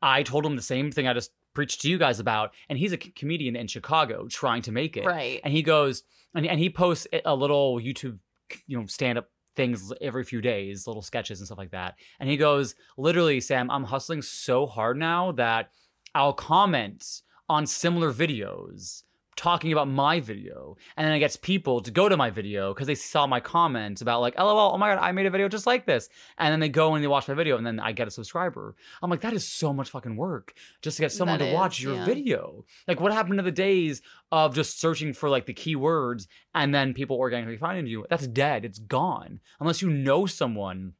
I 0.00 0.22
told 0.22 0.44
him 0.46 0.56
the 0.56 0.62
same 0.62 0.90
thing 0.90 1.06
I 1.06 1.14
just 1.14 1.30
preached 1.54 1.82
to 1.82 1.90
you 1.90 1.98
guys 1.98 2.18
about. 2.18 2.54
And 2.68 2.78
he's 2.78 2.92
a 2.92 2.98
c- 3.00 3.10
comedian 3.10 3.56
in 3.56 3.66
Chicago 3.66 4.26
trying 4.28 4.62
to 4.62 4.72
make 4.72 4.96
it. 4.96 5.04
right. 5.04 5.40
And 5.44 5.52
he 5.52 5.62
goes 5.62 6.02
and, 6.34 6.46
and 6.46 6.58
he 6.58 6.70
posts 6.70 7.06
a 7.24 7.34
little 7.34 7.78
YouTube, 7.78 8.18
you 8.66 8.78
know, 8.78 8.86
stand 8.86 9.18
up 9.18 9.28
things 9.54 9.92
every 10.00 10.24
few 10.24 10.40
days, 10.40 10.86
little 10.86 11.02
sketches 11.02 11.40
and 11.40 11.46
stuff 11.46 11.58
like 11.58 11.72
that. 11.72 11.94
And 12.18 12.28
he 12.28 12.36
goes, 12.36 12.74
literally, 12.96 13.40
Sam, 13.40 13.70
I'm 13.70 13.84
hustling 13.84 14.22
so 14.22 14.66
hard 14.66 14.96
now 14.96 15.32
that 15.32 15.70
I'll 16.14 16.32
comment 16.32 17.04
on 17.48 17.66
similar 17.66 18.12
videos 18.14 19.02
talking 19.36 19.72
about 19.72 19.88
my 19.88 20.20
video 20.20 20.76
and 20.96 21.06
then 21.06 21.14
it 21.14 21.18
gets 21.18 21.36
people 21.36 21.80
to 21.80 21.90
go 21.90 22.08
to 22.08 22.16
my 22.16 22.30
video 22.30 22.74
because 22.74 22.86
they 22.86 22.94
saw 22.94 23.26
my 23.26 23.40
comments 23.40 24.02
about 24.02 24.20
like 24.20 24.38
lol 24.38 24.72
oh 24.74 24.78
my 24.78 24.94
god 24.94 25.02
i 25.02 25.10
made 25.12 25.26
a 25.26 25.30
video 25.30 25.48
just 25.48 25.66
like 25.66 25.86
this. 25.86 26.08
And 26.38 26.52
then 26.52 26.60
they 26.60 26.68
go 26.68 26.94
and 26.94 27.02
they 27.02 27.08
watch 27.08 27.28
my 27.28 27.34
video 27.34 27.56
and 27.56 27.66
then 27.66 27.80
i 27.80 27.92
get 27.92 28.08
a 28.08 28.10
subscriber. 28.10 28.76
I'm 29.02 29.10
like 29.10 29.20
that 29.22 29.32
is 29.32 29.48
so 29.48 29.72
much 29.72 29.90
fucking 29.90 30.16
work 30.16 30.54
just 30.82 30.96
to 30.96 31.02
get 31.02 31.12
someone 31.12 31.38
That 31.38 31.50
to 31.50 31.54
watch 31.54 31.80
your 31.80 31.94
yeah. 31.94 32.04
video. 32.04 32.64
Like 32.86 33.00
what 33.00 33.12
happened 33.12 33.38
to 33.38 33.42
the 33.42 33.50
days 33.50 34.02
of 34.30 34.54
just 34.54 34.80
searching 34.80 35.12
for 35.12 35.28
like 35.28 35.46
the 35.46 35.54
keywords 35.54 36.26
and 36.54 36.74
then 36.74 36.94
people 36.94 37.16
organically 37.16 37.56
finding 37.56 37.86
you? 37.86 38.06
That's 38.10 38.26
dead. 38.26 38.64
It's 38.64 38.78
gone. 38.78 39.40
Unless 39.60 39.82
you 39.82 39.90
know 39.90 40.26
someone 40.26 40.94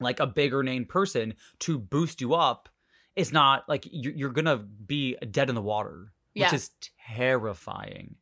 like 0.00 0.20
a 0.20 0.26
bigger 0.26 0.62
name 0.62 0.84
person 0.84 1.34
to 1.60 1.78
boost 1.78 2.20
you 2.20 2.34
up 2.34 2.68
it's 3.16 3.32
not 3.32 3.68
like 3.68 3.84
you're 3.90 4.30
gonna 4.30 4.56
be 4.56 5.16
dead 5.30 5.48
in 5.48 5.56
the 5.56 5.62
water 5.62 6.12
which 6.38 6.50
Yeah. 6.50 6.54
is 6.54 6.70
terrifying 7.14 8.16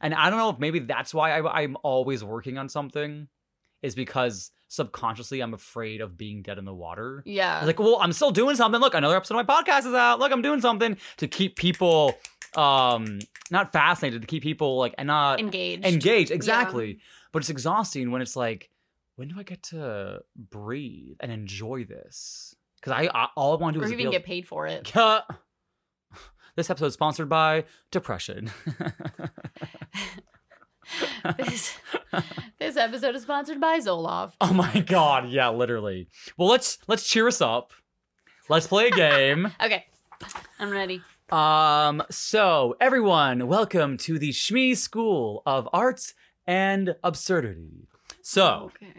and 0.00 0.14
i 0.14 0.30
don't 0.30 0.38
know 0.38 0.50
if 0.50 0.58
maybe 0.58 0.78
that's 0.80 1.12
why 1.14 1.38
I, 1.38 1.62
i'm 1.62 1.76
always 1.82 2.22
working 2.24 2.58
on 2.58 2.68
something 2.68 3.28
is 3.82 3.94
because 3.94 4.50
subconsciously 4.68 5.40
i'm 5.40 5.54
afraid 5.54 6.00
of 6.00 6.16
being 6.18 6.42
dead 6.42 6.58
in 6.58 6.64
the 6.64 6.74
water 6.74 7.22
yeah. 7.26 7.64
like, 7.64 7.78
well, 7.78 7.98
I'm 8.00 8.12
still 8.12 8.30
doing 8.30 8.56
something. 8.56 8.80
Look, 8.80 8.94
another 8.94 9.16
episode 9.16 9.38
of 9.38 9.46
my 9.46 9.54
podcast 9.62 9.80
is 9.86 9.94
out. 9.94 10.18
Look, 10.18 10.32
I'm 10.32 10.42
doing 10.42 10.60
something 10.60 10.96
to 11.18 11.28
keep 11.28 11.54
people 11.56 12.14
um 12.56 13.20
not 13.50 13.72
fascinated, 13.72 14.22
to 14.22 14.26
keep 14.26 14.42
people 14.42 14.76
like 14.78 14.94
and 14.98 15.06
not 15.08 15.38
engaged. 15.40 15.84
engaged. 15.84 16.30
Exactly. 16.32 16.98
But 17.32 17.40
it's 17.42 17.50
exhausting 17.50 18.10
when 18.10 18.22
it's 18.22 18.34
like, 18.34 18.70
when 19.16 19.28
do 19.28 19.38
I 19.38 19.42
get 19.44 19.62
to 19.64 20.22
breathe 20.34 21.16
and 21.20 21.30
enjoy 21.30 21.84
this? 21.84 22.56
Because 22.80 22.92
I, 22.92 23.08
I 23.14 23.28
all 23.36 23.52
I 23.56 23.60
want 23.60 23.74
to 23.74 23.80
do 23.80 23.84
Or 23.84 23.86
is 23.86 23.92
even 23.92 24.04
feel- 24.06 24.12
get 24.12 24.24
paid 24.24 24.48
for 24.48 24.66
it. 24.66 24.90
This 26.56 26.70
episode 26.70 26.86
is 26.86 26.94
sponsored 26.94 27.28
by 27.28 27.64
depression. 27.90 28.50
this, 31.38 31.76
this 32.58 32.76
episode 32.78 33.14
is 33.14 33.22
sponsored 33.22 33.60
by 33.60 33.78
Zoloft. 33.78 34.32
oh 34.40 34.54
my 34.54 34.80
god, 34.80 35.28
yeah, 35.28 35.50
literally. 35.50 36.08
Well, 36.38 36.48
let's 36.48 36.78
let's 36.88 37.06
cheer 37.06 37.28
us 37.28 37.42
up. 37.42 37.72
Let's 38.48 38.66
play 38.66 38.88
a 38.88 38.90
game. 38.90 39.52
Okay. 39.62 39.84
I'm 40.58 40.70
ready. 40.70 41.02
Um, 41.28 42.02
so 42.10 42.74
everyone, 42.80 43.48
welcome 43.48 43.98
to 43.98 44.18
the 44.18 44.30
Shmee 44.30 44.74
School 44.78 45.42
of 45.44 45.68
Arts 45.74 46.14
and 46.46 46.96
Absurdity. 47.04 47.86
So 48.22 48.70
Okay. 48.82 48.94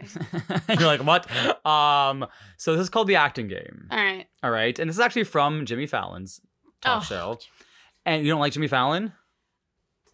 you're 0.78 0.86
like, 0.86 1.02
what? 1.02 1.26
Um, 1.66 2.24
so 2.56 2.74
this 2.74 2.82
is 2.82 2.88
called 2.90 3.08
the 3.08 3.16
acting 3.16 3.48
game. 3.48 3.88
All 3.90 3.98
right. 3.98 4.26
All 4.44 4.50
right. 4.52 4.78
And 4.78 4.88
this 4.88 4.94
is 4.96 5.00
actually 5.00 5.24
from 5.24 5.66
Jimmy 5.66 5.86
Fallon's 5.88 6.40
talk 6.80 7.02
Oh. 7.02 7.04
show. 7.04 7.38
And 8.06 8.24
you 8.24 8.30
don't 8.30 8.40
like 8.40 8.52
Jimmy 8.52 8.68
Fallon? 8.68 9.12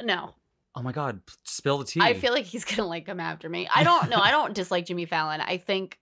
No. 0.02 0.34
Oh 0.76 0.82
my 0.82 0.90
god, 0.92 1.20
spill 1.44 1.78
the 1.78 1.84
tea. 1.84 2.00
I 2.02 2.14
feel 2.14 2.32
like 2.32 2.44
he's 2.46 2.64
gonna 2.76 2.88
like 2.88 3.06
come 3.06 3.20
after 3.20 3.48
me. 3.48 3.68
I 3.72 3.84
don't 3.84 4.10
know. 4.10 4.18
I 4.18 4.30
don't 4.32 4.54
dislike 4.60 4.86
Jimmy 4.86 5.06
Fallon. 5.06 5.40
I 5.40 5.56
think 5.58 5.98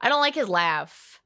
I 0.00 0.08
don't 0.08 0.20
like 0.20 0.34
his 0.34 0.48
laugh. 0.48 1.20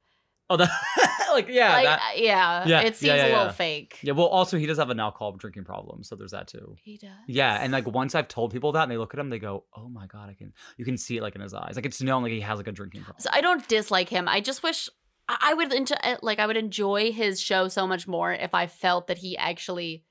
Oh, 0.51 0.57
that, 0.57 0.71
like 1.33 1.49
yeah, 1.49 1.73
like, 1.73 1.85
that, 1.85 2.01
uh, 2.01 2.13
yeah, 2.17 2.67
Yeah, 2.67 2.81
it 2.83 2.97
seems 2.97 3.09
yeah, 3.09 3.15
yeah, 3.17 3.23
a 3.23 3.29
little 3.29 3.45
yeah. 3.47 3.53
fake. 3.53 3.99
yeah. 4.03 4.13
Well, 4.13 4.27
also 4.27 4.59
he 4.59 4.67
does 4.67 4.77
have 4.77 4.91
an 4.91 5.01
alcohol 5.01 5.33
drinking 5.33 5.65
problem, 5.65 6.03
so 6.03 6.15
there's 6.15 6.33
that 6.33 6.47
too. 6.47 6.77
He 6.83 6.99
does. 6.99 7.11
Yeah, 7.27 7.55
and 7.55 7.73
like 7.73 7.87
once 7.87 8.15
I've 8.15 8.29
told 8.29 8.53
people 8.53 8.71
that, 8.73 8.83
and 8.83 8.93
they 8.93 8.99
look 8.99 9.15
at 9.15 9.21
him, 9.21 9.31
they 9.31 9.39
go, 9.39 9.65
"Oh 9.75 9.89
my 9.89 10.07
god, 10.07 10.29
I 10.29 10.35
can." 10.35 10.53
You 10.77 10.85
can 10.85 10.99
see 10.99 11.17
it 11.17 11.23
like 11.23 11.35
in 11.35 11.41
his 11.41 11.55
eyes, 11.55 11.73
like 11.77 11.87
it's 11.87 12.03
known 12.03 12.23
like 12.23 12.33
he 12.33 12.41
has 12.41 12.59
like 12.59 12.67
a 12.69 12.73
drinking 12.73 13.03
problem. 13.03 13.21
So 13.21 13.31
I 13.33 13.41
don't 13.41 13.67
dislike 13.67 14.09
him. 14.11 14.29
I 14.29 14.41
just 14.41 14.63
wish 14.63 14.91
I 15.29 15.55
would 15.55 15.73
enjoy, 15.73 15.97
eh, 16.03 16.17
like 16.23 16.39
I 16.39 16.47
would 16.47 16.57
enjoy 16.57 17.13
his 17.13 17.41
show 17.41 17.69
so 17.69 17.87
much 17.87 18.07
more 18.07 18.33
if 18.33 18.55
I 18.55 18.67
felt 18.67 19.07
that 19.07 19.19
he 19.19 19.37
actually 19.37 20.05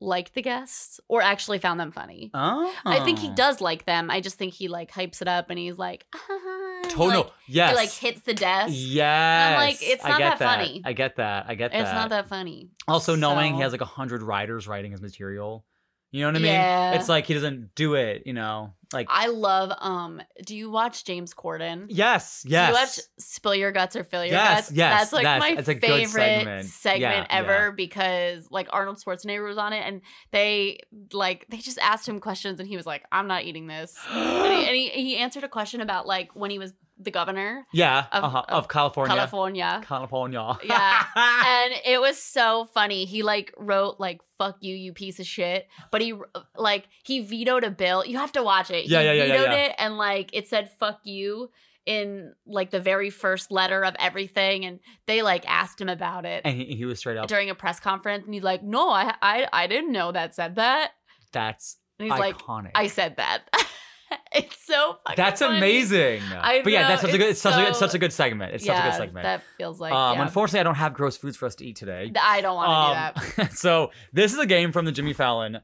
liked 0.00 0.34
the 0.34 0.42
guests 0.42 0.98
or 1.08 1.22
actually 1.22 1.58
found 1.58 1.78
them 1.78 1.92
funny. 1.92 2.30
Oh, 2.32 2.74
I 2.84 3.00
think 3.04 3.18
he 3.18 3.28
ah. 3.28 3.34
does 3.34 3.60
like 3.60 3.84
them. 3.84 4.10
I 4.10 4.20
just 4.20 4.38
think 4.38 4.54
he 4.54 4.68
like 4.68 4.90
hypes 4.90 5.20
it 5.20 5.28
up 5.28 5.50
and 5.50 5.58
he's 5.58 5.78
like, 5.78 6.06
ah, 6.14 6.82
Total. 6.88 7.22
like, 7.22 7.32
yes. 7.46 7.70
he 7.70 7.76
like 7.76 7.90
hits 7.90 8.20
the 8.22 8.34
desk. 8.34 8.72
Yes. 8.74 9.52
I'm 9.52 9.68
like, 9.68 9.78
it's 9.80 10.02
not 10.02 10.18
get 10.18 10.38
that 10.38 10.56
funny. 10.56 10.82
I 10.84 10.92
get 10.94 11.16
that. 11.16 11.46
I 11.48 11.54
get 11.54 11.72
that. 11.72 11.80
It's 11.82 11.92
not 11.92 12.10
that 12.10 12.28
funny. 12.28 12.70
Also, 12.88 13.14
knowing 13.14 13.54
he 13.54 13.60
has 13.60 13.72
like 13.72 13.82
a 13.82 13.86
hundred 13.86 14.22
writers 14.22 14.66
writing 14.66 14.92
his 14.92 15.02
material, 15.02 15.64
you 16.10 16.20
know 16.22 16.28
what 16.28 16.36
I 16.36 16.38
mean? 16.40 16.52
Yeah. 16.52 16.92
It's 16.92 17.08
like 17.08 17.26
he 17.26 17.34
doesn't 17.34 17.74
do 17.74 17.94
it. 17.94 18.22
You 18.26 18.32
know, 18.32 18.72
like 18.92 19.06
I 19.10 19.28
love 19.28 19.72
um 19.78 20.20
do 20.44 20.56
you 20.56 20.70
watch 20.70 21.04
James 21.04 21.32
Corden? 21.34 21.86
yes, 21.88 22.44
yes. 22.46 22.66
Do 22.68 22.72
you 22.72 22.80
watch 22.80 22.98
Spill 23.18 23.54
Your 23.54 23.70
Guts 23.72 23.94
or 23.96 24.02
Fill 24.04 24.24
Your 24.24 24.34
Yes, 24.34 24.66
Guts? 24.66 24.72
yes, 24.72 24.98
That's 25.00 25.12
like 25.12 25.22
that's- 25.24 25.40
my 25.56 25.62
good 25.62 25.80
favorite 25.80 26.64
segment. 26.64 27.00
Yeah, 27.00 27.26
ever 27.30 27.72
because 27.72 28.46
like 28.50 28.68
Arnold 28.70 28.98
Schwarzenegger 28.98 29.46
was 29.46 29.58
on 29.58 29.72
it 29.72 29.82
and 29.86 30.00
they 30.32 30.80
like 31.12 31.46
they 31.48 31.58
just 31.58 31.78
asked 31.78 32.08
him 32.08 32.18
questions 32.18 32.58
and 32.60 32.68
he 32.68 32.76
was 32.76 32.86
like, 32.86 33.04
I'm 33.12 33.26
not 33.28 33.44
eating 33.44 33.66
this. 33.68 33.96
And 34.10 34.52
he, 34.52 34.66
and 34.66 34.76
he, 34.76 34.88
he 34.88 35.16
answered 35.16 35.44
a 35.44 35.48
question 35.48 35.80
about 35.80 36.06
like 36.06 36.34
when 36.34 36.50
he 36.50 36.58
was 36.58 36.72
the 37.02 37.10
governor 37.10 37.66
yeah, 37.72 38.06
of- 38.12 38.24
uh-huh, 38.24 38.42
of 38.48 38.64
of 38.64 38.68
California. 38.68 39.14
California. 39.16 39.80
California. 39.84 40.58
Yeah. 40.64 41.04
and 41.16 41.74
it 41.84 42.00
was 42.00 42.22
so 42.22 42.66
funny. 42.74 43.06
He 43.06 43.22
like 43.22 43.54
wrote 43.56 43.98
like 43.98 44.20
"fuck 44.38 44.58
you, 44.60 44.74
you 44.74 44.92
piece 44.92 45.18
of 45.18 45.26
shit," 45.26 45.66
but 45.90 46.00
he 46.00 46.14
like 46.56 46.86
he 47.02 47.20
vetoed 47.20 47.64
a 47.64 47.70
bill. 47.70 48.04
You 48.04 48.18
have 48.18 48.32
to 48.32 48.42
watch 48.42 48.70
it. 48.70 48.86
Yeah, 48.86 49.00
he 49.00 49.06
yeah, 49.06 49.12
yeah, 49.12 49.24
yeah, 49.24 49.32
vetoed 49.32 49.52
yeah. 49.52 49.64
it, 49.66 49.74
and 49.78 49.96
like 49.96 50.30
it 50.32 50.48
said 50.48 50.70
"fuck 50.78 51.00
you" 51.04 51.50
in 51.86 52.34
like 52.46 52.70
the 52.70 52.80
very 52.80 53.10
first 53.10 53.50
letter 53.50 53.84
of 53.84 53.96
everything, 53.98 54.64
and 54.64 54.80
they 55.06 55.22
like 55.22 55.48
asked 55.48 55.80
him 55.80 55.88
about 55.88 56.24
it 56.26 56.42
and 56.44 56.56
he, 56.56 56.76
he 56.76 56.84
was 56.84 56.98
straight 56.98 57.16
up. 57.16 57.26
during 57.26 57.50
a 57.50 57.54
press 57.54 57.80
conference, 57.80 58.24
and 58.26 58.34
he's 58.34 58.42
like, 58.42 58.62
"No, 58.62 58.90
I 58.90 59.14
I 59.22 59.46
I 59.52 59.66
didn't 59.66 59.92
know 59.92 60.12
that 60.12 60.34
said 60.34 60.56
that," 60.56 60.92
That's 61.32 61.78
and 61.98 62.10
he's 62.10 62.18
like, 62.18 62.36
iconic. 62.38 62.72
"I 62.74 62.86
said 62.88 63.16
that." 63.16 63.42
it's 64.34 64.64
so 64.66 64.96
fucking 65.06 65.16
That's 65.16 65.40
funny. 65.40 65.58
amazing. 65.58 66.22
I 66.32 66.62
but 66.62 66.72
yeah, 66.72 66.82
know, 66.82 66.88
that's 66.88 67.02
such 67.02 67.14
a 67.14 67.18
good. 67.18 67.28
It's 67.30 67.40
such 67.40 67.54
a 67.54 67.60
good. 67.60 67.68
It's 67.70 67.78
such 67.78 67.94
a 67.94 67.98
good 67.98 68.12
segment. 68.12 68.54
It's 68.54 68.64
yeah, 68.64 68.74
such 68.74 68.84
a 68.84 68.88
good 68.90 68.96
segment. 69.06 69.24
That 69.24 69.42
feels 69.58 69.80
like. 69.80 69.92
um, 69.92 70.16
yeah. 70.16 70.22
Unfortunately, 70.22 70.60
I 70.60 70.62
don't 70.64 70.74
have 70.76 70.94
gross 70.94 71.16
foods 71.16 71.36
for 71.36 71.46
us 71.46 71.54
to 71.56 71.64
eat 71.66 71.76
today. 71.76 72.12
I 72.20 72.40
don't 72.40 72.56
want 72.56 73.14
to 73.16 73.20
do 73.22 73.36
that. 73.36 73.50
Um, 73.50 73.50
so 73.56 73.90
this 74.12 74.32
is 74.32 74.38
a 74.38 74.46
game 74.46 74.72
from 74.72 74.84
the 74.84 74.92
Jimmy 74.92 75.12
Fallon 75.12 75.60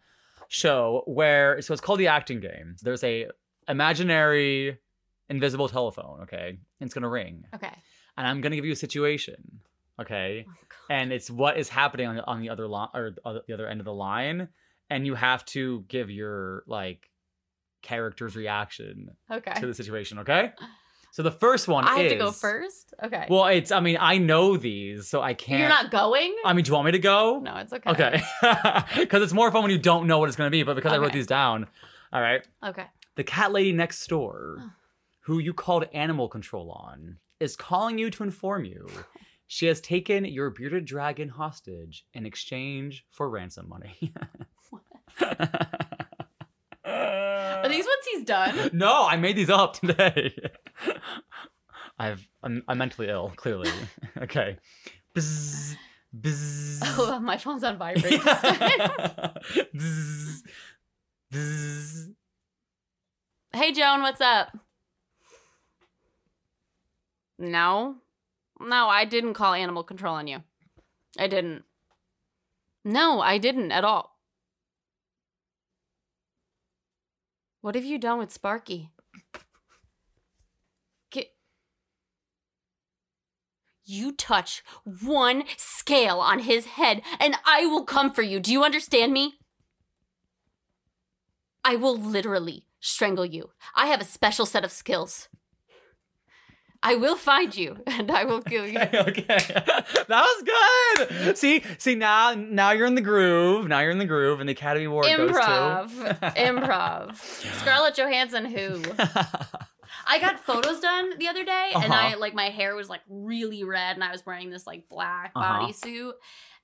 show 0.49 1.03
where 1.07 1.61
so 1.63 1.73
it's 1.73 1.81
called 1.81 1.99
the 1.99 2.09
acting 2.09 2.41
game. 2.41 2.77
There's 2.83 3.03
a 3.05 3.27
imaginary 3.69 4.79
invisible 5.29 5.69
telephone. 5.69 6.21
Okay, 6.23 6.49
and 6.81 6.87
it's 6.87 6.95
gonna 6.95 7.09
ring, 7.09 7.45
Okay. 7.55 7.73
and 8.17 8.27
I'm 8.27 8.41
gonna 8.41 8.57
give 8.57 8.65
you 8.65 8.73
a 8.73 8.77
situation. 8.77 9.61
Okay, 10.01 10.45
Oh, 10.47 10.53
God. 10.69 10.95
and 10.95 11.13
it's 11.13 11.31
what 11.31 11.57
is 11.59 11.69
happening 11.71 12.07
on 12.07 12.17
the, 12.17 12.25
on 12.27 12.41
the 12.41 12.51
other 12.51 12.67
line 12.69 12.89
or 12.95 13.13
the 13.47 13.55
other 13.55 13.67
end 13.67 13.81
of 13.81 13.87
the 13.87 13.95
line, 13.95 14.49
and 14.91 15.07
you 15.07 15.15
have 15.15 15.45
to 15.47 15.85
give 15.89 16.11
your 16.11 16.65
like 16.67 17.09
character's 17.87 18.37
reaction 18.37 19.11
Okay. 19.31 19.53
to 19.61 19.67
the 19.67 19.75
situation. 19.75 20.19
Okay, 20.21 20.53
so 21.13 21.23
the 21.23 21.31
first 21.31 21.69
one 21.69 21.85
I 21.87 21.99
have 21.99 22.11
to 22.11 22.17
go 22.17 22.33
first. 22.33 22.93
Okay. 23.03 23.27
Well, 23.31 23.47
it's 23.47 23.71
I 23.73 23.81
mean 23.81 23.97
I 24.01 24.19
know 24.19 24.57
these, 24.57 25.09
so 25.09 25.23
I 25.23 25.35
can't. 25.35 25.61
You're 25.61 25.69
not 25.69 25.91
going. 25.91 26.35
I 26.45 26.53
mean, 26.53 26.65
do 26.65 26.71
you 26.71 26.75
want 26.75 26.87
me 26.87 26.93
to 26.93 26.99
go? 26.99 27.41
no, 27.43 27.57
it's 27.57 27.73
okay. 27.73 27.91
Okay. 27.91 28.23
Because 29.01 29.23
it's 29.23 29.33
more 29.33 29.51
fun 29.51 29.63
when 29.63 29.71
you 29.71 29.79
don't 29.79 30.07
know 30.07 30.19
what 30.19 30.29
it's 30.29 30.37
going 30.37 30.49
to 30.49 30.57
be, 30.59 30.63
but 30.63 30.75
because 30.77 30.93
I 30.93 30.99
wrote 30.99 31.13
these 31.13 31.27
down. 31.27 31.67
All 32.13 32.21
right. 32.21 32.47
Okay. 32.65 32.85
The 33.15 33.25
cat 33.25 33.53
lady 33.53 33.73
next 33.73 34.07
door, 34.09 34.73
who 35.21 35.39
you 35.39 35.55
called 35.55 35.87
animal 35.93 36.29
control 36.29 36.71
on, 36.71 37.19
is 37.41 37.57
calling 37.57 37.99
you 37.99 38.11
to 38.11 38.23
inform 38.23 38.65
you 38.65 38.89
she 39.47 39.67
has 39.67 39.81
taken 39.81 40.25
your 40.25 40.51
bearded 40.51 40.85
dragon 40.85 41.29
hostage 41.29 42.05
in 42.13 42.27
exchange 42.27 43.05
for 43.11 43.31
ransom 43.31 43.69
money. 43.69 44.13
Are 47.67 47.69
these 47.69 47.85
ones 47.85 48.07
he's 48.13 48.25
done? 48.25 48.71
No, 48.73 49.07
I 49.07 49.17
made 49.17 49.37
these 49.37 49.51
up 49.51 49.75
today. 49.75 50.37
I've 51.99 52.29
I'm, 52.43 52.63
I'm 52.69 52.79
mentally 52.79 53.09
ill, 53.09 53.33
clearly. 53.35 53.71
okay. 54.23 54.59
Bzz, 55.15 55.75
bzz. 56.17 56.79
Oh, 56.99 57.19
my 57.19 57.37
phone's 57.39 57.65
on 57.65 57.77
vibrate. 57.77 58.21
Bzz, 59.75 60.43
bzz. 61.33 62.15
hey, 63.53 63.73
Joan, 63.73 64.03
what's 64.03 64.21
up? 64.21 64.57
No. 67.39 67.97
No, 68.61 68.89
I 68.89 69.05
didn't 69.05 69.35
call 69.35 69.55
animal 69.55 69.83
control 69.83 70.15
on 70.15 70.29
you. 70.29 70.45
I 71.19 71.27
didn't. 71.27 71.65
No, 72.85 73.21
I 73.21 73.39
didn't 73.39 73.73
at 73.73 73.85
all. 73.85 74.16
What 77.67 77.75
have 77.75 77.85
you 77.85 77.99
done 77.99 78.19
with 78.21 78.31
Sparky? 78.31 78.91
Ki- 81.11 81.33
You 83.85 84.13
touch 84.13 84.63
one 84.85 85.43
scale 85.57 86.21
on 86.21 86.39
his 86.39 86.67
head, 86.67 87.03
and 87.19 87.35
I 87.45 87.67
will 87.67 87.83
come 87.83 88.13
for 88.13 88.23
you. 88.23 88.39
Do 88.39 88.53
you 88.53 88.63
understand 88.63 89.13
me? 89.13 89.41
I 91.65 91.75
will 91.75 91.99
literally 91.99 92.67
strangle 92.79 93.27
you. 93.27 93.51
I 93.75 93.87
have 93.89 94.01
a 94.01 94.05
special 94.05 94.47
set 94.47 94.65
of 94.65 94.71
skills. 94.71 95.29
I 96.83 96.95
will 96.95 97.17
find 97.17 97.55
you, 97.57 97.83
and 97.87 98.11
I 98.11 98.25
will 98.25 98.41
kill 98.43 98.67
you. 98.67 98.79
Okay, 98.79 98.99
okay. 99.01 99.39
that 100.09 100.09
was 100.09 100.43
good. 100.43 101.37
See, 101.39 101.63
see 101.79 101.95
now, 101.95 102.35
now 102.35 102.71
you're 102.73 102.87
in 102.87 102.95
the 102.95 103.01
groove. 103.01 103.69
Now 103.69 103.81
you're 103.81 103.91
in 103.91 103.99
the 103.99 104.05
groove, 104.07 104.41
and 104.41 104.49
the 104.49 104.53
Academy 104.53 104.85
Award 104.87 105.07
Improv. 105.07 105.89
goes 105.99 106.09
to 106.11 106.33
Improv. 106.37 107.17
Scarlett 107.61 107.97
Johansson, 107.97 108.45
who 108.47 108.83
I 110.07 110.19
got 110.21 110.39
photos 110.41 110.81
done 110.81 111.19
the 111.19 111.29
other 111.29 111.45
day, 111.45 111.73
and 111.75 111.93
I 111.93 112.09
Uh-huh. 112.09 112.19
like 112.19 112.35
my 112.35 112.49
hair 112.51 112.75
was 112.77 112.89
like 112.89 113.03
really 113.09 113.65
red, 113.65 113.97
and 113.97 114.05
I 114.05 114.11
was 114.13 114.25
wearing 114.25 114.51
this 114.51 114.67
like 114.67 114.89
black 114.89 115.33
Uh-huh. 115.35 115.67
bodysuit, 115.67 116.13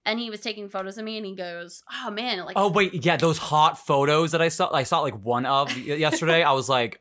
and 0.04 0.18
he 0.18 0.30
was 0.30 0.40
taking 0.40 0.68
photos 0.68 0.98
of 0.98 1.04
me, 1.04 1.16
and 1.16 1.26
he 1.26 1.34
goes, 1.34 1.82
"Oh 2.04 2.10
man, 2.10 2.44
like 2.44 2.56
oh 2.56 2.68
wait, 2.68 3.04
yeah, 3.04 3.16
those 3.16 3.38
hot 3.38 3.78
photos 3.78 4.32
that 4.32 4.42
I 4.42 4.48
saw, 4.48 4.72
I 4.72 4.82
saw 4.84 5.00
like 5.00 5.14
one 5.24 5.46
of 5.46 5.76
yesterday. 5.76 6.42
I 6.42 6.52
was 6.52 6.68
like, 6.68 7.00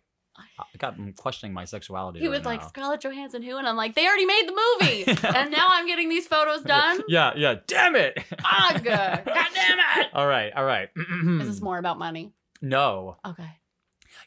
I 0.59 0.77
got 0.77 0.97
I'm 0.97 1.13
questioning 1.13 1.53
my 1.53 1.65
sexuality. 1.65 2.19
he 2.19 2.27
right 2.27 2.37
was 2.37 2.45
like. 2.45 2.63
Scarlett 2.63 3.01
Johansson, 3.01 3.41
who?" 3.41 3.57
And 3.57 3.67
I'm 3.67 3.75
like, 3.75 3.95
"They 3.95 4.05
already 4.05 4.25
made 4.25 4.47
the 4.47 4.59
movie, 4.79 5.03
and 5.35 5.51
now 5.51 5.67
I'm 5.69 5.87
getting 5.87 6.09
these 6.09 6.27
photos 6.27 6.63
done." 6.63 7.01
Yeah, 7.07 7.33
yeah. 7.35 7.55
Damn 7.67 7.95
it. 7.95 8.17
Ugh. 8.31 8.83
God 8.83 9.23
damn 9.25 9.79
it! 9.99 10.07
All 10.13 10.27
right, 10.27 10.51
all 10.55 10.65
right. 10.65 10.89
Is 11.41 11.47
this 11.47 11.61
more 11.61 11.77
about 11.77 11.97
money? 11.99 12.33
No. 12.61 13.17
Okay. 13.25 13.59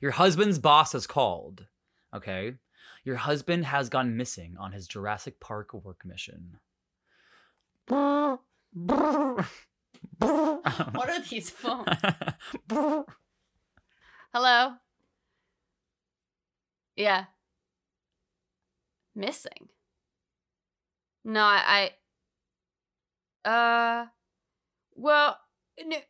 Your 0.01 0.13
husband's 0.13 0.59
boss 0.59 0.93
has 0.93 1.07
called. 1.07 1.67
Okay. 2.15 2.55
Your 3.05 3.17
husband 3.17 3.67
has 3.67 3.89
gone 3.89 4.17
missing 4.17 4.57
on 4.59 4.73
his 4.73 4.87
Jurassic 4.89 5.39
Park 5.39 5.75
work 5.75 6.05
mission. 6.05 6.59
What 7.87 8.41
are 10.19 11.21
these 11.29 11.51
phones? 11.51 11.87
Hello? 14.33 14.73
Yeah. 16.97 17.27
Missing? 19.17 19.71
No, 21.25 21.43
I. 21.45 21.91
I 23.45 23.49
uh. 23.49 24.07
Well, 24.95 25.39
n- 25.79 26.03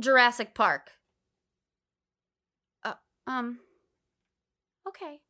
Jurassic 0.00 0.52
Park. 0.52 0.90
Uh, 2.84 2.94
um. 3.26 3.60
Okay. 4.86 5.20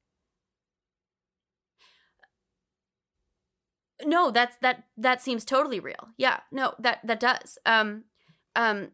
No, 4.05 4.31
that's 4.31 4.57
that 4.62 4.85
that 4.97 5.21
seems 5.21 5.45
totally 5.45 5.79
real. 5.79 6.09
Yeah, 6.16 6.41
no, 6.51 6.75
that 6.79 7.01
that 7.05 7.21
does. 7.21 7.59
Um, 7.66 8.05
um, 8.57 8.93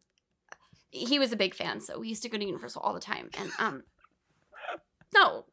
he 0.91 1.19
was 1.19 1.33
a 1.33 1.37
big 1.37 1.55
fan, 1.55 1.81
so 1.81 2.01
we 2.01 2.09
used 2.09 2.23
to 2.25 2.29
go 2.29 2.39
to 2.39 2.45
Universal 2.45 2.83
all 2.83 2.95
the 2.95 3.01
time. 3.01 3.31
And 3.39 3.51
um, 3.59 3.85
no, 5.19 5.45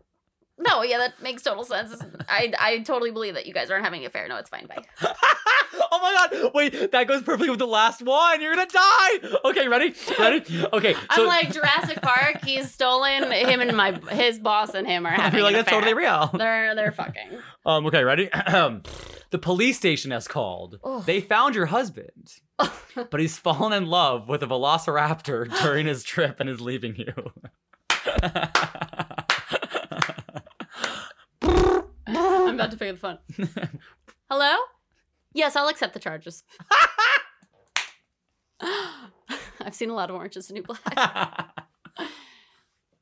no, 0.60 0.84
yeah, 0.84 1.00
that 1.00 1.22
makes 1.22 1.42
total 1.42 1.64
sense. 1.64 1.96
I 2.30 2.54
I 2.60 2.80
totally 2.80 3.12
believe 3.12 3.34
that 3.34 3.48
you 3.48 3.54
guys 3.54 3.72
aren't 3.72 3.84
having 3.84 4.02
an 4.02 4.08
affair. 4.08 4.28
No, 4.28 4.38
it's 4.38 4.50
fine. 4.50 4.68
Bye. 4.68 4.84
oh 5.92 6.00
my 6.00 6.28
god! 6.30 6.52
Wait, 6.54 6.92
that 6.92 7.08
goes 7.08 7.24
perfectly 7.24 7.50
with 7.50 7.60
the 7.60 7.68
last 7.68 8.04
one. 8.04 8.40
You're 8.40 8.54
gonna 8.56 8.68
die. 8.72 9.40
Okay, 9.46 9.68
ready? 9.68 9.96
Ready? 10.20 10.68
Okay. 10.72 10.94
So 10.94 11.24
I'm 11.24 11.28
like 11.28 11.52
Jurassic 11.52 12.02
Park. 12.02 12.44
He's 12.46 12.72
stolen 12.72 13.32
him 13.32 13.62
and 13.62 13.76
my 13.76 13.94
his 14.12 14.38
boss 14.38 14.76
and 14.76 14.86
him 14.86 15.08
are 15.08 15.12
having. 15.12 15.40
you're 15.40 15.44
like 15.44 15.54
an 15.54 15.60
that's 15.60 15.68
affair. 15.70 15.82
totally 15.82 15.96
real. 15.96 16.30
They're 16.34 16.76
they're 16.76 16.92
fucking. 16.92 17.40
Um. 17.66 17.88
Okay. 17.88 18.04
Ready? 18.04 18.30
the 19.32 19.40
police 19.42 19.78
station 19.78 20.12
has 20.12 20.28
called. 20.28 20.80
Oh. 20.84 21.02
They 21.02 21.20
found 21.20 21.56
your 21.56 21.66
husband, 21.66 22.32
but 22.96 23.20
he's 23.20 23.38
fallen 23.38 23.74
in 23.74 23.88
love 23.88 24.30
with 24.30 24.44
a 24.44 24.48
velociraptor 24.48 25.50
during 25.64 25.88
his 25.88 26.04
trip 26.04 26.40
and 26.40 26.48
is 26.48 26.62
leaving 26.62 26.96
you. 26.96 27.32
I'm 32.54 32.60
about 32.60 32.72
to 32.72 32.78
pick 32.78 32.90
up 33.04 33.20
the 33.28 33.48
phone. 33.48 33.80
Hello? 34.30 34.56
Yes, 35.34 35.56
I'll 35.56 35.70
accept 35.70 35.96
the 35.96 36.00
charges. 36.00 36.44
I've 38.62 39.74
seen 39.74 39.90
a 39.90 39.96
lot 39.96 40.12
of 40.12 40.16
Orange 40.16 40.38
Is 40.38 40.50
the 40.50 40.54
New 40.54 40.62
Black. 40.62 40.80
Hi, 40.96 42.08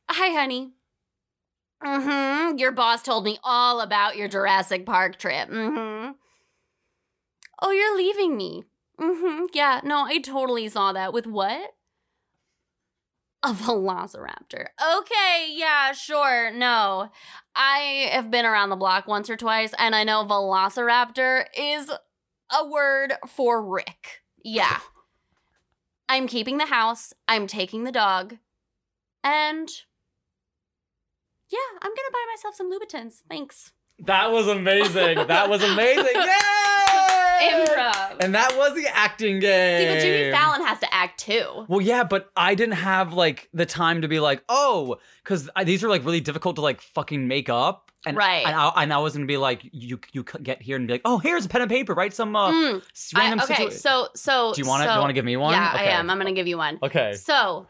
honey. 0.10 0.72
Mm-hmm. 1.84 2.60
Your 2.60 2.72
boss 2.72 3.02
told 3.02 3.26
me 3.26 3.40
all 3.44 3.82
about 3.82 4.16
your 4.16 4.30
Jurassic 4.30 4.86
Park 4.86 5.20
trip. 5.20 5.50
Mm-hmm. 5.50 6.12
Oh, 7.62 7.72
you're 7.72 7.98
leaving 7.98 8.38
me. 8.38 8.64
Mm-hmm. 9.02 9.48
Yeah, 9.54 9.82
no, 9.84 10.06
I 10.06 10.20
totally 10.20 10.70
saw 10.70 10.94
that. 10.94 11.12
With 11.12 11.28
what? 11.28 11.72
A 13.44 13.54
velociraptor. 13.54 14.68
Okay, 14.98 15.54
yeah, 15.56 15.94
sure. 15.94 16.52
No. 16.52 17.10
I 17.56 18.10
have 18.12 18.30
been 18.30 18.46
around 18.46 18.70
the 18.70 18.76
block 18.76 19.08
once 19.08 19.30
or 19.30 19.36
twice, 19.36 19.74
and 19.80 19.96
I 19.96 20.04
know 20.04 20.24
velociraptor 20.26 21.46
is 21.58 21.92
a 22.52 22.68
word 22.68 23.14
for 23.28 23.64
Rick. 23.68 24.22
Yeah. 24.44 24.80
I'm 26.10 26.28
keeping 26.28 26.58
the 26.58 26.66
house, 26.66 27.14
I'm 27.28 27.48
taking 27.48 27.86
the 27.86 27.92
dog, 27.92 28.36
and 29.24 29.70
yeah, 31.50 31.60
I'm 31.82 31.92
gonna 31.92 32.12
buy 32.12 32.26
myself 32.34 32.56
some 32.56 32.70
Louboutins. 32.72 33.22
Thanks. 33.30 33.72
that 34.00 34.30
was 34.32 34.48
amazing. 34.48 35.26
That 35.28 35.50
was 35.50 35.64
amazing. 35.64 36.06
Yay! 36.16 37.01
Improv. 37.50 38.18
And 38.24 38.36
that 38.36 38.56
was 38.58 38.76
the 38.76 38.88
acting 38.88 39.40
game. 39.40 39.80
See, 39.82 39.88
but 39.96 40.02
Jimmy 40.02 40.32
Fallon 40.32 40.66
has 40.66 40.80
to 40.80 40.94
act 40.94 41.20
too. 41.20 41.66
Well, 41.68 41.82
yeah, 41.82 42.04
but 42.04 42.32
I 42.36 42.56
didn't 42.56 42.76
have 42.76 43.14
like 43.14 43.50
the 43.54 43.66
time 43.66 44.02
to 44.02 44.08
be 44.08 44.20
like, 44.20 44.44
oh, 44.50 44.98
because 45.24 45.50
these 45.66 45.84
are 45.84 45.90
like 45.90 46.06
really 46.06 46.22
difficult 46.22 46.56
to 46.58 46.62
like 46.62 46.82
fucking 46.82 47.28
make 47.28 47.50
up. 47.50 47.92
And, 48.06 48.18
Right. 48.18 48.46
And 48.46 48.56
I, 48.56 48.68
and 48.78 48.92
I 48.94 48.98
was 48.98 49.14
gonna 49.14 49.26
be 49.28 49.38
like, 49.38 49.62
you 49.72 50.00
you 50.12 50.24
get 50.24 50.62
here 50.62 50.76
and 50.76 50.88
be 50.88 50.94
like, 50.96 51.02
oh, 51.06 51.20
here's 51.20 51.46
a 51.46 51.50
pen 51.50 51.62
and 51.62 51.70
paper, 51.70 51.94
write 51.94 52.14
some 52.14 52.36
uh, 52.36 52.52
Mm, 52.52 52.82
s- 52.92 53.12
I- 53.16 53.20
random 53.20 53.42
okay, 53.44 53.70
so 53.70 54.08
so 54.16 54.54
Do 54.54 54.62
you 54.62 54.68
want 54.68 54.84
it? 54.84 54.88
so, 54.88 55.00
want 55.00 55.10
to 55.10 55.14
give 55.14 55.26
me 55.26 55.38
one? 55.38 55.54
Yeah, 55.54 55.72
okay. 55.76 55.90
I 55.90 56.00
am. 56.00 56.10
I'm 56.10 56.18
gonna 56.18 56.32
give 56.34 56.48
you 56.48 56.58
one. 56.58 56.80
Okay. 56.82 57.14
So 57.14 57.68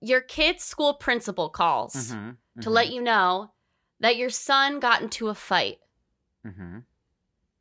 your 0.00 0.20
kid's 0.20 0.62
school 0.62 0.94
principal 0.94 1.48
calls 1.48 1.94
Mhm, 1.94 2.36
to 2.60 2.68
mhm, 2.68 2.72
let 2.72 2.92
you 2.92 3.00
know 3.02 3.52
that 4.00 4.16
your 4.16 4.30
son 4.30 4.78
got 4.80 5.02
into 5.02 5.28
a 5.28 5.34
fight. 5.34 5.78
Mhm. 6.46 6.84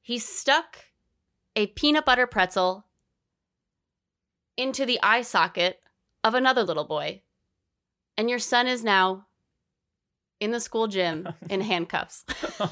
He 0.02 0.20
stuck 0.20 0.78
a 1.56 1.68
peanut 1.68 2.06
butter 2.06 2.28
pretzel 2.28 2.86
into 4.58 4.86
the 4.86 5.00
eye 5.02 5.22
socket 5.22 5.80
of 6.24 6.34
another 6.34 6.64
little 6.64 6.84
boy. 6.84 7.22
And 8.18 8.30
your 8.30 8.40
son 8.40 8.68
is 8.68 8.84
now 8.84 9.28
in 10.40 10.52
the 10.52 10.60
school 10.60 10.88
gym 10.88 11.30
in 11.50 11.62
handcuffs. 11.62 12.26
Oh. 12.60 12.72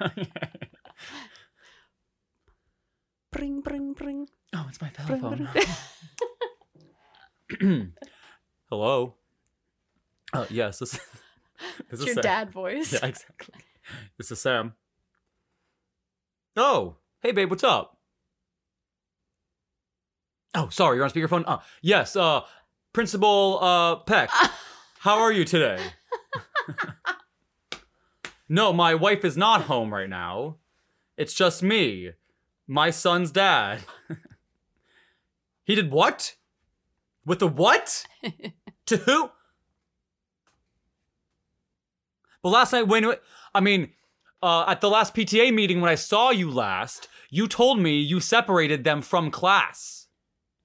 Oh. 0.00 0.10
Bring, 3.32 3.60
bring, 3.60 3.92
bring. 3.92 4.28
Oh, 4.54 4.66
it's 4.68 4.80
my 4.80 4.88
telephone. 4.90 5.48
Hello. 8.70 9.14
Uh, 10.32 10.46
yes, 10.50 10.78
this, 10.78 10.92
this 11.90 12.00
is 12.00 12.06
your 12.06 12.14
Sam. 12.14 12.22
dad 12.22 12.50
voice. 12.50 12.92
Yeah, 12.92 13.06
exactly. 13.06 13.54
This 14.16 14.30
is 14.30 14.40
Sam. 14.40 14.74
Oh, 16.56 16.96
hey 17.20 17.32
babe, 17.32 17.50
what's 17.50 17.64
up? 17.64 17.98
Oh, 20.54 20.68
sorry, 20.68 20.96
you're 20.96 21.04
on 21.04 21.10
speakerphone. 21.10 21.42
Oh, 21.48 21.60
yes, 21.82 22.14
uh, 22.14 22.42
Principal 22.92 23.58
uh 23.60 23.96
Peck. 23.96 24.30
How 25.00 25.18
are 25.18 25.32
you 25.32 25.44
today? 25.44 25.82
no, 28.48 28.72
my 28.72 28.94
wife 28.94 29.24
is 29.24 29.36
not 29.36 29.62
home 29.62 29.92
right 29.92 30.08
now. 30.08 30.56
It's 31.16 31.34
just 31.34 31.62
me, 31.62 32.12
my 32.68 32.90
son's 32.90 33.32
dad. 33.32 33.80
he 35.64 35.74
did 35.74 35.90
what? 35.90 36.36
With 37.26 37.40
the 37.40 37.48
what? 37.48 38.06
to 38.86 38.96
who? 38.98 39.30
But 42.42 42.50
last 42.50 42.72
night, 42.72 42.86
when 42.86 43.14
I 43.54 43.60
mean, 43.60 43.90
uh, 44.44 44.66
at 44.68 44.82
the 44.82 44.90
last 44.90 45.14
PTA 45.14 45.54
meeting 45.54 45.80
when 45.80 45.90
I 45.90 45.94
saw 45.94 46.28
you 46.28 46.50
last, 46.50 47.08
you 47.30 47.48
told 47.48 47.80
me 47.80 47.98
you 47.98 48.20
separated 48.20 48.84
them 48.84 49.00
from 49.00 49.30
class. 49.30 50.06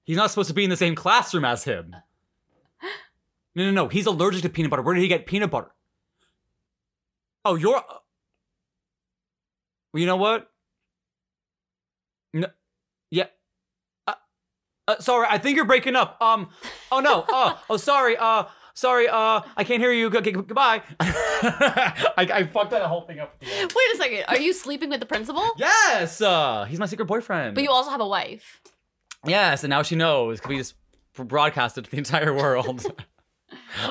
He's 0.04 0.18
not 0.18 0.28
supposed 0.28 0.48
to 0.48 0.54
be 0.54 0.64
in 0.64 0.70
the 0.70 0.76
same 0.76 0.94
classroom 0.94 1.46
as 1.46 1.64
him. 1.64 1.96
No, 3.54 3.64
no, 3.64 3.70
no. 3.70 3.88
He's 3.88 4.04
allergic 4.06 4.42
to 4.42 4.50
peanut 4.50 4.70
butter. 4.70 4.82
Where 4.82 4.94
did 4.94 5.00
he 5.00 5.08
get 5.08 5.24
peanut 5.26 5.50
butter? 5.50 5.72
Oh, 7.44 7.54
you're. 7.54 7.82
Well, 9.92 10.00
you 10.00 10.06
know 10.06 10.16
what? 10.16 10.50
No, 12.34 12.48
yeah. 13.10 13.26
Uh, 14.06 14.14
uh, 14.86 15.00
sorry, 15.00 15.26
I 15.28 15.38
think 15.38 15.56
you're 15.56 15.64
breaking 15.64 15.96
up. 15.96 16.20
Um. 16.20 16.50
Oh 16.92 17.00
no. 17.00 17.24
Oh. 17.28 17.60
Oh, 17.70 17.76
sorry. 17.76 18.16
Uh. 18.16 18.44
Sorry. 18.74 19.08
Uh. 19.08 19.42
I 19.56 19.64
can't 19.64 19.80
hear 19.80 19.92
you. 19.92 20.06
Okay. 20.08 20.32
Goodbye. 20.32 20.82
I, 21.00 22.16
I 22.16 22.44
fucked 22.44 22.70
that 22.70 22.82
whole 22.82 23.02
thing 23.02 23.18
up. 23.20 23.34
at 23.34 23.46
the 23.46 23.52
end. 23.54 23.72
Wait 23.74 23.94
a 23.94 23.96
second. 23.98 24.24
Are 24.28 24.38
you 24.38 24.52
sleeping 24.52 24.90
with 24.90 25.00
the 25.00 25.06
principal? 25.06 25.46
Yes. 25.56 26.20
Uh. 26.20 26.64
He's 26.64 26.78
my 26.78 26.86
secret 26.86 27.06
boyfriend. 27.06 27.54
But 27.54 27.64
you 27.64 27.70
also 27.70 27.90
have 27.90 28.00
a 28.00 28.06
wife. 28.08 28.60
Yes, 29.26 29.64
and 29.64 29.70
now 29.70 29.82
she 29.82 29.96
knows 29.96 30.38
because 30.38 30.48
we 30.48 30.56
just 30.56 30.74
broadcasted 31.14 31.84
to 31.84 31.90
the 31.90 31.98
entire 31.98 32.32
world. 32.34 32.86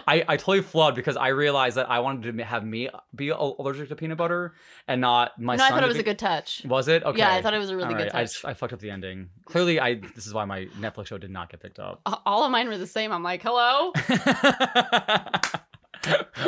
I, 0.08 0.24
I 0.28 0.38
totally 0.38 0.62
flawed 0.62 0.96
because 0.96 1.18
I 1.18 1.30
realized 1.30 1.78
that 1.78 1.90
I 1.90 2.00
wanted 2.00 2.38
to 2.38 2.44
have 2.44 2.66
me 2.66 2.90
be 3.16 3.30
allergic 3.30 3.90
to 3.90 3.96
peanut 3.96 4.18
butter 4.18 4.54
and 4.88 5.02
not 5.02 5.40
my 5.40 5.56
no, 5.56 5.64
I 5.64 5.70
thought 5.70 5.84
it 5.84 5.88
was 5.88 5.96
be- 5.96 6.02
a 6.02 6.06
good 6.06 6.20
touch. 6.20 6.64
Was 6.66 6.88
it? 6.88 7.04
Okay. 7.04 7.20
Yeah, 7.20 7.34
I 7.34 7.42
thought 7.42 7.54
it 7.54 7.60
was 7.60 7.70
a 7.70 7.76
really 7.76 7.94
All 7.94 7.96
good 7.96 8.04
right, 8.06 8.16
I, 8.16 8.22
touch. 8.24 8.34
just, 8.34 8.46
I 8.46 8.54
fucked 8.54 8.74
up 8.74 8.80
the 8.80 8.92
ending. 8.92 9.30
Clearly, 9.46 9.80
I 9.80 9.96
this 9.96 10.28
is 10.28 10.34
why 10.34 10.46
my 10.46 10.66
Netflix 10.80 11.08
show 11.08 11.18
did 11.18 11.32
not 11.32 11.50
get 11.50 11.62
picked 11.62 11.80
up. 11.80 12.02
All 12.26 12.44
of 12.44 12.52
mine 12.52 12.68
were 12.68 12.78
the 12.78 12.88
same. 12.88 13.12
I'm 13.12 13.24
like, 13.24 13.42
hello? 13.42 13.94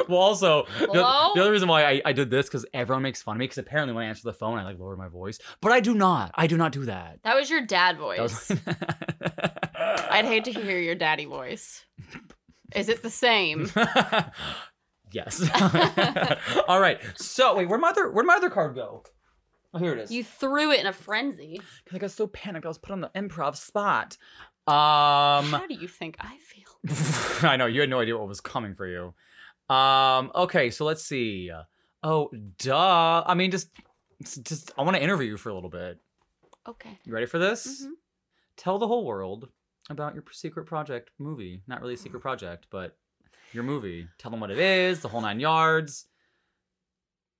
well, 0.07 0.19
also 0.19 0.65
the, 0.79 0.85
Hello? 0.87 1.31
the 1.35 1.41
other 1.41 1.51
reason 1.51 1.67
why 1.67 1.85
I, 1.85 2.01
I 2.05 2.13
did 2.13 2.29
this 2.29 2.47
because 2.47 2.65
everyone 2.73 3.03
makes 3.03 3.21
fun 3.21 3.35
of 3.35 3.39
me 3.39 3.45
because 3.45 3.57
apparently 3.57 3.93
when 3.93 4.05
I 4.05 4.07
answer 4.07 4.23
the 4.23 4.33
phone 4.33 4.57
I 4.57 4.63
like 4.63 4.79
lower 4.79 4.95
my 4.95 5.07
voice, 5.07 5.39
but 5.61 5.71
I 5.71 5.79
do 5.79 5.93
not. 5.93 6.31
I 6.35 6.47
do 6.47 6.57
not 6.57 6.71
do 6.71 6.85
that. 6.85 7.19
That 7.23 7.35
was 7.35 7.49
your 7.49 7.65
dad 7.65 7.97
voice. 7.97 8.51
I'd 9.75 10.25
hate 10.25 10.45
to 10.45 10.51
hear 10.51 10.79
your 10.79 10.95
daddy 10.95 11.25
voice. 11.25 11.83
Is 12.75 12.89
it 12.89 13.03
the 13.03 13.09
same? 13.09 13.69
yes. 15.11 15.41
All 16.67 16.79
right. 16.79 16.99
So 17.15 17.55
wait, 17.55 17.67
where'd 17.67 17.81
my 17.81 17.89
other 17.89 18.09
where'd 18.11 18.25
my 18.25 18.35
other 18.35 18.49
card 18.49 18.75
go? 18.75 19.03
Oh, 19.73 19.79
here 19.79 19.93
it 19.93 19.99
is. 19.99 20.11
You 20.11 20.23
threw 20.23 20.71
it 20.71 20.79
in 20.81 20.85
a 20.87 20.93
frenzy. 20.93 21.57
'Cause 21.85 21.95
I 21.95 21.97
got 21.97 22.11
so 22.11 22.27
panicked. 22.27 22.65
I 22.65 22.67
was 22.69 22.77
put 22.77 22.91
on 22.91 23.01
the 23.01 23.09
improv 23.15 23.55
spot. 23.55 24.17
Um, 24.67 25.45
How 25.51 25.65
do 25.67 25.73
you 25.73 25.87
think 25.87 26.17
I 26.19 26.37
feel? 26.37 26.67
I 27.49 27.57
know 27.57 27.65
you 27.67 27.81
had 27.81 27.89
no 27.89 27.99
idea 28.01 28.17
what 28.17 28.27
was 28.27 28.41
coming 28.41 28.75
for 28.75 28.85
you. 28.87 29.13
Um, 29.73 30.31
okay, 30.35 30.69
so 30.69 30.85
let's 30.85 31.03
see. 31.03 31.49
Oh, 32.03 32.29
duh. 32.57 33.23
I 33.25 33.33
mean, 33.33 33.51
just, 33.51 33.69
just 34.43 34.71
I 34.77 34.81
want 34.83 34.97
to 34.97 35.01
interview 35.03 35.29
you 35.29 35.37
for 35.37 35.49
a 35.49 35.53
little 35.53 35.69
bit. 35.69 35.99
Okay. 36.67 36.99
You 37.05 37.13
ready 37.13 37.25
for 37.25 37.39
this? 37.39 37.83
Mhm. 37.85 37.91
Tell 38.57 38.77
the 38.77 38.87
whole 38.87 39.05
world 39.05 39.49
about 39.91 40.13
your 40.15 40.23
secret 40.31 40.65
project 40.65 41.11
movie. 41.19 41.61
Not 41.67 41.81
really 41.81 41.93
a 41.95 41.97
secret 41.97 42.21
project, 42.21 42.67
but 42.71 42.97
your 43.53 43.63
movie. 43.63 44.07
Tell 44.17 44.31
them 44.31 44.39
what 44.39 44.51
it 44.51 44.59
is, 44.59 44.99
the 45.01 45.07
whole 45.09 45.21
nine 45.21 45.39
yards. 45.39 46.05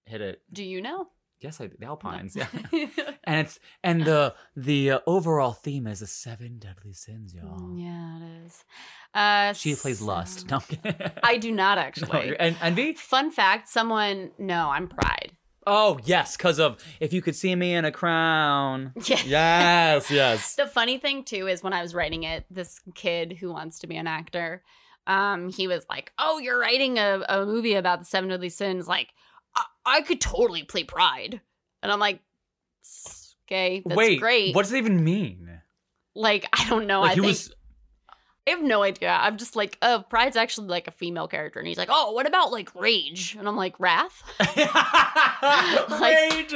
Hit 0.06 0.22
it. 0.22 0.41
Do 0.52 0.64
you 0.64 0.82
know? 0.82 1.08
Yes, 1.39 1.60
I 1.60 1.68
the 1.68 1.86
Alpines. 1.86 2.36
No. 2.36 2.45
Yeah. 2.72 2.88
And 3.24 3.39
it's 3.47 3.60
and 3.84 4.04
the 4.04 4.34
the 4.56 4.91
uh, 4.91 4.99
overall 5.08 5.54
theme 5.54 5.88
is 5.88 5.99
the 6.02 6.08
seven 6.08 6.58
deadly 6.60 6.91
sins, 6.93 7.34
y'all. 7.34 7.78
yeah, 7.78 8.18
it 8.18 8.45
is. 8.45 8.64
Uh, 9.14 9.54
She 9.54 9.76
plays 9.76 10.02
lust. 10.02 10.49
No. 10.49 10.60
I 11.24 11.38
do 11.38 11.52
not 11.52 11.78
actually. 11.86 12.26
you're- 12.28 12.38
and 12.39 12.58
envy. 12.62 12.93
Fun 12.93 13.32
fact: 13.32 13.70
someone. 13.70 14.32
No, 14.38 14.70
I'm 14.70 14.88
Pride. 14.88 15.32
Oh 15.68 15.99
yes, 16.05 16.36
because 16.36 16.59
of 16.59 16.84
if 16.99 17.14
you 17.14 17.22
could 17.22 17.36
see 17.36 17.55
me 17.55 17.74
in 17.74 17.86
a 17.86 17.91
crown. 17.91 18.93
Yeah. 19.05 19.22
Yes, 19.26 20.09
yes. 20.09 20.55
The 20.55 20.68
funny 20.68 20.97
thing 20.97 21.24
too 21.24 21.47
is 21.47 21.62
when 21.62 21.74
I 21.74 21.82
was 21.82 21.93
writing 21.93 22.24
it, 22.24 22.45
this 22.49 22.80
kid 22.95 23.38
who 23.39 23.51
wants 23.51 23.80
to 23.80 23.88
be 23.88 23.95
an 23.95 24.07
actor, 24.07 24.64
um, 25.07 25.49
he 25.49 25.68
was 25.68 25.86
like, 25.89 26.12
"Oh, 26.18 26.39
you're 26.39 26.59
writing 26.59 26.97
a, 26.97 27.24
a 27.28 27.45
movie 27.45 27.76
about 27.76 27.99
the 27.99 28.05
seven 28.05 28.30
deadly 28.30 28.49
sins. 28.49 28.88
Like, 28.88 29.09
I, 29.55 29.66
I 29.86 30.01
could 30.01 30.22
totally 30.22 30.64
play 30.64 30.84
Pride." 30.84 31.41
And 31.84 31.91
I'm 31.91 31.99
like, 31.99 32.22
"Okay, 33.47 33.84
that's 33.86 33.97
Wait, 33.97 34.20
great." 34.20 34.55
what 34.55 34.64
does 34.64 34.74
it 34.74 34.78
even 34.78 35.03
mean? 35.03 35.62
like, 36.16 36.47
I 36.53 36.68
don't 36.70 36.88
know. 36.88 37.01
like 37.01 37.12
I 37.12 37.16
he 37.16 37.22
think 37.22 37.28
was. 37.28 37.53
I 38.48 38.52
have 38.52 38.64
no 38.64 38.82
idea. 38.82 39.12
I'm 39.12 39.38
just 39.38 39.56
like, 39.56 39.78
"Oh, 39.84 40.04
Pride's 40.10 40.36
actually 40.36 40.68
like 40.68 40.88
a 40.88 40.92
female 40.92 41.28
character," 41.28 41.60
and 41.60 41.68
he's 41.68 41.78
like, 41.78 41.89
"Oh, 41.92 42.12
what 42.14 42.26
about 42.28 42.52
like 42.52 42.74
Rage?" 42.74 43.36
And 43.38 43.48
I'm 43.48 43.56
like, 43.56 43.80
"Wrath." 43.80 44.24
Rage. 46.02 46.54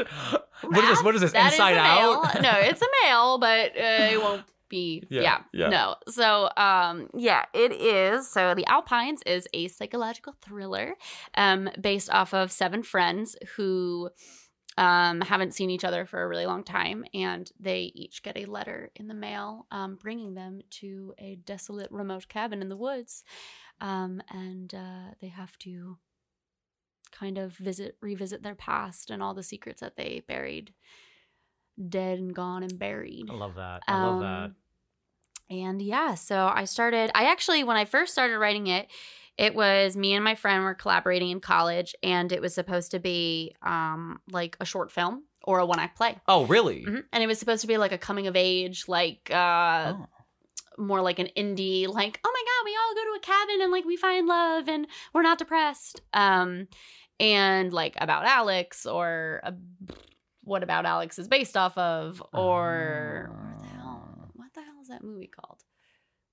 What 0.61 0.83
is 0.83 0.89
this? 0.89 1.03
What 1.03 1.15
is 1.15 1.21
this? 1.21 1.31
That 1.33 1.47
is 1.47 1.53
Inside 1.53 1.73
a 1.77 1.79
Out? 1.79 2.33
male. 2.33 2.41
no, 2.43 2.59
it's 2.59 2.81
a 2.81 2.87
male, 3.03 3.37
but 3.37 3.71
uh, 3.77 4.09
it 4.11 4.21
won't 4.21 4.43
be. 4.67 5.03
Yeah, 5.09 5.21
Yeah, 5.21 5.37
yeah. 5.53 5.69
No. 5.69 5.95
So, 6.07 6.49
um, 6.57 7.07
yeah, 7.13 7.45
it 7.53 7.71
is. 7.71 8.27
So, 8.31 8.55
The 8.55 8.65
Alpines 8.65 9.21
is 9.27 9.47
a 9.53 9.67
psychological 9.67 10.33
thriller, 10.41 10.95
um, 11.35 11.69
based 11.79 12.09
off 12.09 12.33
of 12.33 12.51
seven 12.51 12.81
friends 12.83 13.35
who. 13.57 14.09
Um, 14.77 15.21
haven't 15.21 15.53
seen 15.53 15.69
each 15.69 15.85
other 15.85 16.05
for 16.05 16.21
a 16.21 16.27
really 16.27 16.45
long 16.45 16.63
time, 16.63 17.05
and 17.13 17.49
they 17.57 17.93
each 17.95 18.21
get 18.23 18.37
a 18.37 18.45
letter 18.45 18.91
in 18.97 19.07
the 19.07 19.13
mail, 19.13 19.67
um, 19.71 19.97
bringing 20.01 20.33
them 20.33 20.59
to 20.71 21.13
a 21.17 21.35
desolate, 21.35 21.89
remote 21.91 22.27
cabin 22.27 22.61
in 22.61 22.67
the 22.67 22.75
woods, 22.75 23.23
um, 23.79 24.21
and 24.29 24.73
uh, 24.75 25.13
they 25.21 25.29
have 25.29 25.57
to 25.59 25.97
kind 27.11 27.37
of 27.37 27.53
visit 27.53 27.95
revisit 28.01 28.43
their 28.43 28.55
past 28.55 29.09
and 29.09 29.23
all 29.23 29.33
the 29.33 29.43
secrets 29.43 29.79
that 29.81 29.95
they 29.95 30.23
buried 30.27 30.73
dead 31.89 32.19
and 32.19 32.33
gone 32.33 32.63
and 32.63 32.77
buried 32.77 33.29
I 33.29 33.33
love 33.33 33.55
that. 33.55 33.83
I 33.87 34.03
love 34.03 34.19
that. 34.21 34.43
Um, 34.45 34.55
and 35.49 35.81
yeah 35.81 36.15
so 36.15 36.51
i 36.53 36.65
started 36.65 37.11
i 37.13 37.25
actually 37.25 37.63
when 37.63 37.77
i 37.77 37.85
first 37.85 38.13
started 38.13 38.39
writing 38.39 38.65
it 38.65 38.87
it 39.37 39.53
was 39.55 39.97
me 39.97 40.13
and 40.13 40.23
my 40.23 40.35
friend 40.35 40.63
were 40.63 40.73
collaborating 40.73 41.29
in 41.29 41.39
college 41.39 41.93
and 42.03 42.31
it 42.31 42.41
was 42.41 42.53
supposed 42.55 42.91
to 42.91 42.99
be 42.99 43.55
um 43.61 44.19
like 44.31 44.55
a 44.59 44.65
short 44.65 44.91
film 44.91 45.23
or 45.43 45.59
a 45.59 45.65
one 45.65 45.79
act 45.79 45.97
play 45.97 46.17
Oh, 46.27 46.45
really? 46.45 46.83
Mhm. 46.85 47.03
and 47.13 47.23
it 47.23 47.27
was 47.27 47.37
supposed 47.39 47.61
to 47.61 47.67
be 47.67 47.77
like 47.77 47.91
a 47.91 47.97
coming 47.97 48.27
of 48.27 48.35
age 48.35 48.85
like 48.87 49.29
uh 49.31 49.93
Oh. 49.95 50.07
more 50.77 51.01
like 51.01 51.19
an 51.19 51.29
indie 51.37 51.87
like 51.87 52.19
oh 52.25 52.31
my 52.33 52.43
god 52.49 52.65
we 52.65 52.75
all 52.75 52.95
go 52.95 53.03
to 53.11 53.17
a 53.17 53.19
cabin 53.21 53.61
and 53.61 53.71
like 53.71 53.85
we 53.85 53.95
find 53.97 54.27
love 54.27 54.67
and 54.67 54.87
we're 55.13 55.21
not 55.21 55.37
depressed 55.37 56.01
um 56.13 56.67
and 57.19 57.71
like 57.71 57.95
about 58.01 58.25
alex 58.25 58.85
or 58.85 59.39
uh, 59.43 59.51
what 60.43 60.63
about 60.63 60.85
alex 60.85 61.17
is 61.17 61.27
based 61.29 61.55
off 61.55 61.77
of 61.77 62.21
or 62.33 63.29
where 63.31 63.55
the 63.61 63.67
hell 63.67 64.29
what 64.33 64.53
the 64.53 64.61
hell 64.61 64.81
is 64.81 64.87
that 64.89 65.03
movie 65.03 65.27
called 65.33 65.61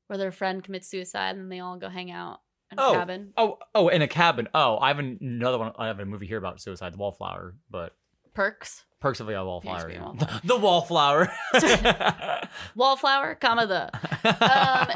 where 0.09 0.19
their 0.19 0.33
friend 0.33 0.65
commits 0.65 0.89
suicide 0.89 1.37
and 1.37 1.51
they 1.53 1.61
all 1.61 1.77
go 1.77 1.89
hang 1.89 2.11
out 2.11 2.41
Oh. 2.79 2.93
cabin 2.95 3.33
Oh, 3.37 3.59
oh, 3.75 3.89
in 3.89 4.03
a 4.03 4.09
cabin. 4.09 4.49
Oh, 4.55 4.79
I 4.79 4.89
have 4.89 4.99
another 4.99 5.59
one. 5.59 5.73
I 5.79 5.87
have 5.89 6.01
a 6.01 6.05
movie 6.05 6.27
here 6.27 6.39
about 6.39 6.61
suicide, 6.61 6.95
The 6.95 6.99
Wallflower, 6.99 7.55
but 7.70 7.95
perks 8.35 8.85
Perks 9.01 9.18
of 9.20 9.27
the 9.27 9.33
Wallflower. 9.35 9.89
a 9.89 9.93
yeah. 9.93 10.03
Wallflower. 10.03 10.41
The 10.45 10.57
Wallflower. 10.57 11.33
wallflower 12.77 13.35
comma 13.35 13.66
the 13.66 13.91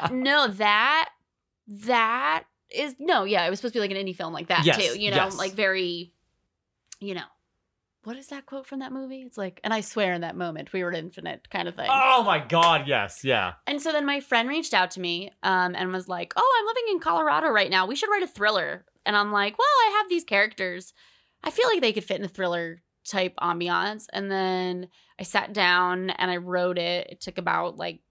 um 0.08 0.22
no 0.22 0.46
that 0.48 1.08
that 1.68 2.44
is 2.70 2.94
no, 2.98 3.24
yeah, 3.24 3.46
it 3.46 3.50
was 3.50 3.58
supposed 3.58 3.74
to 3.74 3.80
be 3.80 3.80
like 3.80 3.90
an 3.90 3.96
indie 3.96 4.16
film 4.16 4.32
like 4.32 4.48
that 4.48 4.64
Yes, 4.64 4.76
too. 4.76 4.98
You 5.00 5.10
know, 5.10 5.16
yes. 5.16 5.38
like 5.38 5.52
very, 5.52 6.12
you 7.00 7.14
know, 7.14 7.24
what 8.06 8.16
is 8.16 8.28
that 8.28 8.46
quote 8.46 8.68
from 8.68 8.78
that 8.78 8.92
movie? 8.92 9.22
It's 9.22 9.36
like, 9.36 9.60
and 9.64 9.74
I 9.74 9.80
swear 9.80 10.12
in 10.12 10.20
that 10.20 10.36
moment 10.36 10.72
we 10.72 10.84
were 10.84 10.92
infinite 10.92 11.50
kind 11.50 11.66
of 11.66 11.74
thing. 11.74 11.88
Oh 11.90 12.22
my 12.22 12.38
god, 12.38 12.86
yes, 12.86 13.24
yeah. 13.24 13.54
And 13.66 13.82
so 13.82 13.90
then 13.90 14.06
my 14.06 14.20
friend 14.20 14.48
reached 14.48 14.72
out 14.74 14.92
to 14.92 15.00
me 15.00 15.32
um, 15.42 15.74
and 15.74 15.92
was 15.92 16.06
like, 16.06 16.32
"Oh, 16.36 16.56
I'm 16.60 16.66
living 16.66 16.84
in 16.92 17.00
Colorado 17.00 17.48
right 17.48 17.68
now. 17.68 17.84
We 17.86 17.96
should 17.96 18.08
write 18.08 18.22
a 18.22 18.28
thriller." 18.28 18.84
And 19.04 19.16
I'm 19.16 19.32
like, 19.32 19.58
"Well, 19.58 19.66
I 19.66 19.96
have 19.98 20.08
these 20.08 20.22
characters. 20.22 20.94
I 21.42 21.50
feel 21.50 21.66
like 21.66 21.80
they 21.80 21.92
could 21.92 22.04
fit 22.04 22.20
in 22.20 22.24
a 22.24 22.28
thriller 22.28 22.80
type 23.04 23.34
ambiance." 23.40 24.06
And 24.12 24.30
then 24.30 24.86
I 25.18 25.24
sat 25.24 25.52
down 25.52 26.10
and 26.10 26.30
I 26.30 26.36
wrote 26.36 26.78
it. 26.78 27.08
It 27.10 27.20
took 27.20 27.38
about 27.38 27.76
like 27.76 28.02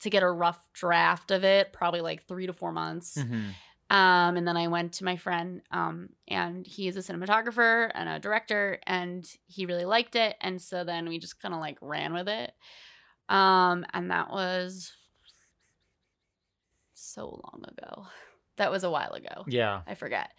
to 0.00 0.10
get 0.10 0.22
a 0.22 0.30
rough 0.30 0.68
draft 0.74 1.30
of 1.30 1.44
it, 1.44 1.72
probably 1.72 2.02
like 2.02 2.24
three 2.24 2.46
to 2.46 2.52
four 2.52 2.72
months. 2.72 3.16
Mhm. 3.16 3.52
Um, 3.94 4.36
and 4.36 4.48
then 4.48 4.56
I 4.56 4.66
went 4.66 4.94
to 4.94 5.04
my 5.04 5.16
friend, 5.16 5.62
um, 5.70 6.08
and 6.26 6.66
he 6.66 6.88
is 6.88 6.96
a 6.96 7.00
cinematographer 7.00 7.92
and 7.94 8.08
a 8.08 8.18
director, 8.18 8.80
and 8.88 9.24
he 9.46 9.66
really 9.66 9.84
liked 9.84 10.16
it. 10.16 10.34
And 10.40 10.60
so 10.60 10.82
then 10.82 11.08
we 11.08 11.20
just 11.20 11.40
kind 11.40 11.54
of 11.54 11.60
like 11.60 11.78
ran 11.80 12.12
with 12.12 12.28
it. 12.28 12.50
Um, 13.28 13.86
and 13.94 14.10
that 14.10 14.30
was 14.30 14.92
so 16.94 17.40
long 17.44 17.62
ago. 17.68 18.06
That 18.56 18.72
was 18.72 18.82
a 18.82 18.90
while 18.90 19.12
ago. 19.12 19.44
Yeah. 19.46 19.82
I 19.86 19.94
forget. 19.94 20.30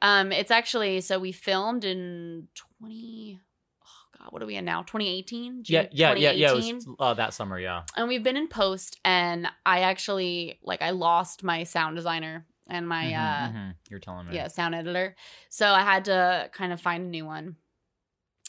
Um, 0.00 0.32
it's 0.32 0.50
actually 0.50 1.02
so 1.02 1.18
we 1.18 1.32
filmed 1.32 1.84
in 1.84 2.48
twenty. 2.54 3.38
Oh 3.82 4.18
God, 4.18 4.32
what 4.32 4.42
are 4.42 4.46
we 4.46 4.56
in 4.56 4.64
now? 4.64 4.82
Twenty 4.82 5.08
eighteen. 5.10 5.62
Yeah, 5.66 5.88
yeah, 5.92 6.14
yeah, 6.14 6.32
yeah. 6.32 6.52
It 6.52 6.74
was 6.74 6.86
uh, 6.98 7.14
that 7.14 7.34
summer, 7.34 7.58
yeah. 7.58 7.82
and 7.96 8.08
we've 8.08 8.22
been 8.22 8.36
in 8.36 8.48
post 8.48 8.98
and 9.04 9.46
i 9.64 9.80
actually 9.80 10.58
like 10.62 10.82
i 10.82 10.90
lost 10.90 11.42
my 11.42 11.64
sound 11.64 11.96
designer 11.96 12.46
and 12.68 12.88
my 12.88 13.04
Mhm, 13.06 13.18
uh 13.18 13.48
mhm. 13.52 13.74
You're 13.90 14.00
telling 14.00 14.26
me. 14.28 14.34
yeah 14.34 14.48
sound 14.48 14.74
editor 14.74 15.14
so 15.50 15.66
i 15.72 15.82
had 15.82 16.04
to 16.06 16.48
kind 16.52 16.72
of 16.72 16.80
find 16.80 17.04
a 17.04 17.08
new 17.08 17.24
one 17.26 17.56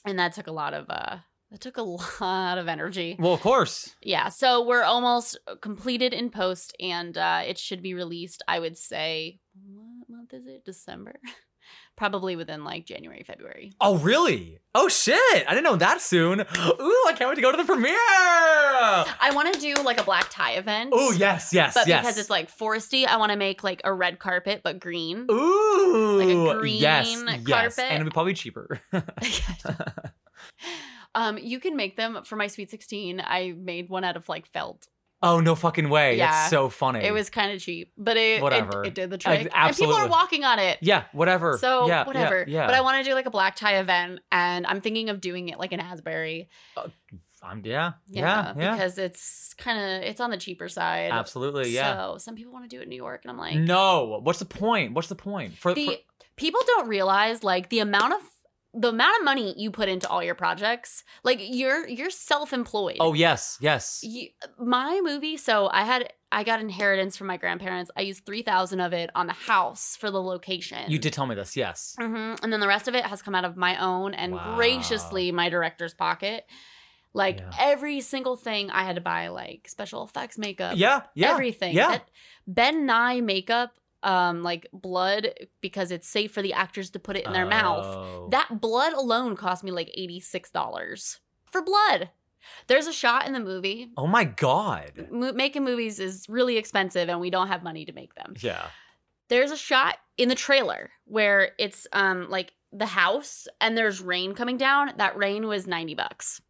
and 0.05 0.19
that 0.19 0.33
took 0.33 0.47
a 0.47 0.51
lot 0.51 0.73
of 0.73 0.85
uh 0.89 1.17
that 1.51 1.61
took 1.61 1.77
a 1.77 1.81
lot 2.21 2.57
of 2.57 2.67
energy 2.67 3.15
Well, 3.19 3.33
of 3.33 3.41
course. 3.41 3.95
yeah 4.01 4.29
so 4.29 4.65
we're 4.65 4.83
almost 4.83 5.37
completed 5.61 6.13
in 6.13 6.29
post 6.29 6.75
and 6.79 7.17
uh 7.17 7.41
it 7.45 7.57
should 7.57 7.81
be 7.81 7.93
released 7.93 8.41
i 8.47 8.59
would 8.59 8.77
say 8.77 9.39
what 9.73 10.09
month 10.09 10.33
is 10.33 10.45
it 10.47 10.63
december 10.65 11.15
probably 11.95 12.35
within 12.35 12.63
like 12.63 12.85
january 12.85 13.23
february 13.25 13.73
Oh, 13.81 13.97
really? 13.97 14.59
Oh 14.73 14.87
shit! 14.89 15.17
I 15.47 15.51
didn't 15.51 15.63
know 15.63 15.77
that 15.77 16.01
soon. 16.01 16.41
Ooh, 16.41 16.45
I 17.07 17.13
can't 17.15 17.29
wait 17.29 17.35
to 17.35 17.41
go 17.41 17.51
to 17.51 17.57
the 17.57 17.63
premiere. 17.63 17.95
i 17.97 19.31
want 19.33 19.53
to 19.53 19.59
do 19.59 19.73
like 19.83 19.99
a 20.01 20.03
black 20.03 20.27
tie 20.29 20.53
event 20.53 20.91
Oh 20.93 21.11
yes, 21.11 21.51
yes, 21.53 21.73
but 21.73 21.87
yes. 21.87 22.01
because 22.03 22.17
it's 22.17 22.29
like 22.29 22.55
foresty 22.55 23.05
i 23.07 23.17
want 23.17 23.31
to 23.31 23.37
make 23.37 23.63
like 23.63 23.81
a 23.85 23.93
red 23.93 24.19
carpet 24.19 24.61
but 24.63 24.79
green 24.79 25.25
Ooh, 25.31 26.17
like 26.47 26.55
a 26.55 26.59
green 26.59 26.81
yes, 26.81 27.23
yes, 27.25 27.45
carpet. 27.47 27.79
and 27.79 27.95
it'll 28.01 28.05
be 28.05 28.11
probably 28.13 28.33
cheaper. 28.33 28.81
um, 31.15 31.37
you 31.37 31.59
can 31.59 31.75
make 31.75 31.95
them 31.95 32.19
for 32.23 32.35
my 32.35 32.47
sweet 32.47 32.69
sixteen. 32.69 33.21
I 33.23 33.53
made 33.57 33.89
one 33.89 34.03
out 34.03 34.17
of 34.17 34.27
like 34.29 34.45
felt. 34.47 34.87
Oh 35.21 35.39
no 35.39 35.55
fucking 35.55 35.89
way! 35.89 36.17
Yeah. 36.17 36.31
That's 36.31 36.49
so 36.49 36.69
funny. 36.69 37.03
It 37.03 37.11
was 37.13 37.29
kind 37.29 37.51
of 37.51 37.59
cheap, 37.61 37.91
but 37.97 38.17
it, 38.17 38.39
it 38.39 38.41
Whatever. 38.43 38.83
it 38.83 38.93
did 38.93 39.09
the 39.09 39.15
Uh, 39.15 39.19
trick. 39.19 39.51
And 39.53 39.75
people 39.75 39.93
are 39.93 40.07
walking 40.07 40.43
on 40.43 40.59
it. 40.59 40.77
yeah, 40.81 41.03
whatever. 41.13 41.57
So 41.57 41.87
yeah, 41.87 42.01
yeah, 42.01 42.05
whatever. 42.05 42.45
Yeah, 42.47 42.65
But 42.67 42.75
I 42.75 42.81
want 42.81 43.03
to 43.03 43.09
do 43.09 43.13
like 43.15 43.25
a 43.25 43.31
black 43.31 43.55
tie 43.55 43.77
event, 43.77 44.19
and 44.31 44.65
I'm 44.67 44.81
thinking 44.81 45.09
of 45.09 45.21
doing 45.21 45.49
it 45.49 45.59
like 45.59 45.71
in 45.71 45.79
Asbury. 45.79 46.49
I'm, 47.43 47.61
yeah, 47.63 47.93
Yeah, 48.07 48.21
yeah, 48.47 48.53
yeah. 48.57 48.71
because 48.71 48.97
it's 48.97 49.53
kind 49.53 49.77
of 49.77 50.01
it's 50.09 50.19
on 50.19 50.31
the 50.31 50.37
cheaper 50.37 50.67
side. 50.67 51.11
Absolutely, 51.11 51.69
yeah. 51.69 51.95
So 51.95 52.17
some 52.17 52.35
people 52.35 52.51
want 52.51 52.67
to 52.67 52.75
do 52.75 52.79
it 52.79 52.83
in 52.83 52.89
New 52.89 52.95
York, 52.95 53.21
and 53.23 53.29
I'm 53.31 53.37
like, 53.37 53.55
no, 53.55 54.19
what's 54.23 54.39
the 54.39 54.45
point? 54.45 54.93
What's 54.93 55.09
the 55.09 55.15
point? 55.15 55.55
For, 55.55 55.73
the 55.75 55.85
for 55.85 55.93
people 56.37 56.59
don't 56.65 56.87
realize 56.87 57.43
like 57.43 57.69
the 57.69 57.79
amount 57.79 58.13
of 58.13 58.19
the 58.77 58.89
amount 58.89 59.17
of 59.19 59.23
money 59.23 59.53
you 59.57 59.71
put 59.71 59.87
into 59.87 60.07
all 60.09 60.21
your 60.21 60.35
projects. 60.35 61.03
Like 61.23 61.39
you're 61.41 61.87
you're 61.87 62.09
self 62.09 62.51
employed. 62.53 62.97
oh 62.99 63.13
yes, 63.13 63.57
yes. 63.61 64.01
You, 64.03 64.27
my 64.59 64.99
movie 65.03 65.37
so 65.37 65.69
i 65.71 65.83
had 65.85 66.11
i 66.31 66.43
got 66.43 66.59
inheritance 66.59 67.15
from 67.15 67.27
my 67.27 67.37
grandparents 67.37 67.89
i 67.95 68.01
used 68.01 68.25
3000 68.25 68.79
of 68.81 68.91
it 68.93 69.09
on 69.15 69.27
the 69.27 69.33
house 69.33 69.95
for 69.95 70.11
the 70.11 70.21
location 70.21 70.79
You 70.91 70.99
did 70.99 71.13
tell 71.13 71.25
me 71.25 71.35
this. 71.35 71.55
Yes. 71.55 71.95
hmm 71.99 72.33
and 72.43 72.51
then 72.51 72.59
the 72.59 72.67
rest 72.67 72.87
of 72.87 72.95
it 72.95 73.05
has 73.05 73.21
come 73.21 73.35
out 73.35 73.45
of 73.45 73.55
my 73.55 73.81
own 73.81 74.13
and 74.13 74.33
Wow. 74.33 74.55
graciously 74.55 75.31
my 75.31 75.47
director's 75.49 75.93
pocket 75.93 76.45
like 77.13 77.39
Yeah. 77.39 77.51
every 77.71 78.01
single 78.01 78.35
thing 78.35 78.69
i 78.71 78.83
had 78.83 78.95
to 78.95 79.01
buy 79.01 79.29
like 79.29 79.67
special 79.69 80.03
effects 80.03 80.37
makeup 80.37 80.75
Yeah, 80.77 81.03
yeah. 81.13 81.31
everything 81.31 81.73
Yeah. 81.75 81.89
That- 81.91 82.09
ben 82.47 82.85
nye 82.85 83.21
makeup 83.21 83.71
um 84.05 84.43
like 84.43 84.67
blood 84.71 85.29
because 85.61 85.91
it's 85.91 86.07
safe 86.07 86.31
for 86.31 86.41
the 86.41 86.53
actors 86.53 86.89
to 86.91 86.99
put 86.99 87.17
it 87.17 87.25
in 87.25 87.33
their 87.33 87.45
mouth 87.45 87.85
Oh. 87.85 88.27
that 88.31 88.61
blood 88.61 88.93
alone 88.93 89.35
cost 89.35 89.63
me 89.63 89.71
like 89.71 89.89
$86 89.97 91.19
for 91.51 91.61
blood. 91.61 92.09
There's 92.67 92.85
a 92.87 92.93
shot 92.93 93.25
in 93.27 93.33
the 93.33 93.39
movie. 93.39 93.89
Oh 93.97 94.07
my 94.07 94.23
god. 94.23 95.07
Mo- 95.11 95.33
making 95.33 95.63
movies 95.63 95.99
is 95.99 96.27
really 96.29 96.57
expensive 96.57 97.09
and 97.09 97.19
we 97.19 97.29
don't 97.31 97.47
have 97.47 97.63
money 97.63 97.85
to 97.85 97.91
make 97.93 98.13
them. 98.15 98.35
Yeah. 98.39 98.67
There's 99.29 99.49
a 99.51 99.57
shot 99.57 99.97
in 100.17 100.29
the 100.29 100.35
trailer 100.35 100.91
where 101.05 101.51
it's 101.57 101.87
um 101.91 102.29
like 102.29 102.53
the 102.71 102.85
house 102.85 103.47
and 103.59 103.75
there's 103.77 104.01
rain 104.01 104.35
coming 104.35 104.57
down. 104.57 104.91
That 104.97 105.17
rain 105.17 105.47
was 105.47 105.65
90 105.65 105.95
bucks. 105.95 106.41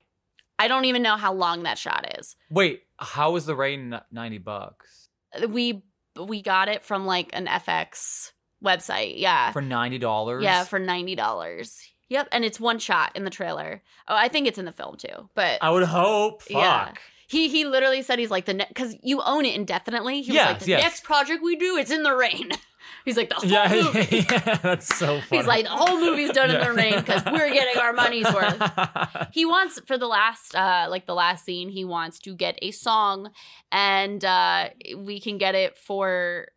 I 0.60 0.68
don't 0.68 0.86
even 0.86 1.01
know 1.01 1.16
how 1.18 1.34
long 1.34 1.64
that 1.64 1.78
shot 1.78 2.18
is. 2.20 2.36
Wait, 2.49 2.84
how 2.97 3.36
is 3.36 3.45
the 3.45 3.56
rain 3.56 3.97
90 4.12 4.38
bucks? 4.39 5.10
We 5.49 5.84
we 6.20 6.41
got 6.41 6.70
it 6.70 6.84
from 6.84 7.05
like 7.05 7.30
an 7.34 7.47
FX 7.47 8.32
website. 8.63 9.13
Yeah. 9.18 9.51
For 9.51 9.61
$90? 9.61 10.41
Yeah, 10.41 10.63
for 10.63 10.80
$90. 10.80 11.82
Yep, 12.07 12.28
and 12.32 12.45
it's 12.45 12.59
one 12.59 12.78
shot 12.80 13.11
in 13.16 13.24
the 13.24 13.32
trailer. 13.32 13.82
Oh, 14.07 14.16
I 14.16 14.28
think 14.28 14.47
it's 14.47 14.59
in 14.59 14.66
the 14.66 14.72
film 14.72 14.95
too. 14.97 15.30
But 15.34 15.57
I 15.61 15.72
would 15.72 15.84
hope. 15.84 16.43
Fuck. 16.43 16.51
Yeah. 16.51 16.91
He 17.28 17.47
he 17.47 17.66
literally 17.66 18.03
said 18.03 18.20
he's 18.20 18.30
like 18.30 18.45
the 18.45 18.53
next 18.53 18.70
because 18.70 18.95
you 19.01 19.20
own 19.26 19.45
it 19.45 19.55
indefinitely. 19.55 20.22
He 20.22 20.30
was 20.32 20.36
Yes, 20.36 20.47
like 20.49 20.59
the 20.59 20.70
yes. 20.70 20.84
next 20.84 21.03
project 21.03 21.41
we 21.43 21.55
do, 21.55 21.78
it's 21.78 21.89
in 21.89 22.03
the 22.03 22.16
rain. 22.16 22.51
he's 23.06 23.18
like 23.18 23.30
the 23.30 23.36
whole 23.36 23.50
Yeah, 23.50 23.68
movie. 23.94 24.26
yeah, 24.30 24.56
that's 24.62 24.88
so 24.96 25.20
funny. 25.22 25.40
He's 25.40 25.48
like 25.48 25.66
the 25.66 25.72
whole 25.72 26.00
movie's 26.00 26.32
done 26.32 26.50
in 26.52 26.60
the 26.62 26.74
rain 26.74 26.96
because 27.00 27.24
we're 27.26 27.52
getting 27.52 27.78
our 27.82 27.94
money's 27.94 28.26
worth. 28.34 28.62
He 29.32 29.46
wants 29.46 29.80
for 29.86 29.98
the 29.98 30.08
last 30.08 30.56
uh 30.56 30.88
like 30.90 31.06
the 31.06 31.14
last 31.16 31.46
scene, 31.46 31.70
he 31.70 31.84
wants 31.86 32.20
to 32.20 32.36
get 32.36 32.58
a 32.62 32.72
song, 32.72 33.32
and 33.72 34.24
uh 34.24 34.70
we 34.98 35.20
can 35.20 35.38
get 35.38 35.56
it 35.56 35.78
for 35.78 36.48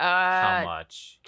uh 0.00 0.04
How 0.04 0.64
much? 0.64 1.18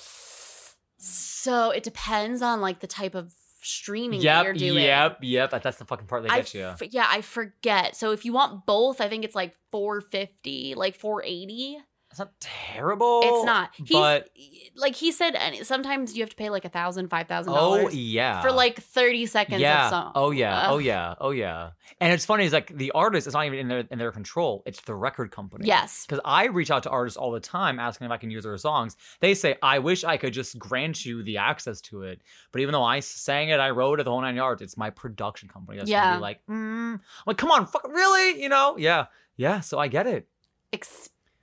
so 0.98 1.70
it 1.70 1.82
depends 1.82 2.42
on 2.42 2.60
like 2.60 2.80
the 2.80 2.86
type 2.86 3.14
of 3.14 3.32
streaming 3.62 4.20
that 4.20 4.24
Yep, 4.24 4.44
you're 4.44 4.52
doing. 4.54 4.84
yep, 4.84 5.18
yep. 5.22 5.50
That's 5.62 5.78
the 5.78 5.84
fucking 5.84 6.06
part 6.06 6.22
that 6.22 6.32
I 6.32 6.36
gets 6.38 6.54
you. 6.54 6.64
f- 6.66 6.82
yeah, 6.90 7.06
I 7.08 7.20
forget. 7.22 7.96
So 7.96 8.12
if 8.12 8.24
you 8.24 8.32
want 8.32 8.66
both, 8.66 9.00
I 9.00 9.08
think 9.08 9.24
it's 9.24 9.34
like 9.34 9.54
450, 9.72 10.74
like 10.74 10.94
480. 10.96 11.78
It's 12.14 12.20
not 12.20 12.32
terrible. 12.38 13.22
It's 13.24 13.44
not. 13.44 13.70
He's 13.74 13.90
but 13.90 14.30
like 14.76 14.94
he 14.94 15.10
said, 15.10 15.36
sometimes 15.64 16.16
you 16.16 16.22
have 16.22 16.30
to 16.30 16.36
pay 16.36 16.48
like 16.48 16.64
a 16.64 16.68
thousand, 16.68 17.08
five 17.08 17.26
thousand 17.26 17.54
oh 17.56 17.88
yeah, 17.88 18.40
for 18.40 18.52
like 18.52 18.80
30 18.80 19.26
seconds 19.26 19.60
yeah. 19.60 19.86
of 19.86 19.90
song. 19.90 20.12
Oh 20.14 20.30
yeah. 20.30 20.70
Oh 20.70 20.78
yeah. 20.78 21.14
Oh 21.20 21.32
yeah. 21.32 21.70
And 22.00 22.12
it's 22.12 22.24
funny 22.24 22.44
is 22.44 22.52
like 22.52 22.76
the 22.76 22.92
artist 22.92 23.26
is 23.26 23.34
not 23.34 23.46
even 23.46 23.58
in 23.58 23.66
their 23.66 23.84
in 23.90 23.98
their 23.98 24.12
control. 24.12 24.62
It's 24.64 24.80
the 24.82 24.94
record 24.94 25.32
company. 25.32 25.66
Yes. 25.66 26.06
Because 26.06 26.20
I 26.24 26.46
reach 26.46 26.70
out 26.70 26.84
to 26.84 26.90
artists 26.90 27.16
all 27.16 27.32
the 27.32 27.40
time 27.40 27.80
asking 27.80 28.04
if 28.04 28.12
I 28.12 28.16
can 28.16 28.30
use 28.30 28.44
their 28.44 28.56
songs. 28.58 28.96
They 29.18 29.34
say, 29.34 29.56
I 29.60 29.80
wish 29.80 30.04
I 30.04 30.16
could 30.16 30.32
just 30.32 30.56
grant 30.56 31.04
you 31.04 31.24
the 31.24 31.38
access 31.38 31.80
to 31.82 32.02
it. 32.02 32.22
But 32.52 32.60
even 32.60 32.72
though 32.74 32.84
I 32.84 33.00
sang 33.00 33.48
it, 33.48 33.58
I 33.58 33.70
wrote 33.70 33.98
it 33.98 34.04
the 34.04 34.10
whole 34.10 34.20
nine 34.20 34.36
yards, 34.36 34.62
it's 34.62 34.76
my 34.76 34.90
production 34.90 35.48
company 35.48 35.78
that's 35.78 35.90
gonna 35.90 36.10
Yeah. 36.10 36.16
be 36.16 36.22
like, 36.22 36.40
mm. 36.48 36.94
I'm 36.94 37.00
like, 37.26 37.38
come 37.38 37.50
on, 37.50 37.66
fuck, 37.66 37.88
really? 37.88 38.40
You 38.40 38.48
know? 38.48 38.76
Yeah. 38.78 39.06
Yeah. 39.36 39.58
So 39.60 39.80
I 39.80 39.88
get 39.88 40.06
it. 40.06 40.28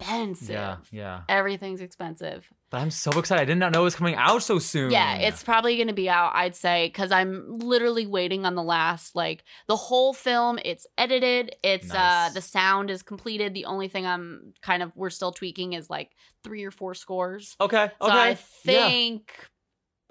Expensive. 0.02 0.50
Yeah. 0.50 0.78
Yeah. 0.92 1.22
Everything's 1.30 1.82
expensive. 1.82 2.48
But 2.70 2.82
I'm 2.82 2.92
so 2.92 3.12
excited. 3.20 3.42
I 3.42 3.46
did 3.46 3.58
not 3.58 3.74
know 3.74 3.82
it 3.82 3.86
was 3.86 3.96
coming 3.96 4.16
out 4.16 4.44
so 4.44 4.58
soon. 4.58 4.92
Yeah, 4.92 5.16
it's 5.16 5.44
probably 5.44 5.76
going 5.76 5.90
to 5.90 5.94
be 5.94 6.10
out, 6.10 6.32
I'd 6.34 6.56
say, 6.56 6.88
because 6.88 7.12
I'm 7.12 7.60
literally 7.60 8.08
waiting 8.08 8.46
on 8.46 8.56
the 8.56 8.64
last, 8.64 9.14
like, 9.16 9.44
the 9.68 9.76
whole 9.76 10.14
film. 10.14 10.58
It's 10.64 10.88
edited. 10.98 11.56
It's, 11.64 11.94
uh, 11.94 12.30
the 12.34 12.42
sound 12.42 12.90
is 12.90 13.04
completed. 13.04 13.54
The 13.54 13.66
only 13.66 13.90
thing 13.90 14.06
I'm 14.06 14.54
kind 14.62 14.82
of, 14.84 14.92
we're 14.96 15.10
still 15.10 15.32
tweaking 15.34 15.74
is 15.74 15.90
like 15.90 16.12
three 16.44 16.64
or 16.64 16.72
four 16.72 16.94
scores. 16.94 17.56
okay. 17.60 17.84
Okay. 17.84 17.94
So 18.02 18.10
I 18.10 18.38
Yeah. 18.66 19.22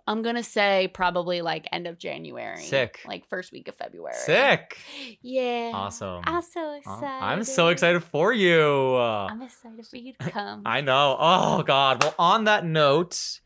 I'm 0.06 0.22
gonna 0.22 0.42
say 0.42 0.88
probably 0.92 1.42
like 1.42 1.68
end 1.72 1.86
of 1.86 1.98
January. 1.98 2.62
Sick. 2.62 3.00
Like 3.06 3.28
first 3.28 3.52
week 3.52 3.68
of 3.68 3.76
February. 3.76 4.14
Sick. 4.16 4.78
Yeah. 5.22 5.72
Awesome. 5.74 6.22
I'm 6.26 6.42
so 6.42 6.72
excited. 6.74 7.06
I'm 7.06 7.44
so 7.44 7.68
excited 7.68 8.02
for 8.04 8.32
you. 8.32 8.96
I'm 8.96 9.42
excited 9.42 9.86
for 9.86 9.96
you 9.96 10.12
to 10.20 10.30
come. 10.30 10.62
I 10.66 10.80
know. 10.80 11.16
Oh 11.18 11.62
God. 11.62 12.02
Well, 12.02 12.14
on 12.18 12.44
that 12.44 12.64
note, 12.64 13.40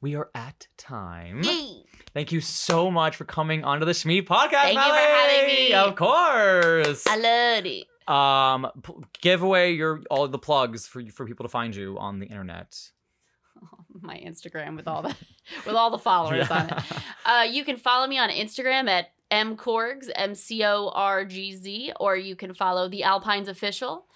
we 0.00 0.14
are 0.16 0.30
at 0.34 0.66
time. 0.76 1.42
Yay. 1.42 1.84
Thank 2.12 2.32
you 2.32 2.40
so 2.40 2.90
much 2.90 3.14
for 3.16 3.24
coming 3.24 3.62
onto 3.62 3.86
the 3.86 3.92
Shmee 3.92 4.26
podcast. 4.26 4.50
Thank 4.62 4.76
you 4.78 4.82
for 4.82 4.96
having 4.96 5.46
me. 5.46 5.72
Of 5.74 5.94
course. 5.94 7.06
I 7.06 7.16
loved 7.16 7.66
it. 7.66 7.86
Um, 8.08 8.66
p- 8.82 8.94
give 9.20 9.42
away 9.42 9.72
your 9.72 10.00
all 10.10 10.26
the 10.26 10.38
plugs 10.38 10.88
for 10.88 11.00
for 11.10 11.24
people 11.24 11.44
to 11.44 11.48
find 11.48 11.76
you 11.76 11.96
on 11.98 12.18
the 12.18 12.26
internet. 12.26 12.76
my 14.00 14.16
Instagram 14.18 14.76
with 14.76 14.88
all 14.88 15.02
the 15.02 15.14
with 15.66 15.74
all 15.74 15.90
the 15.90 15.98
followers 15.98 16.50
on 16.50 16.68
it. 16.70 16.78
Uh, 17.24 17.42
you 17.42 17.64
can 17.64 17.76
follow 17.76 18.06
me 18.06 18.18
on 18.18 18.30
Instagram 18.30 18.88
at 18.88 19.10
mcorgs 19.30 20.08
m 20.16 20.34
c 20.34 20.64
o 20.64 20.90
r 20.94 21.24
g 21.24 21.54
z, 21.54 21.92
or 22.00 22.16
you 22.16 22.34
can 22.34 22.54
follow 22.54 22.88
the 22.88 23.04
Alpines 23.04 23.46
official. 23.48 24.06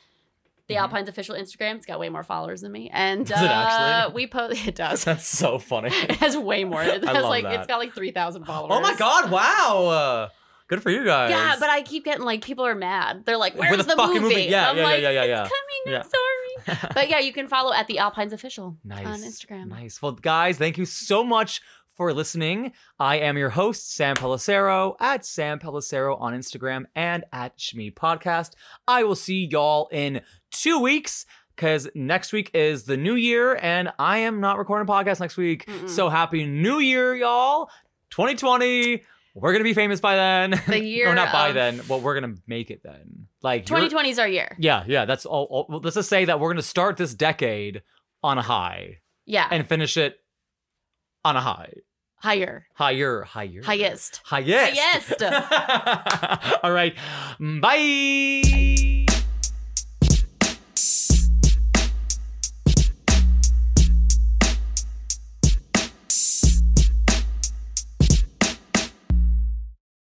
The 0.67 0.75
Mhm. 0.75 0.81
Alpines 0.81 1.09
official 1.11 1.35
Instagram. 1.37 1.77
It's 1.77 1.85
got 1.87 2.01
way 2.01 2.09
more 2.09 2.23
followers 2.25 2.63
than 2.63 2.73
me, 2.73 2.89
and 2.93 3.27
Does 3.27 3.41
it 3.43 3.51
uh, 3.51 3.53
actually? 3.53 4.15
we 4.15 4.27
post. 4.27 4.67
It 4.67 4.75
does. 4.75 5.05
That's 5.05 5.27
so 5.27 5.59
funny. 5.59 5.91
It 5.93 6.13
has 6.13 6.37
way 6.39 6.65
more. 6.65 6.83
It 6.83 7.05
has 7.05 7.23
like 7.25 7.45
that. 7.45 7.53
it's 7.55 7.67
got 7.67 7.79
like 7.79 7.93
three 7.95 8.11
thousand 8.13 8.45
followers. 8.51 8.73
oh 8.75 8.81
my 8.81 8.95
god! 8.97 9.31
Wow. 9.31 9.87
Uh, 9.89 10.29
good 10.69 10.83
for 10.83 10.91
you 10.91 11.05
guys. 11.05 11.31
Yeah, 11.31 11.57
but 11.61 11.69
I 11.69 11.83
keep 11.83 12.05
getting 12.07 12.25
like 12.25 12.43
people 12.43 12.65
are 12.67 12.75
mad. 12.75 13.25
They're 13.27 13.37
like, 13.37 13.55
"Where's 13.55 13.77
the 13.77 13.83
the, 13.85 13.97
fucking 13.97 14.23
movie. 14.23 14.45
Yeah, 14.45 14.71
I'm 14.71 14.77
yeah, 14.79 14.83
yeah, 14.83 14.89
like, 14.89 15.03
yeah, 15.03 15.11
yeah, 15.11 15.25
yeah. 15.25 15.43
It's 15.43 15.53
coming. 15.53 15.83
Yeah. 15.95 15.97
I'm 15.99 16.09
sorry. 16.09 16.44
But 16.95 17.09
yeah, 17.09 17.19
you 17.19 17.33
can 17.33 17.49
follow 17.49 17.73
at 17.73 17.87
the 17.87 17.99
Alpines 17.99 18.33
official 18.33 18.77
Nice. 18.85 19.07
on 19.07 19.21
Instagram. 19.21 19.69
Nice. 19.69 20.01
Well, 20.03 20.13
guys, 20.13 20.59
thank 20.59 20.79
you 20.79 20.85
so 20.85 21.23
much 21.25 21.61
for 21.97 22.13
listening. 22.13 22.73
I 22.99 23.19
am 23.19 23.39
your 23.39 23.51
host, 23.51 23.95
Sam 23.95 24.17
Pellicero, 24.17 24.97
at 25.01 25.25
Sam 25.25 25.59
Pellicero 25.61 26.21
on 26.21 26.33
Instagram 26.35 26.85
and 26.95 27.25
at 27.33 27.57
Shmee 27.59 27.95
Podcast. 27.95 28.53
I 28.89 29.05
will 29.05 29.15
see 29.15 29.47
y'all 29.47 29.89
in 29.93 30.21
two 30.51 30.81
weeks 30.81 31.25
because 31.55 31.89
next 31.95 32.33
week 32.33 32.51
is 32.53 32.83
the 32.85 32.97
new 32.97 33.15
year 33.15 33.57
and 33.63 33.93
I 33.99 34.19
am 34.19 34.41
not 34.41 34.59
recording 34.59 34.89
a 34.89 34.93
podcast 34.93 35.21
next 35.21 35.37
week. 35.37 35.67
Mm-mm. 35.67 35.89
So 35.89 36.09
happy 36.09 36.45
new 36.47 36.81
year, 36.81 37.15
y'all. 37.15 37.71
2020. 38.11 39.03
We're 39.37 39.53
going 39.53 39.61
to 39.61 39.69
be 39.69 39.75
famous 39.75 40.01
by 40.01 40.15
then. 40.17 40.61
The 40.69 40.81
year 40.83 41.09
or 41.13 41.15
not 41.15 41.33
by 41.33 41.49
of- 41.49 41.55
then. 41.55 41.81
Well, 41.89 42.01
we're 42.01 42.19
going 42.21 42.35
to 42.37 42.41
make 42.47 42.71
it 42.71 42.83
then. 42.85 43.27
Like, 43.45 43.69
you're- 43.69 43.79
2020 43.83 44.09
is 44.11 44.19
our 44.19 44.27
year. 44.29 44.57
Yeah, 44.59 44.83
yeah. 44.89 45.05
That's 45.05 45.25
all. 45.27 45.45
all 45.51 45.67
well, 45.69 45.81
let's 45.85 45.95
just 45.97 46.09
say 46.09 46.25
that 46.25 46.41
we're 46.41 46.49
going 46.49 46.57
to 46.57 46.63
start 46.63 46.97
this 46.97 47.15
decade 47.15 47.83
on 48.23 48.39
a 48.39 48.43
high 48.43 48.99
Yeah, 49.27 49.47
and 49.51 49.69
finish 49.69 49.97
it 49.99 50.17
on 51.25 51.37
a 51.37 51.41
high. 51.43 51.75
higher, 52.17 52.67
Higher, 52.75 53.23
higher. 53.23 53.63
highest. 53.63 54.21
Highest. 54.25 55.21
Highest. 55.21 56.59
All 56.65 56.73
right. 56.73 56.97
Bye. 57.39 58.75